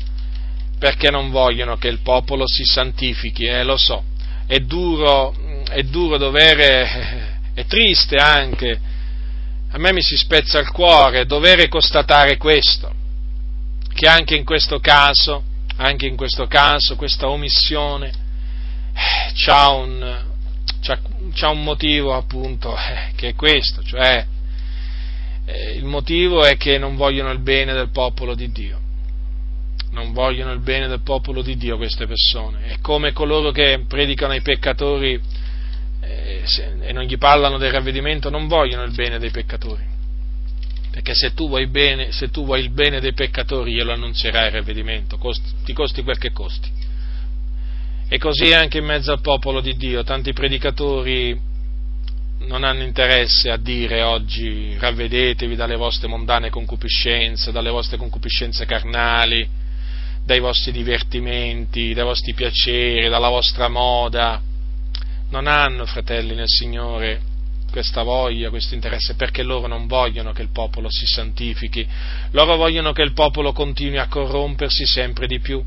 perché 0.77 1.09
non 1.09 1.31
vogliono 1.31 1.77
che 1.77 1.87
il 1.87 1.99
popolo 1.99 2.43
si 2.45 2.63
santifichi, 2.63 3.45
eh, 3.45 3.63
lo 3.63 3.77
so, 3.77 4.03
è 4.45 4.59
duro, 4.59 5.33
è 5.67 5.81
duro 5.83 6.17
dovere, 6.17 7.39
è 7.55 7.65
triste 7.65 8.17
anche, 8.17 8.79
a 9.71 9.77
me 9.79 9.91
mi 9.91 10.03
si 10.03 10.15
spezza 10.17 10.59
il 10.59 10.69
cuore 10.69 11.25
dovere 11.25 11.67
constatare 11.67 12.37
questo, 12.37 12.93
che 13.91 14.07
anche 14.07 14.35
in 14.35 14.43
questo 14.43 14.79
caso, 14.79 15.43
anche 15.77 16.05
in 16.05 16.15
questo 16.15 16.45
caso, 16.45 16.95
questa 16.95 17.27
omissione 17.27 18.09
eh, 18.93 19.31
c'ha 19.33 19.69
un, 19.69 20.32
c'ha, 20.83 20.99
c'ha 21.33 21.49
un 21.49 21.63
motivo 21.63 22.13
appunto, 22.13 22.75
eh, 22.77 23.13
che 23.15 23.29
è 23.29 23.35
questo, 23.35 23.81
cioè 23.83 24.25
eh, 25.45 25.71
il 25.71 25.85
motivo 25.85 26.43
è 26.43 26.57
che 26.57 26.77
non 26.77 26.95
vogliono 26.95 27.31
il 27.31 27.39
bene 27.39 27.73
del 27.73 27.89
popolo 27.89 28.35
di 28.35 28.51
Dio 28.51 28.81
non 29.93 30.11
vogliono 30.11 30.51
il 30.51 30.59
bene 30.59 30.87
del 30.87 31.01
popolo 31.01 31.41
di 31.41 31.55
Dio 31.55 31.77
queste 31.77 32.07
persone. 32.07 32.65
È 32.65 32.79
come 32.81 33.13
coloro 33.13 33.51
che 33.51 33.85
predicano 33.87 34.33
ai 34.33 34.41
peccatori 34.41 35.21
eh, 36.01 36.41
se, 36.43 36.73
e 36.81 36.91
non 36.91 37.03
gli 37.03 37.17
parlano 37.17 37.57
del 37.57 37.71
ravvedimento, 37.71 38.29
non 38.29 38.47
vogliono 38.47 38.83
il 38.83 38.93
bene 38.93 39.19
dei 39.19 39.29
peccatori. 39.29 39.91
Perché 40.91 41.13
se 41.15 41.33
tu 41.33 41.47
vuoi, 41.47 41.67
bene, 41.67 42.11
se 42.11 42.29
tu 42.29 42.43
vuoi 42.43 42.61
il 42.61 42.71
bene 42.71 42.99
dei 42.99 43.13
peccatori, 43.13 43.73
glielo 43.73 43.93
annunzierai 43.93 44.47
il 44.47 44.53
ravvedimento, 44.53 45.17
costi, 45.17 45.49
ti 45.63 45.73
costi 45.73 46.03
quel 46.03 46.17
che 46.17 46.31
costi. 46.31 46.69
E 48.07 48.17
così 48.17 48.53
anche 48.53 48.77
in 48.77 48.85
mezzo 48.85 49.11
al 49.11 49.21
popolo 49.21 49.59
di 49.59 49.75
Dio, 49.75 50.03
tanti 50.03 50.33
predicatori 50.33 51.51
non 52.45 52.63
hanno 52.63 52.83
interesse 52.83 53.49
a 53.49 53.57
dire 53.57 54.01
oggi 54.01 54.75
ravvedetevi 54.77 55.55
dalle 55.55 55.75
vostre 55.75 56.07
mondane 56.07 56.49
concupiscenze, 56.49 57.51
dalle 57.51 57.69
vostre 57.69 57.97
concupiscenze 57.97 58.65
carnali, 58.65 59.47
dai 60.25 60.39
vostri 60.39 60.71
divertimenti, 60.71 61.93
dai 61.93 62.03
vostri 62.03 62.33
piaceri, 62.33 63.09
dalla 63.09 63.29
vostra 63.29 63.67
moda. 63.67 64.41
Non 65.29 65.47
hanno, 65.47 65.85
fratelli 65.85 66.35
nel 66.35 66.49
Signore, 66.49 67.21
questa 67.71 68.03
voglia, 68.03 68.49
questo 68.49 68.75
interesse, 68.75 69.15
perché 69.15 69.41
loro 69.41 69.67
non 69.67 69.87
vogliono 69.87 70.31
che 70.31 70.43
il 70.43 70.51
popolo 70.51 70.89
si 70.91 71.05
santifichi, 71.05 71.87
loro 72.31 72.55
vogliono 72.55 72.91
che 72.91 73.01
il 73.01 73.13
popolo 73.13 73.51
continui 73.51 73.97
a 73.97 74.07
corrompersi 74.07 74.85
sempre 74.85 75.25
di 75.25 75.39
più. 75.39 75.63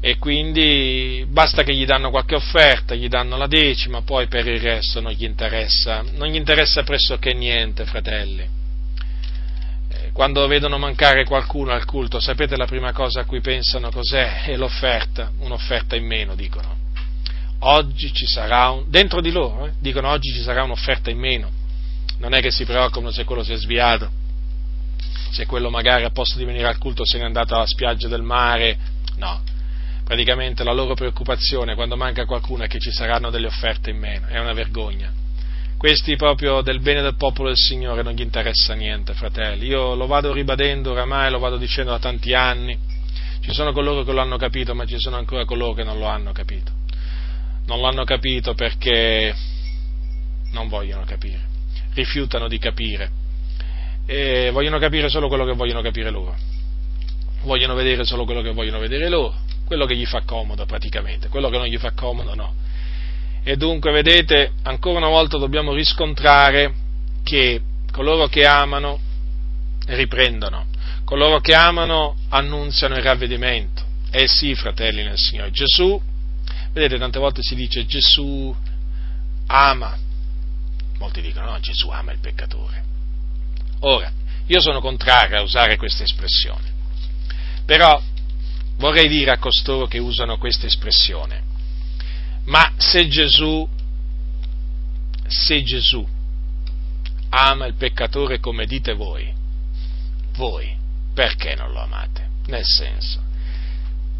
E 0.00 0.16
quindi 0.16 1.26
basta 1.28 1.62
che 1.62 1.74
gli 1.74 1.84
danno 1.84 2.10
qualche 2.10 2.34
offerta, 2.34 2.94
gli 2.94 3.08
danno 3.08 3.36
la 3.36 3.46
decima, 3.46 4.02
poi 4.02 4.28
per 4.28 4.46
il 4.46 4.60
resto 4.60 5.00
non 5.00 5.12
gli 5.12 5.24
interessa, 5.24 6.02
non 6.12 6.28
gli 6.28 6.36
interessa 6.36 6.82
pressoché 6.82 7.34
niente, 7.34 7.84
fratelli 7.84 8.58
quando 10.12 10.46
vedono 10.46 10.78
mancare 10.78 11.24
qualcuno 11.24 11.72
al 11.72 11.84
culto, 11.84 12.20
sapete 12.20 12.56
la 12.56 12.66
prima 12.66 12.92
cosa 12.92 13.20
a 13.20 13.24
cui 13.24 13.40
pensano 13.40 13.90
cos'è? 13.90 14.42
È 14.42 14.56
l'offerta, 14.56 15.30
un'offerta 15.38 15.96
in 15.96 16.04
meno, 16.04 16.34
dicono. 16.34 16.76
Oggi 17.60 18.12
ci 18.12 18.26
sarà 18.26 18.70
un, 18.70 18.84
dentro 18.88 19.20
di 19.20 19.30
loro, 19.30 19.66
eh, 19.66 19.72
dicono 19.78 20.08
oggi 20.08 20.32
ci 20.32 20.42
sarà 20.42 20.62
un'offerta 20.62 21.10
in 21.10 21.18
meno. 21.18 21.50
Non 22.18 22.34
è 22.34 22.40
che 22.40 22.50
si 22.50 22.64
preoccupano 22.64 23.10
se 23.10 23.24
quello 23.24 23.42
si 23.42 23.52
è 23.52 23.56
sviato, 23.56 24.10
se 25.30 25.46
quello 25.46 25.70
magari 25.70 26.04
a 26.04 26.10
posto 26.10 26.38
di 26.38 26.44
venire 26.44 26.66
al 26.66 26.78
culto 26.78 27.04
se 27.04 27.18
n'è 27.18 27.24
andato 27.24 27.54
alla 27.54 27.66
spiaggia 27.66 28.08
del 28.08 28.22
mare, 28.22 28.78
no. 29.16 29.40
Praticamente 30.10 30.64
la 30.64 30.72
loro 30.72 30.94
preoccupazione 30.94 31.76
quando 31.76 31.96
manca 31.96 32.24
qualcuno 32.24 32.64
è 32.64 32.66
che 32.66 32.80
ci 32.80 32.90
saranno 32.90 33.30
delle 33.30 33.46
offerte 33.46 33.90
in 33.90 33.98
meno, 33.98 34.26
è 34.26 34.40
una 34.40 34.52
vergogna 34.52 35.12
questi 35.76 36.16
proprio 36.16 36.62
del 36.62 36.80
bene 36.80 37.00
del 37.00 37.14
popolo 37.14 37.46
del 37.46 37.56
Signore 37.56 38.02
non 38.02 38.12
gli 38.12 38.20
interessa 38.20 38.74
niente, 38.74 39.14
fratelli. 39.14 39.66
Io 39.66 39.94
lo 39.94 40.06
vado 40.06 40.30
ribadendo 40.30 40.90
oramai, 40.90 41.30
lo 41.30 41.38
vado 41.38 41.56
dicendo 41.56 41.92
da 41.92 41.98
tanti 41.98 42.34
anni. 42.34 42.76
Ci 43.40 43.50
sono 43.54 43.72
coloro 43.72 44.02
che 44.02 44.12
lo 44.12 44.20
hanno 44.20 44.36
capito, 44.36 44.74
ma 44.74 44.84
ci 44.84 44.98
sono 44.98 45.16
ancora 45.16 45.46
coloro 45.46 45.72
che 45.72 45.82
non 45.82 45.98
lo 45.98 46.04
hanno 46.04 46.32
capito. 46.32 46.70
Non 47.64 47.80
lo 47.80 47.86
hanno 47.86 48.04
capito 48.04 48.52
perché 48.52 49.34
non 50.52 50.68
vogliono 50.68 51.04
capire, 51.04 51.40
rifiutano 51.94 52.46
di 52.46 52.58
capire 52.58 53.10
e 54.04 54.50
vogliono 54.50 54.78
capire 54.78 55.08
solo 55.08 55.28
quello 55.28 55.46
che 55.46 55.54
vogliono 55.54 55.80
capire 55.80 56.10
loro. 56.10 56.36
Vogliono 57.44 57.74
vedere 57.74 58.04
solo 58.04 58.26
quello 58.26 58.42
che 58.42 58.52
vogliono 58.52 58.80
vedere 58.80 59.08
loro, 59.08 59.34
quello 59.70 59.86
che 59.86 59.94
gli 59.94 60.04
fa 60.04 60.22
comodo 60.22 60.66
praticamente, 60.66 61.28
quello 61.28 61.48
che 61.48 61.56
non 61.56 61.66
gli 61.66 61.78
fa 61.78 61.92
comodo 61.92 62.34
no 62.34 62.54
e 63.42 63.56
dunque, 63.56 63.90
vedete, 63.90 64.52
ancora 64.62 64.98
una 64.98 65.08
volta 65.08 65.38
dobbiamo 65.38 65.72
riscontrare 65.72 66.74
che 67.22 67.62
coloro 67.90 68.26
che 68.26 68.44
amano 68.44 69.00
riprendono, 69.86 70.66
coloro 71.04 71.40
che 71.40 71.54
amano 71.54 72.16
annunziano 72.28 72.96
il 72.96 73.02
ravvedimento. 73.02 73.82
Eh 74.10 74.28
sì, 74.28 74.54
fratelli 74.54 75.02
nel 75.02 75.16
Signore. 75.16 75.50
Gesù, 75.52 76.00
vedete, 76.72 76.98
tante 76.98 77.18
volte 77.18 77.42
si 77.42 77.54
dice 77.54 77.86
Gesù 77.86 78.54
ama. 79.46 79.96
Molti 80.98 81.22
dicono 81.22 81.52
no, 81.52 81.60
Gesù 81.60 81.88
ama 81.88 82.12
il 82.12 82.18
peccatore. 82.18 82.84
Ora, 83.80 84.12
io 84.46 84.60
sono 84.60 84.80
contrario 84.80 85.38
a 85.38 85.42
usare 85.42 85.78
questa 85.78 86.02
espressione, 86.02 86.70
però 87.64 88.02
vorrei 88.80 89.08
dire 89.08 89.30
a 89.30 89.38
costoro 89.38 89.86
che 89.86 89.98
usano 89.98 90.38
questa 90.38 90.66
espressione, 90.66 91.42
ma 92.44 92.72
se 92.78 93.06
Gesù, 93.08 93.68
se 95.28 95.62
Gesù 95.62 96.04
ama 97.28 97.66
il 97.66 97.74
peccatore 97.74 98.40
come 98.40 98.64
dite 98.64 98.94
voi, 98.94 99.32
voi 100.32 100.74
perché 101.14 101.54
non 101.54 101.72
lo 101.72 101.80
amate? 101.80 102.28
Nel 102.46 102.64
senso, 102.64 103.20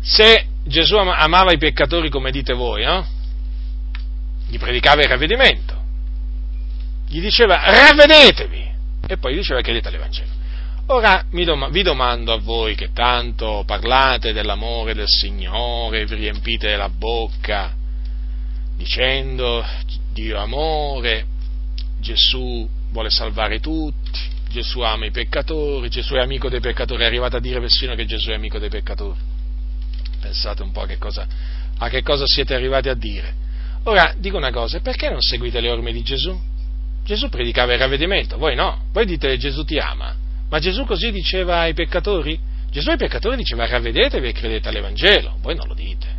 se 0.00 0.46
Gesù 0.64 0.96
amava 0.96 1.52
i 1.52 1.58
peccatori 1.58 2.10
come 2.10 2.30
dite 2.30 2.52
voi, 2.52 2.84
no? 2.84 3.18
gli 4.46 4.58
predicava 4.58 5.00
il 5.00 5.08
ravvedimento, 5.08 5.74
gli 7.08 7.20
diceva 7.20 7.62
ravvedetevi 7.64 8.68
e 9.06 9.16
poi 9.16 9.32
gli 9.32 9.38
diceva 9.38 9.62
credete 9.62 9.88
all'Evangelo. 9.88 10.39
Ora 10.86 11.24
vi 11.31 11.82
domando 11.82 12.32
a 12.32 12.39
voi 12.39 12.74
che 12.74 12.90
tanto 12.93 13.62
parlate 13.66 14.32
dell'amore 14.32 14.94
del 14.94 15.09
Signore, 15.09 16.05
vi 16.05 16.15
riempite 16.16 16.74
la 16.77 16.89
bocca 16.89 17.74
dicendo 18.77 19.65
Dio 20.12 20.39
amore, 20.39 21.27
Gesù 22.01 22.69
vuole 22.90 23.11
salvare 23.11 23.61
tutti, 23.61 24.19
Gesù 24.48 24.81
ama 24.81 25.07
i 25.07 25.11
peccatori, 25.11 25.89
Gesù 25.89 26.15
è 26.15 26.20
amico 26.20 26.48
dei 26.48 26.61
peccatori, 26.61 27.02
è 27.02 27.07
arrivato 27.07 27.36
a 27.36 27.40
dire 27.40 27.61
persino 27.61 27.94
che 27.94 28.07
Gesù 28.07 28.31
è 28.31 28.35
amico 28.35 28.59
dei 28.59 28.69
peccatori. 28.70 29.19
Pensate 30.20 30.62
un 30.62 30.73
po' 30.73 30.81
a 30.82 30.86
che 30.86 30.98
cosa, 30.98 31.27
a 31.78 31.89
che 31.89 32.02
cosa 32.02 32.24
siete 32.27 32.55
arrivati 32.55 32.89
a 32.89 32.94
dire. 32.94 33.35
Ora, 33.85 34.15
dico 34.16 34.36
una 34.36 34.51
cosa, 34.51 34.81
perché 34.81 35.09
non 35.09 35.20
seguite 35.20 35.61
le 35.61 35.70
orme 35.70 35.93
di 35.93 36.02
Gesù? 36.02 36.39
Gesù 37.05 37.28
predicava 37.28 37.73
il 37.73 37.78
ravvedimento, 37.78 38.39
voi 38.39 38.55
no, 38.55 38.86
voi 38.93 39.07
dite 39.07 39.36
Gesù 39.39 39.65
ti 39.65 39.78
ama, 39.78 40.15
ma 40.51 40.59
Gesù 40.59 40.85
così 40.85 41.12
diceva 41.12 41.60
ai 41.60 41.74
peccatori? 41.74 42.39
Gesù 42.70 42.90
ai 42.90 42.97
peccatori 42.97 43.36
diceva 43.36 43.66
ravvedetevi 43.66 44.28
e 44.28 44.32
credete 44.32 44.68
all'Evangelo, 44.68 45.39
voi 45.40 45.55
non 45.55 45.66
lo 45.66 45.74
dite. 45.74 46.18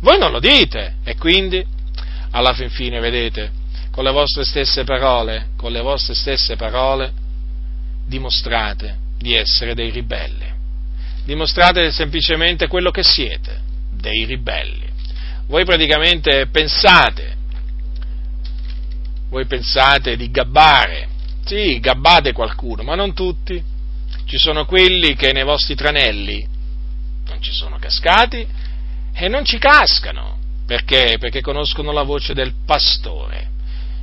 Voi 0.00 0.18
non 0.18 0.30
lo 0.30 0.40
dite 0.40 0.96
e 1.04 1.16
quindi, 1.16 1.64
alla 2.30 2.52
fin 2.52 2.68
fine, 2.70 3.00
vedete, 3.00 3.50
con 3.90 4.04
le 4.04 4.10
vostre 4.10 4.44
stesse 4.44 4.84
parole, 4.84 5.48
con 5.56 5.72
le 5.72 5.80
vostre 5.80 6.14
stesse 6.14 6.56
parole, 6.56 7.12
dimostrate 8.06 8.98
di 9.18 9.34
essere 9.34 9.74
dei 9.74 9.90
ribelli. 9.90 10.54
Dimostrate 11.24 11.90
semplicemente 11.90 12.66
quello 12.66 12.90
che 12.90 13.02
siete, 13.02 13.60
dei 13.92 14.24
ribelli. 14.24 14.86
Voi 15.46 15.64
praticamente 15.64 16.48
pensate, 16.48 17.36
voi 19.28 19.46
pensate 19.46 20.16
di 20.16 20.30
gabbare, 20.30 21.08
sì, 21.46 21.78
gabbate 21.78 22.32
qualcuno, 22.32 22.82
ma 22.82 22.94
non 22.94 23.14
tutti. 23.14 23.62
Ci 24.24 24.38
sono 24.38 24.66
quelli 24.66 25.14
che 25.14 25.32
nei 25.32 25.44
vostri 25.44 25.76
tranelli 25.76 26.54
non 27.28 27.40
ci 27.40 27.52
sono 27.52 27.78
cascati 27.78 28.46
e 29.12 29.28
non 29.28 29.44
ci 29.44 29.58
cascano. 29.58 30.38
Perché? 30.66 31.16
Perché 31.18 31.40
conoscono 31.40 31.92
la 31.92 32.02
voce 32.02 32.34
del 32.34 32.52
pastore. 32.64 33.50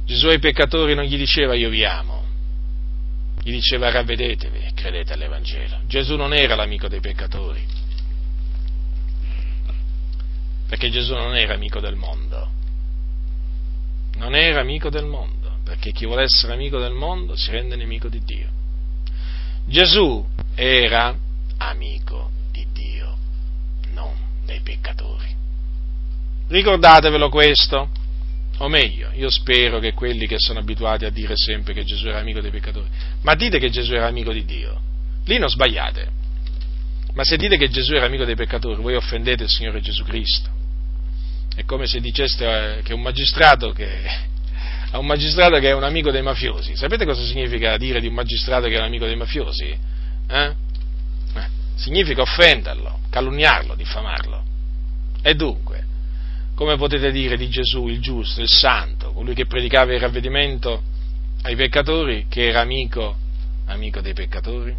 Gesù 0.06 0.28
ai 0.28 0.40
peccatori 0.40 0.96
non 0.96 1.06
gli 1.06 1.18
diceva 1.18 1.56
io 1.56 1.70
vi 1.70 1.84
amo, 1.84 2.24
gli 3.42 3.52
diceva 3.52 3.90
ravvedetevi 3.90 4.60
e 4.60 4.72
credete 4.74 5.14
all'Evangelo. 5.14 5.80
Gesù 5.88 6.16
non 6.16 6.34
era 6.34 6.56
l'amico 6.56 6.88
dei 6.88 7.00
peccatori, 7.00 7.66
perché 10.68 10.90
Gesù 10.90 11.14
non 11.14 11.36
era 11.36 11.54
amico 11.54 11.80
del 11.80 11.96
mondo, 11.96 12.50
non 14.16 14.36
era 14.36 14.62
amico 14.62 14.90
del 14.90 15.06
mondo, 15.06 15.43
perché 15.64 15.92
chi 15.92 16.06
vuole 16.06 16.24
essere 16.24 16.54
amico 16.54 16.80
del 16.80 16.94
mondo 16.94 17.36
si 17.36 17.52
rende 17.52 17.76
nemico 17.76 18.10
di 18.10 18.22
Dio. 18.24 18.48
Gesù 19.66 20.26
era 20.56 21.16
amico 21.58 22.32
di 22.52 22.66
Dio, 22.72 23.18
non 23.94 24.14
dei 24.46 24.60
peccatori. 24.62 25.32
Ricordatevelo 26.48 27.30
questo 27.30 27.90
o 28.58 28.68
meglio, 28.68 29.10
io 29.14 29.30
spero 29.30 29.80
che 29.80 29.94
quelli 29.94 30.28
che 30.28 30.36
sono 30.38 30.60
abituati 30.60 31.06
a 31.06 31.10
dire 31.10 31.36
sempre 31.36 31.74
che 31.74 31.84
Gesù 31.84 32.08
era 32.08 32.20
amico 32.20 32.40
dei 32.40 32.52
peccatori, 32.52 32.88
ma 33.22 33.34
dite 33.34 33.58
che 33.58 33.70
Gesù 33.70 33.94
era 33.94 34.08
amico 34.08 34.32
di 34.32 34.46
Dio, 34.46 34.80
lì 35.26 35.38
non 35.38 35.50
sbagliate. 35.50 36.22
Ma 37.14 37.24
se 37.24 37.38
dite 37.38 37.58
che 37.58 37.70
Gesù 37.70 37.94
era 37.94 38.06
amico 38.06 38.26
dei 38.26 38.36
peccatori, 38.36 38.82
voi 38.82 38.96
offendete 38.96 39.44
il 39.44 39.50
Signore 39.50 39.82
Gesù 39.82 40.04
Cristo. 40.04 40.50
È 41.56 41.64
come 41.66 41.86
se 41.88 42.00
diceste 42.00 42.78
eh, 42.78 42.82
che 42.84 42.94
un 42.94 43.02
magistrato 43.02 43.72
che, 43.72 44.10
a 44.94 45.00
un 45.00 45.08
magistrato 45.08 45.58
che 45.58 45.70
è 45.70 45.74
un 45.74 45.84
amico 45.84 46.12
dei 46.12 46.22
mafiosi. 46.22 46.76
Sapete 46.76 47.04
cosa 47.04 47.24
significa 47.24 47.76
dire 47.78 48.00
di 48.00 48.08
un 48.08 48.14
magistrato 48.14 48.68
che 48.68 48.76
è 48.76 48.78
un 48.78 48.86
amico 48.86 49.06
dei 49.06 49.16
mafiosi? 49.16 49.76
Eh? 50.28 50.56
Eh, 51.34 51.48
significa 51.74 52.22
offenderlo, 52.22 53.00
calunniarlo, 53.10 53.74
diffamarlo. 53.74 54.44
E 55.24 55.34
dunque, 55.34 55.84
come 56.54 56.78
potete 56.78 57.12
dire 57.12 57.38
di 57.38 57.50
Gesù 57.50 57.88
il 57.88 58.02
giusto, 58.02 58.42
il 58.42 58.48
santo, 58.48 59.14
colui 59.14 59.34
che 59.34 59.48
predicava 59.48 59.94
il 59.94 60.00
ravvedimento 60.00 60.84
ai 61.42 61.56
peccatori, 61.56 62.28
che 62.30 62.50
era 62.50 62.62
amico, 62.62 63.16
amico 63.66 64.00
dei 64.00 64.14
peccatori? 64.14 64.76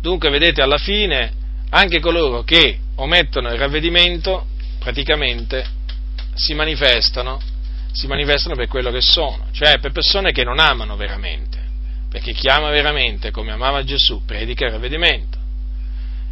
Dunque, 0.00 0.28
vedete, 0.28 0.60
alla 0.60 0.78
fine 0.78 1.32
anche 1.70 2.00
coloro 2.00 2.42
che 2.42 2.78
omettono 2.96 3.48
il 3.52 3.58
ravvedimento 3.58 4.46
praticamente 4.80 5.64
si 6.34 6.52
manifestano, 6.54 7.40
si 7.92 8.06
manifestano 8.06 8.54
per 8.54 8.68
quello 8.68 8.90
che 8.90 9.00
sono, 9.00 9.48
cioè 9.52 9.78
per 9.78 9.92
persone 9.92 10.32
che 10.32 10.44
non 10.44 10.58
amano 10.58 10.96
veramente, 10.96 11.58
perché 12.08 12.32
chi 12.32 12.48
ama 12.48 12.70
veramente 12.70 13.30
come 13.30 13.52
amava 13.52 13.84
Gesù 13.84 14.24
predica 14.24 14.66
il 14.66 14.72
ravvedimento. 14.72 15.38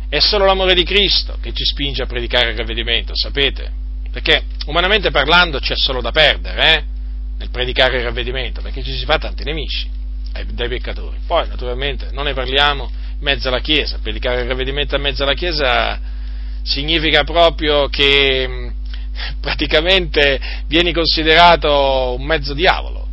È 0.08 0.18
solo 0.18 0.44
l'amore 0.44 0.74
di 0.74 0.84
Cristo 0.84 1.38
che 1.40 1.52
ci 1.52 1.64
spinge 1.64 2.02
a 2.02 2.06
predicare 2.06 2.50
il 2.50 2.56
ravvedimento, 2.56 3.12
sapete? 3.14 3.78
perché 4.10 4.42
umanamente 4.66 5.10
parlando 5.10 5.60
c'è 5.60 5.76
solo 5.76 6.00
da 6.00 6.10
perdere 6.10 6.74
eh? 6.74 6.84
nel 7.38 7.50
predicare 7.50 7.98
il 7.98 8.04
ravvedimento, 8.04 8.60
perché 8.60 8.82
ci 8.82 8.92
si 8.96 9.04
fa 9.04 9.18
tanti 9.18 9.44
nemici 9.44 9.88
eh, 10.34 10.44
dai 10.46 10.68
peccatori. 10.68 11.18
Poi 11.26 11.48
naturalmente 11.48 12.08
non 12.12 12.24
ne 12.24 12.34
parliamo 12.34 12.90
in 12.92 13.18
mezzo 13.20 13.48
alla 13.48 13.60
Chiesa, 13.60 13.98
predicare 14.02 14.42
il 14.42 14.48
ravvedimento 14.48 14.96
in 14.96 15.02
mezzo 15.02 15.22
alla 15.22 15.34
Chiesa 15.34 15.98
significa 16.62 17.24
proprio 17.24 17.88
che 17.88 18.72
praticamente 19.40 20.40
vieni 20.66 20.92
considerato 20.92 22.16
un 22.18 22.24
mezzo 22.24 22.54
diavolo. 22.54 23.08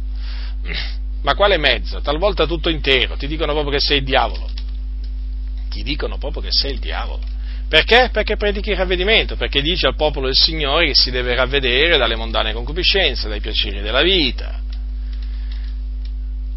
Ma 1.21 1.33
quale 1.35 1.57
mezzo? 1.57 1.99
Talvolta 2.01 2.45
tutto 2.45 2.69
intero, 2.69 3.15
ti 3.15 3.27
dicono 3.27 3.53
proprio 3.53 3.73
che 3.73 3.79
sei 3.79 3.97
il 3.97 4.03
diavolo. 4.03 4.49
Ti 5.69 5.83
dicono 5.83 6.17
proprio 6.17 6.41
che 6.41 6.51
sei 6.51 6.73
il 6.73 6.79
diavolo 6.79 7.35
perché? 7.67 8.09
Perché 8.13 8.37
predichi 8.37 8.69
il 8.69 8.77
ravvedimento, 8.77 9.35
perché 9.35 9.61
dice 9.61 9.87
al 9.87 9.95
popolo 9.95 10.27
del 10.27 10.35
Signore 10.35 10.87
che 10.87 10.95
si 10.95 11.11
deve 11.11 11.35
ravvedere 11.35 11.97
dalle 11.97 12.15
mondane 12.15 12.53
concupiscenze, 12.53 13.27
dai 13.27 13.41
piaceri 13.41 13.81
della 13.81 14.01
vita. 14.01 14.61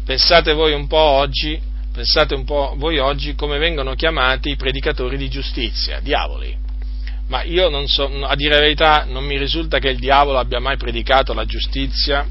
Pensate 0.05 0.53
voi 0.53 0.71
un 0.71 0.87
po' 0.87 0.97
oggi, 0.97 1.59
pensate 1.91 2.33
un 2.33 2.45
po' 2.45 2.75
voi 2.77 2.97
oggi 2.97 3.35
come 3.35 3.57
vengono 3.57 3.93
chiamati 3.93 4.51
i 4.51 4.55
predicatori 4.55 5.17
di 5.17 5.29
giustizia, 5.29 5.99
diavoli. 5.99 6.69
Ma 7.31 7.43
io 7.43 7.69
non 7.69 7.87
so, 7.87 8.11
a 8.25 8.35
dire 8.35 8.55
la 8.55 8.59
verità, 8.59 9.05
non 9.07 9.23
mi 9.23 9.37
risulta 9.37 9.79
che 9.79 9.87
il 9.87 9.97
diavolo 9.97 10.37
abbia 10.37 10.59
mai 10.59 10.75
predicato 10.75 11.33
la 11.33 11.45
giustizia 11.45 12.27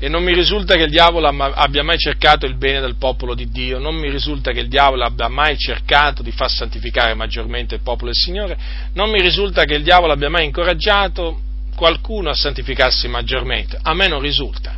e 0.00 0.08
non 0.08 0.24
mi 0.24 0.34
risulta 0.34 0.74
che 0.74 0.82
il 0.82 0.90
diavolo 0.90 1.28
abbia 1.28 1.84
mai 1.84 1.98
cercato 1.98 2.44
il 2.44 2.56
bene 2.56 2.80
del 2.80 2.96
popolo 2.96 3.36
di 3.36 3.48
Dio, 3.48 3.78
non 3.78 3.94
mi 3.94 4.10
risulta 4.10 4.50
che 4.50 4.58
il 4.58 4.68
diavolo 4.68 5.04
abbia 5.04 5.28
mai 5.28 5.56
cercato 5.56 6.24
di 6.24 6.32
far 6.32 6.50
santificare 6.50 7.14
maggiormente 7.14 7.76
il 7.76 7.80
popolo 7.80 8.06
del 8.06 8.20
Signore, 8.20 8.58
non 8.94 9.08
mi 9.08 9.20
risulta 9.20 9.62
che 9.62 9.74
il 9.74 9.84
diavolo 9.84 10.12
abbia 10.12 10.28
mai 10.28 10.46
incoraggiato 10.46 11.40
qualcuno 11.76 12.30
a 12.30 12.34
santificarsi 12.34 13.06
maggiormente, 13.06 13.78
a 13.80 13.94
me 13.94 14.08
non 14.08 14.20
risulta, 14.20 14.74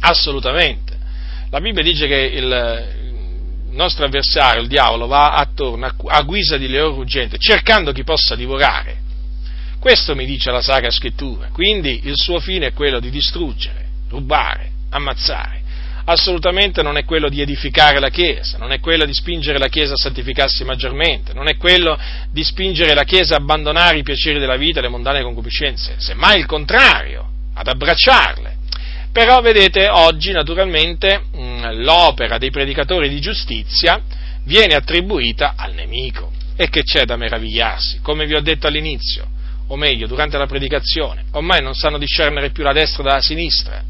assolutamente. 0.00 0.98
La 1.50 1.60
Bibbia 1.60 1.84
dice 1.84 2.08
che 2.08 2.32
il, 2.34 3.01
nostro 3.72 4.04
avversario, 4.04 4.62
il 4.62 4.68
diavolo, 4.68 5.06
va 5.06 5.34
attorno 5.34 5.90
a 6.06 6.22
guisa 6.22 6.56
di 6.56 6.68
leone 6.68 6.96
ruggente, 6.96 7.38
cercando 7.38 7.92
chi 7.92 8.04
possa 8.04 8.34
divorare. 8.34 9.00
Questo 9.78 10.14
mi 10.14 10.24
dice 10.24 10.50
la 10.50 10.62
Sacra 10.62 10.90
Scrittura, 10.90 11.48
quindi 11.52 12.02
il 12.04 12.16
suo 12.16 12.38
fine 12.38 12.68
è 12.68 12.72
quello 12.72 13.00
di 13.00 13.10
distruggere 13.10 13.82
rubare, 14.12 14.70
ammazzare. 14.90 15.60
Assolutamente 16.04 16.82
non 16.82 16.96
è 16.96 17.04
quello 17.04 17.28
di 17.28 17.40
edificare 17.40 18.00
la 18.00 18.08
Chiesa, 18.08 18.58
non 18.58 18.72
è 18.72 18.80
quello 18.80 19.04
di 19.04 19.14
spingere 19.14 19.58
la 19.58 19.68
Chiesa 19.68 19.94
a 19.94 19.96
santificarsi 19.96 20.64
maggiormente, 20.64 21.32
non 21.32 21.48
è 21.48 21.56
quello 21.56 21.98
di 22.30 22.42
spingere 22.42 22.92
la 22.94 23.04
Chiesa 23.04 23.34
a 23.34 23.38
abbandonare 23.38 23.98
i 23.98 24.02
piaceri 24.02 24.38
della 24.38 24.56
vita 24.56 24.78
e 24.78 24.82
le 24.82 24.88
mondane 24.88 25.22
concupiscenze, 25.22 25.94
semmai 25.98 26.38
il 26.38 26.46
contrario, 26.46 27.28
ad 27.54 27.68
abbracciarle. 27.68 28.58
Però 29.12 29.40
vedete, 29.42 29.88
oggi 29.88 30.32
naturalmente 30.32 31.24
l'opera 31.72 32.38
dei 32.38 32.50
predicatori 32.50 33.08
di 33.08 33.20
giustizia 33.20 34.00
viene 34.44 34.74
attribuita 34.74 35.54
al 35.56 35.74
nemico. 35.74 36.32
E 36.56 36.68
che 36.68 36.82
c'è 36.82 37.04
da 37.04 37.16
meravigliarsi? 37.16 38.00
Come 38.02 38.26
vi 38.26 38.34
ho 38.34 38.40
detto 38.40 38.66
all'inizio, 38.66 39.26
o 39.68 39.76
meglio, 39.76 40.06
durante 40.06 40.36
la 40.38 40.46
predicazione, 40.46 41.24
ormai 41.32 41.62
non 41.62 41.74
sanno 41.74 41.98
discernere 41.98 42.50
più 42.50 42.62
la 42.62 42.72
destra 42.72 43.02
dalla 43.02 43.20
sinistra, 43.20 43.82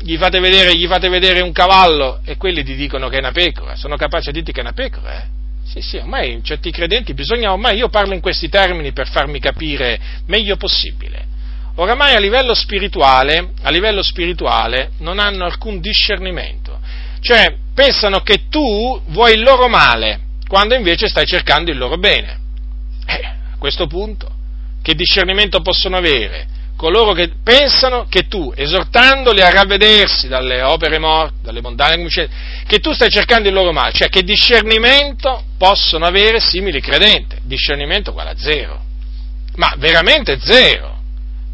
gli 0.00 0.16
fate, 0.16 0.40
vedere, 0.40 0.76
gli 0.76 0.86
fate 0.86 1.08
vedere 1.08 1.40
un 1.40 1.52
cavallo 1.52 2.20
e 2.24 2.36
quelli 2.36 2.64
ti 2.64 2.74
dicono 2.74 3.08
che 3.08 3.16
è 3.16 3.18
una 3.20 3.32
pecora, 3.32 3.76
sono 3.76 3.96
capaci 3.96 4.26
di 4.26 4.32
dirti 4.32 4.52
che 4.52 4.60
è 4.60 4.62
una 4.62 4.72
pecora, 4.72 5.22
eh? 5.22 5.26
Sì, 5.64 5.80
sì, 5.80 5.96
ormai 5.96 6.40
certi 6.42 6.70
credenti 6.70 7.12
bisogna, 7.14 7.52
ormai 7.52 7.76
io 7.76 7.88
parlo 7.88 8.14
in 8.14 8.20
questi 8.20 8.48
termini 8.48 8.92
per 8.92 9.08
farmi 9.08 9.38
capire 9.40 9.98
meglio 10.26 10.56
possibile. 10.56 11.34
Oramai 11.76 12.14
a 12.14 12.18
livello 12.18 12.54
spirituale, 12.54 13.52
a 13.62 13.70
livello 13.70 14.02
spirituale 14.02 14.92
non 14.98 15.18
hanno 15.18 15.44
alcun 15.44 15.80
discernimento. 15.80 16.78
Cioè, 17.20 17.56
pensano 17.74 18.20
che 18.20 18.48
tu 18.48 19.02
vuoi 19.08 19.34
il 19.34 19.42
loro 19.42 19.68
male, 19.68 20.20
quando 20.48 20.74
invece 20.74 21.08
stai 21.08 21.26
cercando 21.26 21.70
il 21.70 21.78
loro 21.78 21.98
bene. 21.98 22.38
Eh, 23.06 23.24
a 23.24 23.56
questo 23.58 23.86
punto, 23.86 24.30
che 24.82 24.94
discernimento 24.94 25.60
possono 25.60 25.96
avere? 25.96 26.54
coloro 26.76 27.12
che 27.12 27.30
pensano 27.42 28.06
che 28.08 28.28
tu, 28.28 28.52
esortandoli 28.54 29.40
a 29.40 29.50
ravvedersi 29.50 30.28
dalle 30.28 30.62
opere 30.62 30.98
morte, 30.98 31.36
dalle 31.42 31.62
mondane 31.62 32.06
che 32.06 32.78
tu 32.80 32.92
stai 32.92 33.08
cercando 33.08 33.48
il 33.48 33.54
loro 33.54 33.72
male, 33.72 33.92
cioè 33.92 34.08
che 34.08 34.22
discernimento 34.22 35.42
possono 35.56 36.04
avere 36.04 36.38
simili 36.38 36.80
credenti, 36.80 37.36
discernimento 37.42 38.10
uguale 38.10 38.30
a 38.30 38.36
zero, 38.36 38.84
ma 39.56 39.74
veramente 39.78 40.38
zero, 40.38 40.95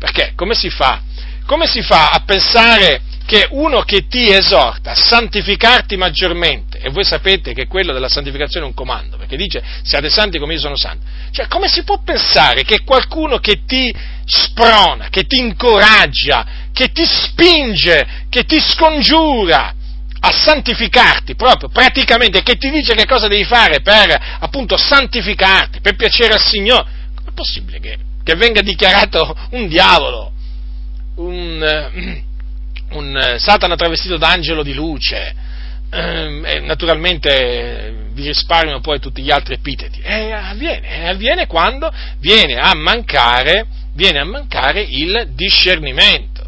perché 0.03 0.33
come 0.35 0.57
si 0.57 0.69
fa? 0.69 1.01
Come 1.47 1.69
si 1.69 1.81
fa 1.81 2.09
a 2.09 2.25
pensare 2.27 3.03
che 3.25 3.47
uno 3.51 3.83
che 3.83 4.09
ti 4.09 4.33
esorta 4.33 4.91
a 4.91 4.95
santificarti 4.97 5.97
maggiormente, 5.97 6.79
e 6.79 6.91
voi 6.91 7.05
sapete 7.05 7.55
che 7.55 7.69
quello 7.69 7.93
della 7.93 8.09
santificazione 8.09 8.67
è 8.67 8.69
un 8.69 8.75
comando, 8.75 9.17
perché 9.17 9.37
dice 9.37 9.63
siate 9.85 10.11
santi 10.11 10.41
come 10.41 10.55
io 10.55 10.59
sono 10.59 10.77
santo. 10.77 11.07
Cioè, 11.31 11.47
come 11.47 11.69
si 11.69 11.85
può 11.85 12.03
pensare 12.03 12.65
che 12.65 12.83
qualcuno 12.83 13.39
che 13.39 13.63
ti 13.65 13.95
sprona, 14.25 15.07
che 15.09 15.23
ti 15.23 15.39
incoraggia, 15.39 16.47
che 16.73 16.91
ti 16.91 17.05
spinge, 17.07 18.25
che 18.29 18.43
ti 18.43 18.59
scongiura 18.61 19.73
a 20.19 20.33
santificarti 20.33 21.37
proprio 21.37 21.69
praticamente, 21.69 22.43
che 22.43 22.57
ti 22.57 22.71
dice 22.71 22.95
che 22.95 23.07
cosa 23.07 23.29
devi 23.29 23.45
fare 23.45 23.83
per 23.83 24.37
appunto 24.41 24.77
santificarti, 24.77 25.81
per 25.81 25.95
piacere 25.95 26.35
al 26.35 26.43
Signore, 26.43 26.87
com'è 27.15 27.33
possibile 27.33 27.79
che, 27.79 28.11
che 28.23 28.35
venga 28.35 28.61
dichiarato 28.61 29.37
un 29.51 29.69
diavolo, 29.69 30.33
un, 31.17 32.23
un 32.91 33.35
Satana 33.39 33.77
travestito 33.77 34.17
d'angelo 34.17 34.63
di 34.63 34.75
luce, 34.75 35.35
ehm, 35.91 36.45
e 36.47 36.61
naturalmente 36.61 38.09
vi 38.13 38.27
risparmio 38.27 38.81
poi 38.81 38.99
tutti 38.99 39.23
gli 39.23 39.31
altri 39.31 39.55
epiteti. 39.55 40.01
E 40.01 40.33
avviene, 40.33 41.09
avviene 41.09 41.47
quando 41.47 41.93
viene 42.19 42.57
a 42.57 42.75
mancare, 42.75 43.67
viene 43.95 44.21
a 44.21 44.25
mancare 44.25 44.83
il 44.83 45.31
discernimento. 45.35 46.43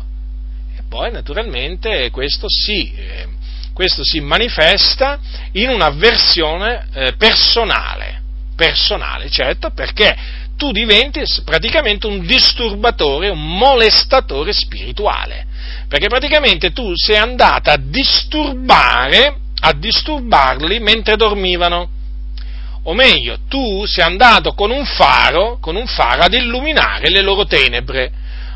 E 0.77 0.83
poi 0.89 1.11
naturalmente 1.11 2.11
questo 2.11 2.47
si, 2.49 2.93
eh, 2.95 3.27
questo 3.73 4.05
si 4.05 4.21
manifesta 4.21 5.19
in 5.53 5.71
un'avversione 5.71 6.87
eh, 6.93 7.15
personale, 7.17 8.23
personale, 8.55 9.29
certo, 9.31 9.71
perché 9.71 10.17
tu 10.57 10.71
diventi 10.73 11.23
praticamente 11.45 12.07
un 12.07 12.25
disturbatore, 12.25 13.29
un 13.29 13.57
molestatore 13.57 14.53
spirituale 14.53 15.47
perché 15.89 16.09
praticamente 16.09 16.73
tu 16.73 16.93
sei 16.97 17.17
andata 17.17 17.73
a 17.73 17.79
disturbare, 17.79 19.37
a 19.61 19.73
disturbarli 19.73 20.81
mentre 20.81 21.17
dormivano. 21.17 21.89
O 22.87 22.95
meglio, 22.95 23.39
tu 23.49 23.85
sei 23.87 24.05
andato 24.05 24.53
con 24.53 24.71
un 24.71 24.85
faro, 24.85 25.59
con 25.61 25.77
un 25.77 25.87
faro 25.87 26.23
ad 26.23 26.35
illuminare 26.35 27.11
le 27.11 27.23
loro 27.23 27.47
tenebre. 27.47 28.13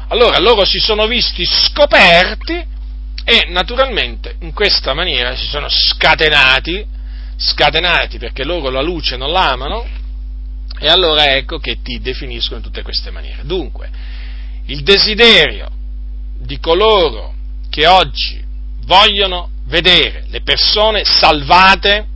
Allora 0.08 0.38
loro 0.38 0.64
si 0.64 0.78
sono 0.78 1.06
visti 1.06 1.44
scoperti 1.44 2.66
e 3.24 3.46
naturalmente 3.48 4.36
in 4.40 4.52
questa 4.52 4.92
maniera 4.92 5.34
si 5.36 5.46
sono 5.46 5.68
scatenati, 5.68 6.84
scatenati 7.36 8.18
perché 8.18 8.44
loro 8.44 8.68
la 8.68 8.82
luce 8.82 9.16
non 9.16 9.30
l'amano, 9.30 9.86
e 10.78 10.88
allora 10.88 11.34
ecco 11.34 11.58
che 11.58 11.78
ti 11.82 12.00
definiscono 12.00 12.58
in 12.58 12.62
tutte 12.62 12.82
queste 12.82 13.10
maniere. 13.10 13.42
Dunque, 13.44 13.90
il 14.66 14.82
desiderio 14.82 15.70
di 16.38 16.58
coloro 16.60 17.34
che 17.68 17.86
oggi 17.86 18.42
vogliono 18.84 19.50
vedere 19.66 20.24
le 20.28 20.40
persone 20.40 21.02
salvate 21.04 22.06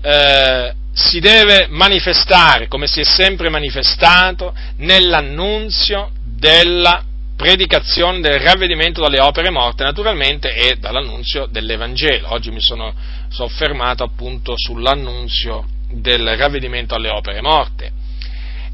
eh, 0.00 0.74
si 0.92 1.20
deve 1.20 1.66
manifestare, 1.68 2.68
come 2.68 2.86
si 2.86 3.00
è 3.00 3.04
sempre 3.04 3.48
manifestato, 3.48 4.54
nell'annunzio 4.76 6.10
della 6.24 7.02
predicazione 7.36 8.20
del 8.20 8.40
ravvedimento 8.40 9.00
dalle 9.00 9.20
opere 9.20 9.50
morte, 9.50 9.84
naturalmente, 9.84 10.54
e 10.54 10.76
dall'annunzio 10.76 11.46
dell'Evangelo. 11.46 12.32
Oggi 12.32 12.50
mi 12.50 12.60
sono 12.60 12.94
soffermato 13.30 14.04
appunto 14.04 14.54
sull'annunzio 14.56 15.71
del 16.00 16.36
ravvedimento 16.36 16.94
alle 16.94 17.10
opere 17.10 17.40
morte. 17.40 17.90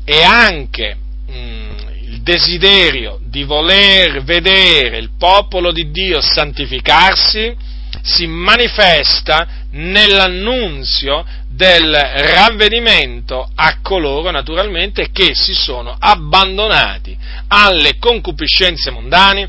E 0.05 0.23
anche 0.23 0.97
mh, 1.27 1.33
mm, 1.33 1.69
il 2.05 2.23
desiderio 2.23 3.19
di 3.23 3.45
voler 3.45 4.23
vedere 4.23 4.99
il 4.99 5.11
popolo 5.19 5.73
di 5.73 5.91
Dio 5.91 6.21
santificarsi 6.21 7.55
si 8.03 8.27
manifesta 8.27 9.67
nell'annunzio 9.71 11.25
del 11.49 11.93
ravvedimento 11.93 13.51
a 13.55 13.79
coloro 13.83 14.31
naturalmente 14.31 15.11
che 15.11 15.35
si 15.35 15.55
sono 15.55 15.95
abbandonati 15.99 17.17
alle 17.49 17.99
concupiscenze 17.99 18.91
mondane 18.91 19.49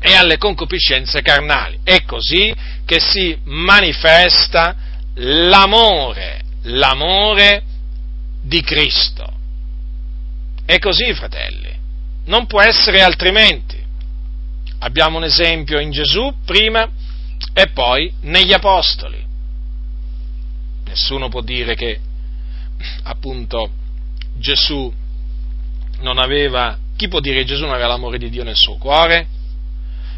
e 0.00 0.14
alle 0.14 0.38
concupiscenze 0.38 1.22
carnali. 1.22 1.78
È 1.82 2.02
così 2.04 2.54
che 2.84 3.00
si 3.00 3.36
manifesta 3.44 4.74
l'amore, 5.14 6.42
l'amore 6.62 7.62
di 8.42 8.60
Cristo. 8.62 9.32
È 10.64 10.78
così, 10.78 11.12
fratelli 11.14 11.78
non 12.30 12.46
può 12.46 12.60
essere 12.62 13.02
altrimenti. 13.02 13.78
Abbiamo 14.78 15.18
un 15.18 15.24
esempio 15.24 15.78
in 15.78 15.90
Gesù 15.90 16.32
prima 16.44 16.88
e 17.52 17.68
poi 17.68 18.12
negli 18.22 18.52
Apostoli. 18.52 19.22
Nessuno 20.86 21.28
può 21.28 21.42
dire 21.42 21.74
che 21.74 22.00
appunto 23.02 23.70
Gesù 24.36 24.92
non 26.00 26.18
aveva, 26.18 26.78
chi 26.96 27.08
può 27.08 27.20
dire 27.20 27.40
che 27.40 27.44
Gesù 27.44 27.64
non 27.64 27.74
aveva 27.74 27.88
l'amore 27.88 28.16
di 28.16 28.30
Dio 28.30 28.44
nel 28.44 28.56
suo 28.56 28.76
cuore? 28.76 29.26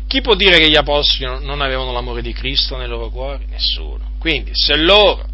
Chi 0.06 0.20
può 0.20 0.35
dire 0.35 0.59
che 0.59 0.69
gli 0.69 0.77
Apostoli 0.77 1.44
non 1.44 1.60
avevano 1.60 1.93
l'amore 1.93 2.23
di 2.23 2.32
Cristo 2.32 2.77
nei 2.77 2.89
loro 2.89 3.10
cuori? 3.10 3.47
Nessuno. 3.48 4.12
Quindi 4.19 4.51
se 4.52 4.77
loro, 4.77 5.27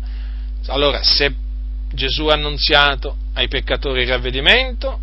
allora 0.69 1.03
se 1.03 1.35
Gesù 1.93 2.27
ha 2.27 2.35
annunziato 2.35 3.16
ai 3.35 3.49
peccatori 3.49 4.03
il 4.03 4.09
ravvedimento, 4.09 5.01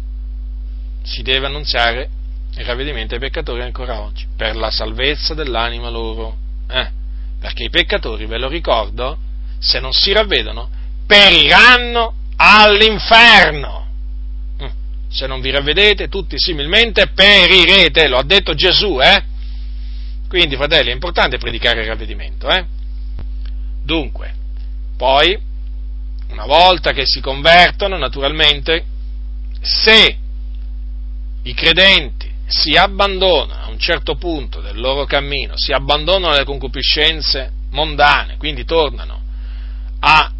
si 1.03 1.21
deve 1.21 1.47
annunziare 1.47 2.09
il 2.57 2.65
ravvedimento 2.65 3.13
ai 3.13 3.19
peccatori 3.19 3.61
ancora 3.61 4.01
oggi, 4.01 4.25
per 4.35 4.55
la 4.55 4.71
salvezza 4.71 5.33
dell'anima 5.33 5.89
loro. 5.89 6.37
Eh, 6.67 6.89
perché 7.39 7.63
i 7.63 7.69
peccatori, 7.69 8.25
ve 8.25 8.37
lo 8.37 8.47
ricordo, 8.47 9.17
se 9.59 9.79
non 9.79 9.93
si 9.93 10.11
ravvedono, 10.11 10.69
periranno 11.05 12.13
all'inferno. 12.37 13.87
Mm, 14.63 14.67
se 15.09 15.27
non 15.27 15.41
vi 15.41 15.51
ravvedete, 15.51 16.07
tutti 16.07 16.35
similmente 16.37 17.07
perirete, 17.07 18.07
lo 18.07 18.17
ha 18.17 18.23
detto 18.23 18.53
Gesù, 18.53 18.99
eh? 19.01 19.23
Quindi, 20.27 20.55
fratelli, 20.55 20.89
è 20.89 20.93
importante 20.93 21.37
predicare 21.37 21.81
il 21.81 21.87
ravvedimento, 21.87 22.47
eh? 22.49 22.65
Dunque, 23.83 24.33
poi, 24.97 25.37
una 26.35 26.45
volta 26.45 26.91
che 26.91 27.03
si 27.05 27.21
convertono, 27.21 27.97
naturalmente, 27.97 28.85
se 29.61 30.17
i 31.43 31.53
credenti 31.53 32.29
si 32.45 32.75
abbandonano 32.75 33.63
a 33.63 33.69
un 33.69 33.79
certo 33.79 34.15
punto 34.15 34.59
del 34.59 34.77
loro 34.77 35.05
cammino, 35.05 35.53
si 35.55 35.71
abbandonano 35.71 36.33
alle 36.33 36.43
concupiscenze 36.43 37.51
mondane, 37.71 38.35
quindi 38.37 38.65
tornano 38.65 39.21
a 39.99 40.31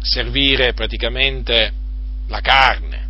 servire 0.00 0.72
praticamente 0.72 1.72
la 2.28 2.40
carne, 2.40 3.08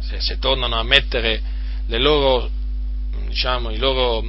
se, 0.00 0.20
se 0.20 0.38
tornano 0.38 0.76
a 0.76 0.82
mettere 0.82 1.40
le 1.86 1.98
loro, 1.98 2.50
diciamo, 3.28 3.70
loro, 3.76 4.20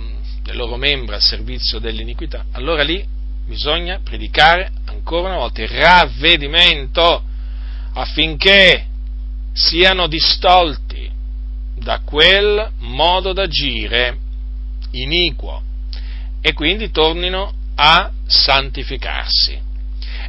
le 0.43 0.53
loro 0.53 0.77
membra 0.77 1.15
al 1.15 1.21
servizio 1.21 1.79
dell'iniquità, 1.79 2.45
allora 2.51 2.83
lì 2.83 3.03
bisogna 3.45 3.99
predicare 4.03 4.71
ancora 4.85 5.29
una 5.29 5.37
volta 5.37 5.61
il 5.61 5.67
ravvedimento 5.67 7.23
affinché 7.93 8.87
siano 9.53 10.07
distolti 10.07 11.09
da 11.75 12.01
quel 12.03 12.71
modo 12.79 13.33
d'agire 13.33 14.17
iniquo 14.91 15.61
e 16.41 16.53
quindi 16.53 16.91
tornino 16.91 17.53
a 17.75 18.11
santificarsi. 18.25 19.61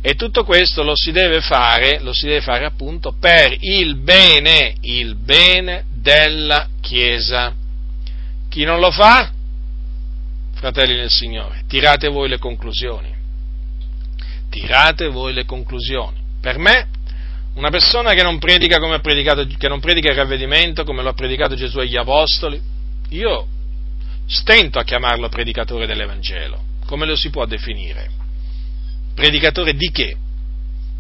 E 0.01 0.15
tutto 0.15 0.45
questo 0.45 0.83
lo 0.83 0.95
si 0.95 1.11
deve 1.11 1.41
fare, 1.41 1.99
lo 2.01 2.13
si 2.13 2.27
deve 2.27 2.41
fare 2.41 2.65
appunto 2.65 3.13
per 3.19 3.57
il 3.61 3.97
bene, 3.97 4.75
il 4.83 5.17
bene 5.17 5.85
della 5.93 6.69
Chiesa. 6.81 7.55
Chi 8.49 8.65
non 8.65 8.79
lo 8.79 8.91
fa? 8.91 9.33
Fratelli 10.57 10.95
del 10.95 11.11
Signore, 11.11 11.65
tirate 11.69 12.09
voi 12.09 12.31
le 12.31 12.39
conclusioni. 12.39 13.15
Tirate 14.49 15.09
voi 15.09 15.35
le 15.35 15.45
conclusioni. 15.45 16.17
Per 16.41 16.57
me 16.59 16.89
una 17.55 17.69
persona 17.69 18.15
che 18.15 18.23
non 18.23 18.39
predica 18.39 18.79
come 18.79 18.95
ha 18.95 19.01
predicato, 19.01 19.47
che 19.47 19.69
non 19.69 19.81
predica 19.81 20.11
il 20.11 20.17
ravvedimento 20.17 20.85
come 20.85 21.03
lo 21.03 21.11
ha 21.11 21.15
predicato 21.15 21.55
Gesù 21.55 21.79
agli 21.79 21.97
Apostoli, 21.97 22.59
io 23.11 23.47
stento 24.27 24.79
a 24.79 24.85
chiamarlo 24.85 25.29
predicatore 25.29 25.87
dell'Evangelo. 25.87 26.63
Come 26.87 27.05
lo 27.05 27.17
si 27.17 27.29
può 27.29 27.45
definire? 27.45 28.09
Predicatore 29.15 29.75
di 29.75 29.91
che? 29.91 30.17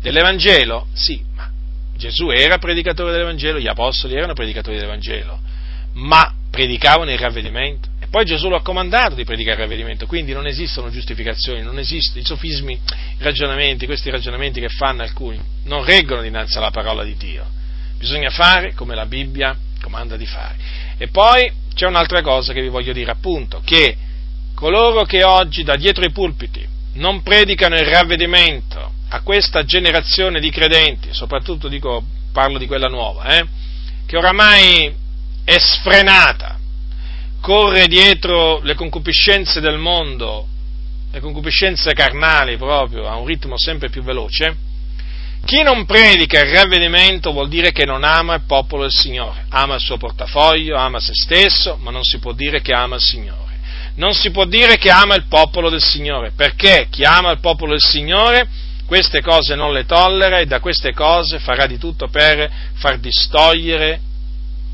Dell'Evangelo? 0.03 0.89
Sì, 0.93 1.23
ma 1.35 1.51
Gesù 1.97 2.28
era 2.28 2.59
predicatore 2.59 3.11
dell'Evangelo, 3.11 3.59
gli 3.59 3.69
Apostoli 3.69 4.16
erano 4.16 4.35
predicatori 4.35 4.77
dell'Evangelo, 4.77 5.41
ma 5.95 6.31
predicavano 6.51 7.11
il 7.11 7.19
ravvedimento? 7.19 7.89
Poi 8.16 8.24
Gesù 8.24 8.48
lo 8.48 8.56
ha 8.56 8.62
comandato 8.62 9.14
di 9.14 9.24
predicare 9.24 9.56
il 9.56 9.62
ravvedimento, 9.64 10.06
quindi 10.06 10.32
non 10.32 10.47
esistono 10.47 10.88
giustificazioni, 10.88 11.60
non 11.60 11.78
esistono 11.78 12.18
i 12.18 12.24
sofismi, 12.24 12.72
i 12.72 13.22
ragionamenti, 13.22 13.84
questi 13.84 14.09
ragionamenti 14.09 14.59
che 14.59 14.70
fanno 14.70 15.02
alcuni, 15.02 15.38
non 15.64 15.84
reggono 15.84 16.22
dinanzi 16.22 16.56
alla 16.56 16.70
parola 16.70 17.05
di 17.05 17.14
Dio. 17.18 17.44
Bisogna 17.98 18.30
fare 18.30 18.72
come 18.72 18.94
la 18.94 19.05
Bibbia 19.05 19.55
comanda 19.82 20.16
di 20.16 20.24
fare. 20.24 20.56
E 20.97 21.09
poi 21.09 21.52
c'è 21.74 21.84
un'altra 21.84 22.22
cosa 22.22 22.55
che 22.55 22.62
vi 22.62 22.68
voglio 22.68 22.94
dire, 22.94 23.10
appunto, 23.10 23.60
che 23.62 23.94
coloro 24.55 25.05
che 25.05 25.22
oggi 25.22 25.62
da 25.62 25.76
dietro 25.76 26.02
i 26.02 26.10
pulpiti 26.10 26.66
non 26.94 27.22
predicano 27.22 27.76
il 27.76 27.84
ravvedimento 27.84 28.93
a 29.10 29.20
questa 29.20 29.62
generazione 29.64 30.40
di 30.40 30.48
credenti, 30.48 31.10
soprattutto 31.12 31.68
dico, 31.68 32.02
parlo 32.32 32.56
di 32.56 32.66
quella 32.66 32.88
nuova, 32.88 33.36
eh, 33.36 33.47
che 34.06 34.16
oramai 34.16 34.90
è 35.44 35.59
sfrenata, 35.59 36.56
corre 37.47 37.86
dietro 37.86 38.59
le 38.64 38.74
concupiscenze 38.74 39.60
del 39.60 39.78
mondo, 39.78 40.48
le 41.12 41.20
concupiscenze 41.20 41.93
carnali 41.93 42.56
proprio, 42.56 43.06
a 43.06 43.14
un 43.14 43.24
ritmo 43.24 43.56
sempre 43.56 43.89
più 43.89 44.02
veloce, 44.02 44.56
chi 45.44 45.62
non 45.62 45.86
predica 45.86 46.40
il 46.40 46.52
ravvedimento 46.52 47.31
vuol 47.31 47.48
dire 47.48 47.70
che 47.70 47.85
non 47.85 48.02
ama 48.02 48.35
il 48.35 48.47
popolo 48.48 48.82
del 48.82 48.90
Signore, 48.90 49.44
ama 49.51 49.77
il 49.77 49.81
suo 49.81 49.97
portafoglio, 49.97 50.77
ama 50.77 50.98
se 50.98 51.12
stesso, 51.14 51.78
ma 51.81 51.93
non 51.93 52.02
si 52.02 52.18
può 52.18 52.32
dire 52.32 52.60
che 52.60 52.73
ama 52.73 52.97
il 52.97 53.02
Signore. 53.02 53.60
Non 53.94 54.12
si 54.12 54.32
può 54.32 54.44
dire 54.44 54.77
che 54.77 54.90
ama 54.90 55.14
il 55.14 55.27
popolo 55.28 55.70
del 55.70 55.81
Signore, 55.85 56.32
perché 56.35 56.89
chi 56.90 57.05
ama 57.05 57.31
il 57.31 57.39
popolo 57.39 57.70
del 57.70 57.81
Signore 57.81 58.48
queste 58.86 59.23
cose 59.23 59.55
non 59.55 59.73
le 59.73 59.86
tollera 59.86 60.40
e 60.40 60.47
da 60.47 60.59
queste 60.59 60.93
cose 60.93 61.39
farà 61.39 61.66
di 61.66 61.78
tutto 61.78 62.09
per 62.09 62.51
far 62.74 62.98
distogliere 62.98 64.01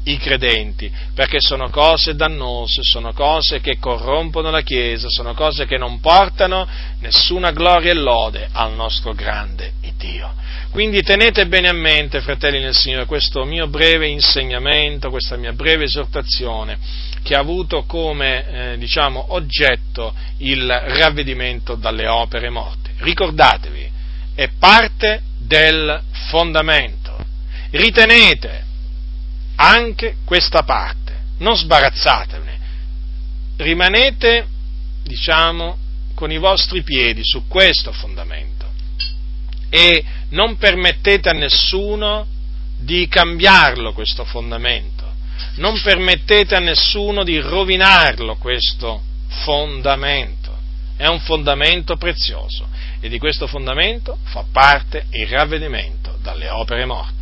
i 0.04 0.16
credenti, 0.18 0.90
perché 1.14 1.38
sono 1.40 1.70
cose 1.70 2.14
dannose, 2.14 2.82
sono 2.82 3.12
cose 3.12 3.60
che 3.60 3.78
corrompono 3.78 4.50
la 4.50 4.62
Chiesa, 4.62 5.08
sono 5.08 5.34
cose 5.34 5.66
che 5.66 5.78
non 5.78 6.00
portano 6.00 6.66
nessuna 7.00 7.52
gloria 7.52 7.92
e 7.92 7.94
lode 7.94 8.48
al 8.52 8.74
nostro 8.74 9.12
grande 9.12 9.72
Dio. 10.02 10.34
Quindi 10.70 11.02
tenete 11.02 11.46
bene 11.46 11.68
a 11.68 11.72
mente, 11.72 12.20
fratelli 12.20 12.58
nel 12.58 12.74
Signore, 12.74 13.06
questo 13.06 13.44
mio 13.44 13.68
breve 13.68 14.08
insegnamento, 14.08 15.10
questa 15.10 15.36
mia 15.36 15.52
breve 15.52 15.84
esortazione, 15.84 16.78
che 17.22 17.34
ha 17.36 17.38
avuto 17.38 17.84
come 17.84 18.72
eh, 18.72 18.78
diciamo, 18.78 19.26
oggetto 19.34 20.12
il 20.38 20.66
ravvedimento 20.66 21.76
dalle 21.76 22.08
opere 22.08 22.48
morte. 22.50 22.90
Ricordatevi, 22.98 23.90
è 24.34 24.48
parte 24.58 25.22
del 25.38 26.02
fondamento. 26.30 27.16
Ritenete 27.70 28.64
anche 29.62 30.16
questa 30.24 30.64
parte, 30.64 31.20
non 31.38 31.56
sbarazzatevene, 31.56 32.58
rimanete, 33.58 34.46
diciamo, 35.04 35.78
con 36.14 36.32
i 36.32 36.38
vostri 36.38 36.82
piedi 36.82 37.20
su 37.22 37.46
questo 37.46 37.92
fondamento 37.92 38.70
e 39.70 40.04
non 40.30 40.56
permettete 40.56 41.28
a 41.28 41.32
nessuno 41.32 42.26
di 42.78 43.06
cambiarlo 43.06 43.92
questo 43.92 44.24
fondamento, 44.24 45.10
non 45.56 45.80
permettete 45.80 46.56
a 46.56 46.60
nessuno 46.60 47.22
di 47.22 47.38
rovinarlo 47.38 48.36
questo 48.36 49.00
fondamento. 49.28 50.40
È 50.96 51.06
un 51.06 51.20
fondamento 51.20 51.96
prezioso 51.96 52.66
e 53.00 53.08
di 53.08 53.18
questo 53.18 53.46
fondamento 53.46 54.18
fa 54.24 54.44
parte 54.50 55.06
il 55.10 55.26
ravvedimento 55.26 56.18
dalle 56.20 56.48
opere 56.48 56.84
morte. 56.84 57.21